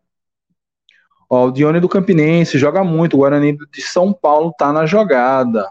[1.31, 3.15] Ó, o Dione do Campinense joga muito.
[3.15, 5.71] O Guarani de São Paulo tá na jogada.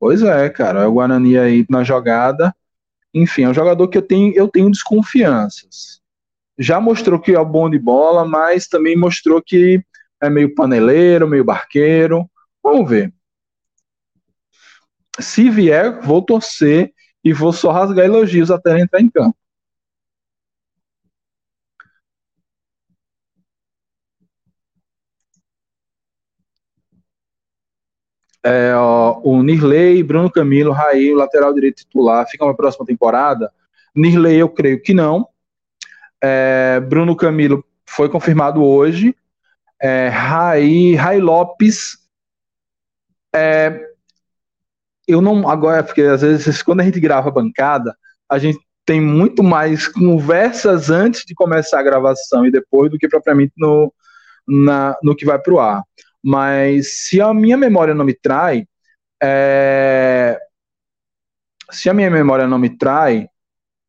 [0.00, 2.56] Pois é, cara, é o Guarani aí na jogada.
[3.12, 6.00] Enfim, é um jogador que eu tenho, eu tenho desconfianças.
[6.58, 9.84] Já mostrou que é bom de bola, mas também mostrou que
[10.22, 12.28] é meio paneleiro, meio barqueiro.
[12.62, 13.12] Vamos ver.
[15.18, 16.92] Se vier, vou torcer
[17.24, 19.36] e vou só rasgar elogios até ele entrar em campo.
[28.44, 33.52] É, ó, o Nirley, Bruno Camilo, Raí, lateral direito titular, fica uma próxima temporada?
[33.92, 35.26] Nirley, eu creio que não.
[36.22, 39.16] É, Bruno Camilo foi confirmado hoje.
[39.80, 41.98] É, Raí, Rai Lopes.
[43.34, 43.80] É,
[45.06, 45.48] eu não.
[45.48, 47.96] Agora, porque às vezes, quando a gente grava a bancada,
[48.28, 53.08] a gente tem muito mais conversas antes de começar a gravação e depois do que
[53.08, 53.92] propriamente no,
[54.46, 55.82] na, no que vai para o ar.
[56.22, 58.66] Mas se a minha memória não me trai,
[59.22, 60.38] é...
[61.70, 63.28] se a minha memória não me trai,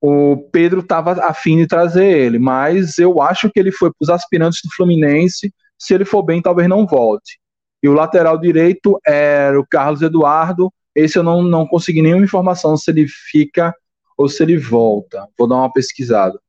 [0.02, 4.10] o Pedro estava afim de trazer ele, mas eu acho que ele foi para os
[4.10, 5.54] aspirantes do Fluminense.
[5.78, 7.40] Se ele for bem, talvez não volte.
[7.82, 10.74] E o lateral direito era o Carlos Eduardo.
[10.96, 13.74] Esse eu não, não consegui nenhuma informação se ele fica
[14.18, 15.28] ou se ele volta.
[15.38, 16.40] Vou dar uma pesquisada.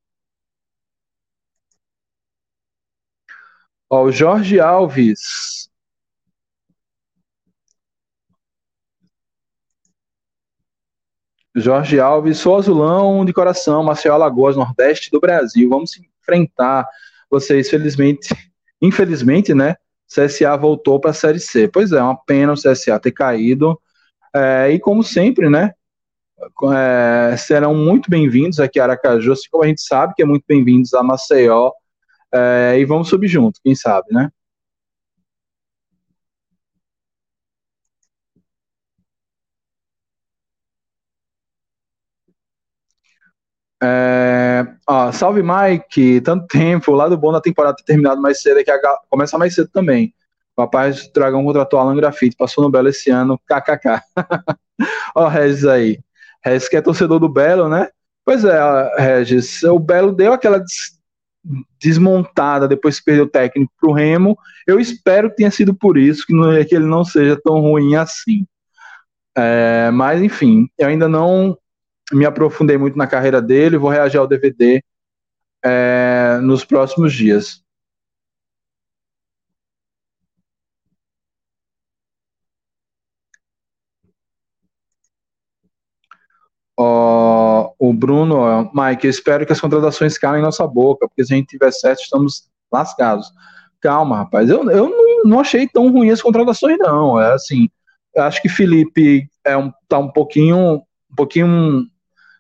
[3.91, 5.69] Ó, o Jorge Alves
[11.61, 15.69] Jorge Alves, sou azulão de coração, Maceió Alagoas, Nordeste do Brasil.
[15.69, 16.87] Vamos enfrentar
[17.31, 18.29] vocês, felizmente,
[18.81, 19.77] Infelizmente, né?
[20.07, 21.69] CSA voltou para a Série C.
[21.69, 23.79] Pois é, uma pena o CSA ter caído.
[24.35, 25.73] É, e como sempre, né?
[27.33, 30.45] É, serão muito bem-vindos aqui a Aracaju, assim como a gente sabe que é muito
[30.49, 31.73] bem-vindos a Maceió.
[32.35, 34.31] É, e vamos subir junto, quem sabe, né?
[43.83, 44.38] É,
[44.89, 48.65] ó, salve Mike, tanto tempo, o lado bom da temporada ter terminado mais cedo é
[48.65, 48.78] que a,
[49.10, 50.15] começa mais cedo também.
[50.56, 54.01] O rapaz do Dragão contratou Alan Grafite, passou no Belo esse ano, kkk.
[55.15, 56.01] ó, Regis aí.
[56.44, 57.89] Regis que é torcedor do Belo, né?
[58.24, 58.59] Pois é,
[58.98, 60.98] Regis, o Belo deu aquela des
[61.81, 64.36] desmontada depois que perdeu o técnico pro Remo.
[64.66, 67.94] Eu espero que tenha sido por isso, que, não, que ele não seja tão ruim
[67.94, 68.47] assim.
[69.36, 71.56] É, mas, enfim, eu ainda não
[72.12, 74.82] me aprofundei muito na carreira dele, vou reagir ao DVD
[75.64, 77.62] é, nos próximos dias.
[86.80, 91.35] Oh, o Bruno, Mike, eu espero que as contratações calem em nossa boca, porque se
[91.35, 93.32] a gente tiver certo, estamos lascados.
[93.80, 97.20] Calma, rapaz, eu, eu não, não achei tão ruim as contratações, não.
[97.20, 97.68] É assim,
[98.14, 100.76] eu acho que Felipe é um, tá um pouquinho,
[101.10, 101.85] um pouquinho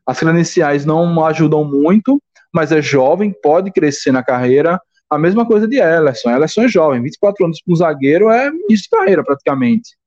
[0.08, 2.18] as credenciais não ajudam muito,
[2.50, 4.80] mas é jovem, pode crescer na carreira.
[5.10, 6.30] A mesma coisa de Ellison.
[6.30, 9.98] Ellison é jovem, 24 anos para um zagueiro é início de carreira praticamente.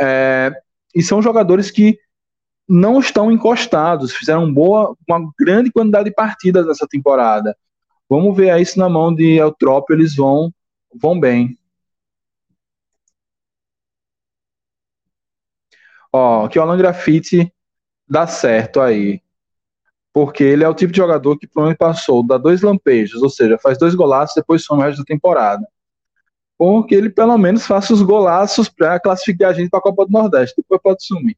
[0.00, 0.50] É,
[0.94, 1.98] e são jogadores que
[2.66, 7.54] não estão encostados, fizeram boa, uma grande quantidade de partidas nessa temporada.
[8.08, 10.50] Vamos ver aí se na mão de Eutrópio eles vão,
[10.94, 11.58] vão bem.
[16.10, 17.52] Ó, que o Alan Graffiti
[18.08, 19.22] dá certo aí
[20.14, 23.58] porque ele é o tipo de jogador que provavelmente passou, dá dois lampejos, ou seja,
[23.58, 25.66] faz dois golaços depois some o resto da temporada.
[26.58, 30.12] Porque ele pelo menos faça os golaços para classificar a gente para a Copa do
[30.12, 31.36] Nordeste, depois pode sumir.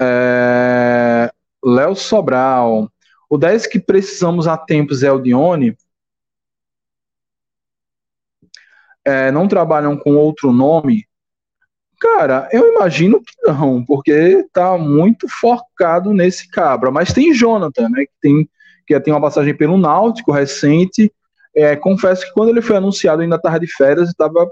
[0.00, 1.30] É...
[1.64, 2.90] Léo Sobral.
[3.28, 5.76] O 10 que precisamos há tempos é o Dione.
[9.08, 11.06] É, não trabalham com outro nome?
[11.98, 16.90] Cara, eu imagino que não, porque tá muito focado nesse cabra.
[16.90, 18.04] Mas tem Jonathan, né?
[18.04, 18.48] Que tem,
[18.86, 21.10] que tem uma passagem pelo Náutico recente.
[21.56, 24.46] É, confesso que quando ele foi anunciado ainda estava de férias estava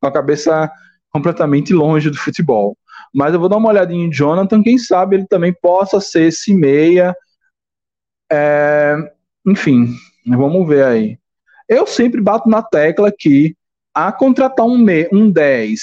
[0.00, 0.68] com a cabeça
[1.10, 2.76] completamente longe do futebol.
[3.14, 6.52] Mas eu vou dar uma olhadinha em Jonathan, quem sabe ele também possa ser esse
[6.52, 7.14] meia.
[8.30, 8.96] É,
[9.46, 9.94] enfim,
[10.26, 11.18] vamos ver aí.
[11.68, 13.54] Eu sempre bato na tecla que
[13.94, 15.80] a contratar um, um 10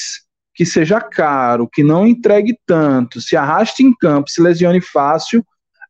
[0.53, 5.41] que seja caro, que não entregue tanto, se arraste em campo, se lesione fácil,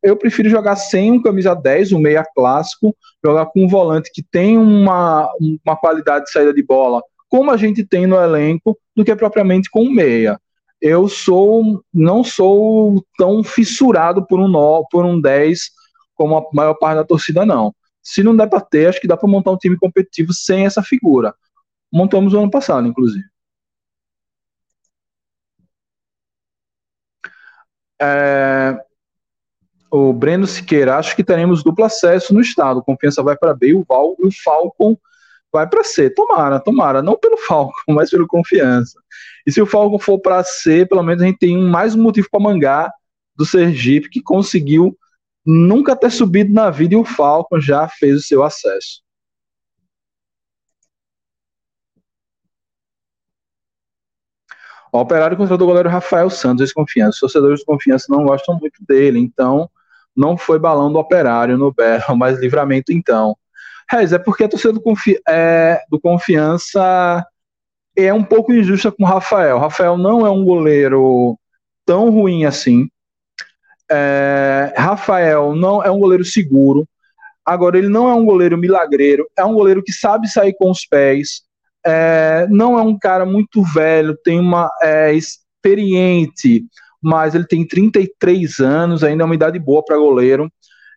[0.03, 4.21] eu prefiro jogar sem um camisa 10, um meia clássico, jogar com um volante que
[4.21, 5.29] tem uma,
[5.65, 9.69] uma qualidade de saída de bola, como a gente tem no elenco, do que propriamente
[9.69, 10.39] com um meia.
[10.81, 15.59] Eu sou não sou tão fissurado por um no, por um 10
[16.15, 17.73] como a maior parte da torcida não.
[18.01, 20.81] Se não der para ter, acho que dá para montar um time competitivo sem essa
[20.81, 21.33] figura
[21.91, 23.25] montamos o ano passado, inclusive.
[28.01, 28.81] É,
[29.91, 32.83] o Breno Siqueira, acho que teremos duplo acesso no estado.
[32.83, 34.97] Confiança vai para B, o Val e o Falcon
[35.51, 36.09] vai para C.
[36.09, 37.01] Tomara, tomara.
[37.01, 38.99] Não pelo Falcon, mas pelo Confiança.
[39.45, 42.27] E se o Falcon for para C, pelo menos a gente tem mais um motivo
[42.29, 42.91] para mangar
[43.35, 44.97] do Sergipe, que conseguiu
[45.45, 49.01] nunca ter subido na vida e o Falcon já fez o seu acesso.
[54.91, 57.15] O Operário contratou o goleiro Rafael Santos, ex-confiança.
[57.15, 59.69] Os torcedores de confiança não gostam muito dele, então
[60.15, 63.35] não foi balão do Operário no Belo, mas livramento então.
[63.89, 67.25] Rez, é porque a torcida do, confi é, do Confiança
[67.95, 69.57] é um pouco injusta com o Rafael.
[69.57, 71.37] Rafael não é um goleiro
[71.85, 72.87] tão ruim assim.
[73.91, 76.87] É, Rafael não é um goleiro seguro.
[77.43, 80.85] Agora, ele não é um goleiro milagreiro, é um goleiro que sabe sair com os
[80.85, 81.41] pés,
[81.85, 86.65] é, não é um cara muito velho, tem uma é, experiente,
[87.01, 90.51] mas ele tem 33 anos, ainda é uma idade boa para goleiro.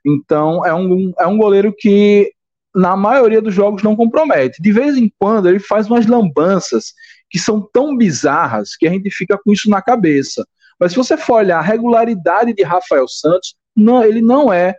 [0.05, 2.33] Então é um, é um goleiro que
[2.75, 4.61] na maioria dos jogos não compromete.
[4.61, 6.93] De vez em quando ele faz umas lambanças
[7.31, 10.47] que são tão bizarras que a gente fica com isso na cabeça.
[10.79, 14.75] Mas se você for olhar a regularidade de Rafael Santos, não, ele não é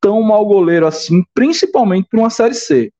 [0.00, 2.92] tão mau goleiro assim, principalmente para uma Série C.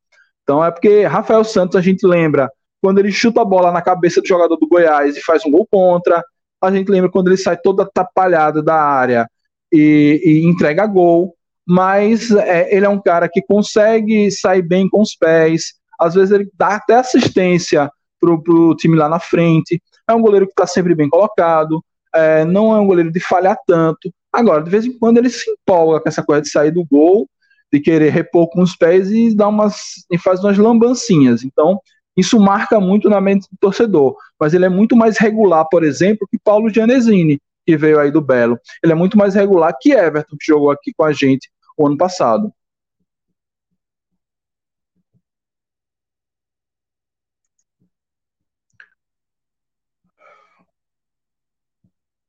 [0.46, 2.48] Então é porque Rafael Santos a gente lembra
[2.80, 5.66] quando ele chuta a bola na cabeça do jogador do Goiás e faz um gol
[5.68, 6.22] contra.
[6.62, 9.28] A gente lembra quando ele sai todo atrapalhado da área
[9.72, 11.34] e, e entrega gol.
[11.66, 15.74] Mas é, ele é um cara que consegue sair bem com os pés.
[15.98, 17.90] Às vezes ele dá até assistência
[18.20, 19.82] pro, pro time lá na frente.
[20.08, 21.84] É um goleiro que está sempre bem colocado.
[22.14, 24.14] É, não é um goleiro de falhar tanto.
[24.32, 27.28] Agora, de vez em quando ele se empolga com essa coisa de sair do gol
[27.72, 29.76] de querer repor com os pés e dar umas
[30.10, 31.44] e faz umas lambancinhas.
[31.44, 31.80] Então,
[32.16, 36.26] Isso marca muito na mente do torcedor, mas ele é muito mais regular, por exemplo,
[36.30, 38.58] que Paulo Gianesini, que veio aí do Belo.
[38.82, 41.96] Ele é muito mais regular que Everton, que jogou aqui com a gente o ano
[41.96, 42.50] passado.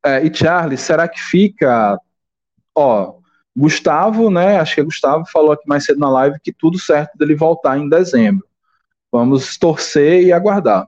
[0.06, 1.98] É, e Charles, será que fica?
[2.76, 3.20] Ó,
[3.58, 4.60] Gustavo, né?
[4.60, 7.76] Acho que é Gustavo falou aqui mais cedo na live que tudo certo dele voltar
[7.76, 8.46] em dezembro.
[9.12, 10.88] Vamos torcer e aguardar.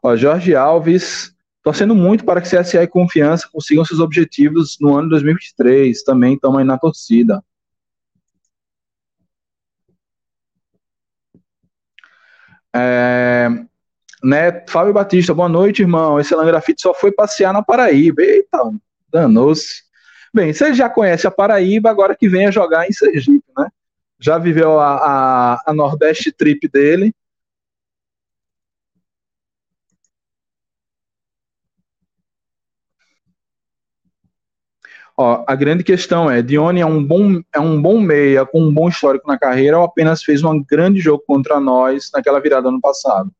[0.00, 5.08] Ó, Jorge Alves, torcendo muito para que CSA e Confiança consigam seus objetivos no ano
[5.08, 6.04] 2023.
[6.04, 7.42] Também estamos aí na torcida.
[12.76, 13.48] É,
[14.22, 16.20] né, Fábio Batista, boa noite, irmão.
[16.20, 18.22] Esse Langrafite só foi passear na Paraíba.
[18.22, 18.58] Eita,
[19.10, 19.82] danou-se.
[20.34, 23.68] Bem, você já conhece a Paraíba, agora que venha jogar em Sergipe, né?
[24.18, 27.14] Já viveu a, a, a Nordeste Trip dele.
[35.16, 38.74] Ó, a grande questão é, Dione é um bom é um bom meia com um
[38.74, 42.80] bom histórico na carreira ou apenas fez um grande jogo contra nós naquela virada ano
[42.80, 43.30] passado?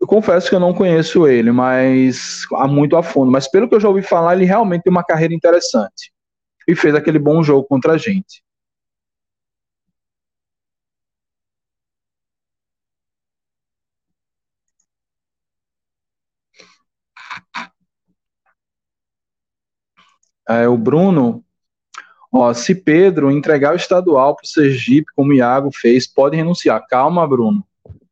[0.00, 3.30] Eu confesso que eu não conheço ele, mas há muito a fundo.
[3.30, 6.12] Mas pelo que eu já ouvi falar, ele realmente tem uma carreira interessante
[6.68, 8.42] e fez aquele bom jogo contra a gente.
[20.48, 21.44] É, o Bruno,
[22.32, 26.86] ó, se Pedro entregar o estadual para o Sergipe, como o Iago fez, pode renunciar.
[26.88, 27.64] Calma, Bruno.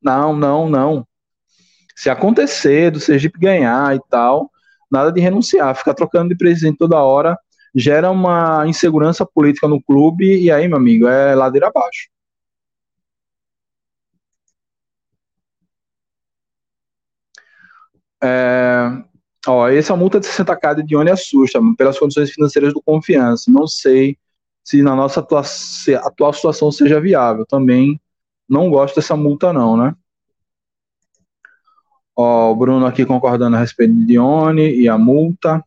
[0.03, 1.08] Não, não, não.
[1.99, 4.53] Se acontecer do Sergipe ganhar e tal,
[4.89, 5.75] nada de renunciar.
[5.75, 7.37] Ficar trocando de presidente toda hora
[7.75, 12.09] gera uma insegurança política no clube e aí, meu amigo, é ladeira abaixo.
[18.23, 19.03] É,
[19.49, 23.51] Ó, essa multa de 60k de Dione assusta, pelas condições financeiras do Confiança.
[23.51, 24.17] Não sei
[24.65, 25.43] se na nossa atual,
[26.05, 27.45] atual situação seja viável.
[27.45, 28.01] Também
[28.49, 29.95] não gosto dessa multa não, né?
[32.21, 35.65] Ó, o Bruno aqui concordando a respeito de Dione e a multa.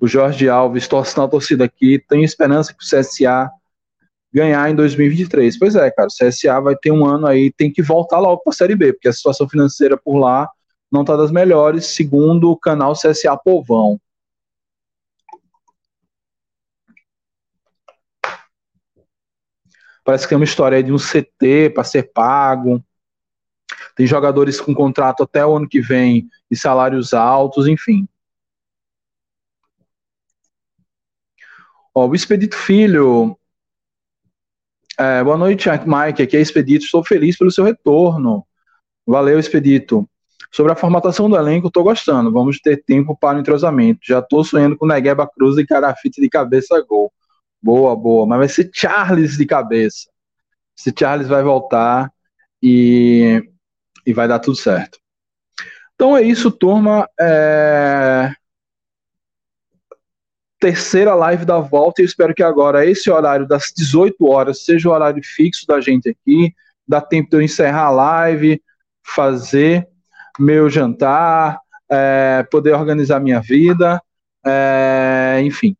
[0.00, 2.04] O Jorge Alves torcendo a torcida aqui.
[2.08, 3.48] Tem esperança que o CSA
[4.34, 5.56] ganhar em 2023.
[5.56, 8.50] Pois é, cara, o CSA vai ter um ano aí, tem que voltar logo para
[8.52, 10.50] a Série B, porque a situação financeira por lá
[10.90, 14.00] não está das melhores, segundo o canal CSA Povão.
[20.08, 22.82] Parece que tem uma história de um CT para ser pago.
[23.94, 28.08] Tem jogadores com contrato até o ano que vem e salários altos, enfim.
[31.94, 33.38] Ó, o Expedito Filho
[34.98, 36.22] é, boa noite, Mike.
[36.22, 36.86] Aqui é Expedito.
[36.86, 38.46] Estou feliz pelo seu retorno.
[39.06, 40.08] Valeu, Expedito.
[40.50, 42.32] Sobre a formatação do elenco, estou gostando.
[42.32, 44.00] Vamos ter tempo para o entrosamento.
[44.02, 47.12] Já estou sonhando com Negueba Cruz e Carafite de cabeça gol.
[47.62, 48.26] Boa, boa.
[48.26, 50.08] Mas vai ser Charles de cabeça.
[50.78, 52.12] Esse Charles vai voltar
[52.62, 53.42] e,
[54.06, 54.98] e vai dar tudo certo.
[55.94, 57.08] Então é isso, turma.
[57.18, 58.32] É
[60.58, 64.92] terceira live da volta eu espero que agora esse horário das 18 horas seja o
[64.92, 66.52] horário fixo da gente aqui.
[66.86, 68.62] Dá tempo de eu encerrar a live,
[69.02, 69.86] fazer
[70.38, 71.60] meu jantar,
[71.90, 74.00] é, poder organizar minha vida,
[74.44, 75.76] é, enfim,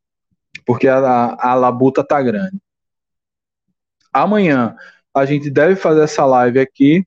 [0.68, 2.60] porque a, a labuta tá grande.
[4.12, 4.76] Amanhã
[5.14, 7.06] a gente deve fazer essa live aqui.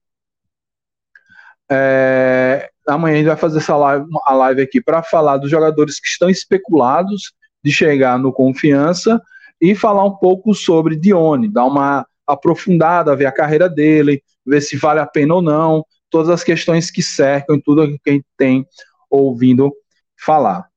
[1.71, 5.99] É, amanhã a gente vai fazer essa live, a live aqui para falar dos jogadores
[5.99, 7.33] que estão especulados
[7.63, 9.21] de chegar no Confiança
[9.61, 14.75] e falar um pouco sobre Dione, dar uma aprofundada, ver a carreira dele, ver se
[14.75, 18.25] vale a pena ou não, todas as questões que cercam e tudo que a gente
[18.35, 18.65] tem
[19.07, 19.71] ouvindo
[20.17, 20.67] falar.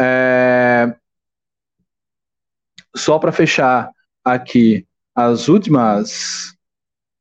[0.00, 0.96] É...
[2.96, 3.90] Só para fechar
[4.24, 6.54] aqui as últimas.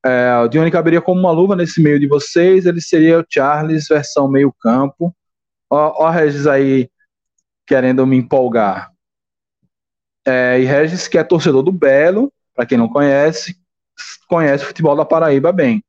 [0.05, 3.87] É, o Dione caberia como uma luva nesse meio de vocês, ele seria o Charles,
[3.87, 5.15] versão meio-campo.
[5.69, 6.89] Ó, ó, Regis aí
[7.65, 8.91] querendo me empolgar.
[10.25, 13.57] É, e Regis, que é torcedor do Belo, para quem não conhece,
[14.27, 15.83] conhece o futebol da Paraíba bem.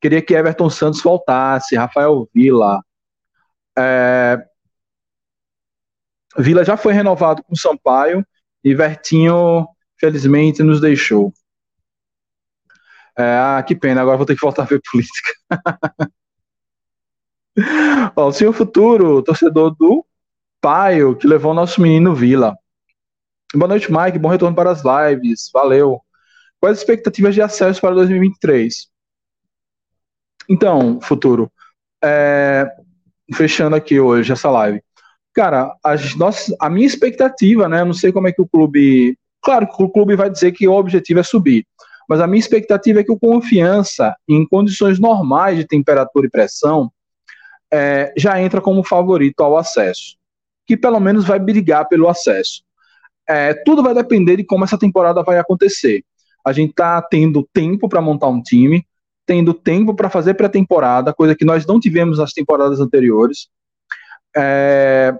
[0.00, 2.82] Queria que Everton Santos voltasse, Rafael Vila.
[3.78, 4.38] É,
[6.38, 8.26] Vila já foi renovado com Sampaio
[8.66, 11.32] e Vertinho, felizmente, nos deixou.
[13.16, 15.30] É, ah, que pena, agora vou ter que voltar a ver política.
[18.16, 20.04] Ó, o senhor futuro, torcedor do
[20.60, 22.58] Paio, que levou nosso menino Vila.
[23.54, 24.18] Boa noite, Mike.
[24.18, 25.48] Bom retorno para as lives.
[25.54, 26.00] Valeu.
[26.58, 28.88] Quais as expectativas de acesso para 2023?
[30.48, 31.52] Então, futuro,
[32.02, 32.68] é,
[33.32, 34.82] fechando aqui hoje essa live.
[35.36, 37.84] Cara, as nossas, a minha expectativa, né?
[37.84, 39.18] Não sei como é que o clube.
[39.42, 41.66] Claro que o clube vai dizer que o objetivo é subir.
[42.08, 46.90] Mas a minha expectativa é que o confiança, em condições normais de temperatura e pressão,
[47.70, 50.16] é, já entra como favorito ao acesso.
[50.66, 52.62] Que pelo menos vai brigar pelo acesso.
[53.28, 56.02] É, tudo vai depender de como essa temporada vai acontecer.
[56.46, 58.86] A gente está tendo tempo para montar um time,
[59.26, 63.48] tendo tempo para fazer pré-temporada, coisa que nós não tivemos nas temporadas anteriores.
[64.36, 65.14] É...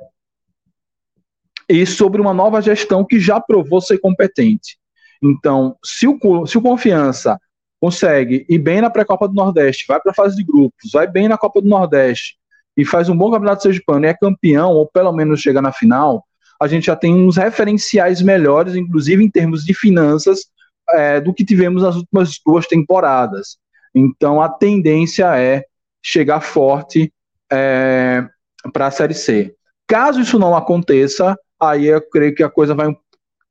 [1.68, 4.78] E sobre uma nova gestão que já provou ser competente.
[5.22, 7.40] Então, se o, se o Confiança
[7.80, 11.28] consegue ir bem na pré-copa do Nordeste, vai para a fase de grupos, vai bem
[11.28, 12.36] na Copa do Nordeste
[12.76, 16.24] e faz um bom campeonato sergipano e é campeão, ou pelo menos chega na final,
[16.60, 20.46] a gente já tem uns referenciais melhores, inclusive em termos de finanças,
[20.92, 23.58] é, do que tivemos nas últimas duas temporadas.
[23.94, 25.64] Então a tendência é
[26.02, 27.12] chegar forte
[27.50, 28.26] é,
[28.72, 29.54] para a Série C.
[29.86, 32.94] Caso isso não aconteça, aí eu creio que a coisa vai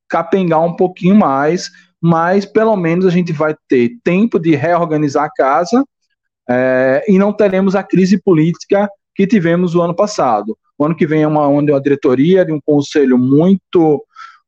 [0.10, 1.70] capengar um pouquinho mais,
[2.02, 5.84] mas pelo menos a gente vai ter tempo de reorganizar a casa
[6.50, 10.58] é, e não teremos a crise política que tivemos o ano passado.
[10.78, 14.04] O ano que vem é uma, uma diretoria de um conselho muito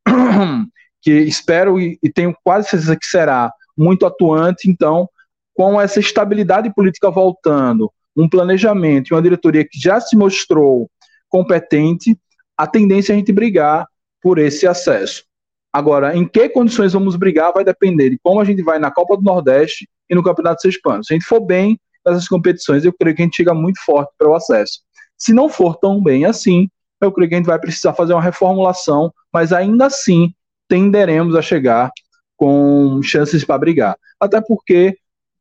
[1.02, 5.07] que espero e, e tenho quase certeza que será muito atuante, então
[5.53, 10.89] com essa estabilidade política voltando, um planejamento e uma diretoria que já se mostrou
[11.30, 12.18] competente,
[12.57, 13.88] a tendência é a gente brigar
[14.22, 15.23] por esse acesso.
[15.72, 19.15] Agora, em que condições vamos brigar vai depender de como a gente vai na Copa
[19.15, 21.03] do Nordeste e no Campeonato Sergipano.
[21.03, 24.11] Se a gente for bem nessas competições, eu creio que a gente chega muito forte
[24.18, 24.80] para o acesso.
[25.18, 26.69] Se não for tão bem assim,
[27.02, 30.34] eu creio que a gente vai precisar fazer uma reformulação, mas ainda assim
[30.68, 31.91] tenderemos a chegar
[32.35, 33.98] com chances para brigar.
[34.19, 34.98] Até porque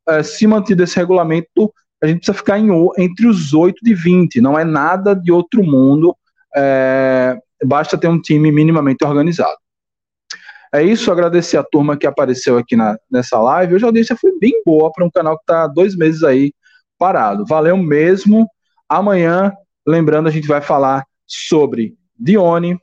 [0.07, 4.41] é, se mantido esse regulamento, a gente precisa ficar em, entre os 8 de 20,
[4.41, 6.15] não é nada de outro mundo,
[6.55, 9.57] é, basta ter um time minimamente organizado.
[10.73, 13.75] É isso, agradecer a turma que apareceu aqui na, nessa live.
[13.75, 16.53] Hoje a audiência foi bem boa para um canal que está dois meses aí
[16.97, 17.45] parado.
[17.45, 18.47] Valeu mesmo.
[18.87, 19.53] Amanhã,
[19.85, 22.77] lembrando, a gente vai falar sobre Dione.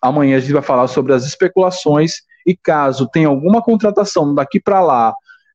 [0.00, 4.80] Amanhã a gente vai falar sobre as especulações e caso tenha alguma contratação daqui para
[4.80, 5.12] lá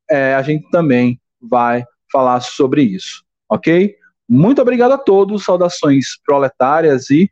[0.10, 1.20] é, a gente também
[1.50, 3.96] vai falar sobre isso, ok?
[4.28, 7.30] Muito obrigado a todos, saudações proletárias e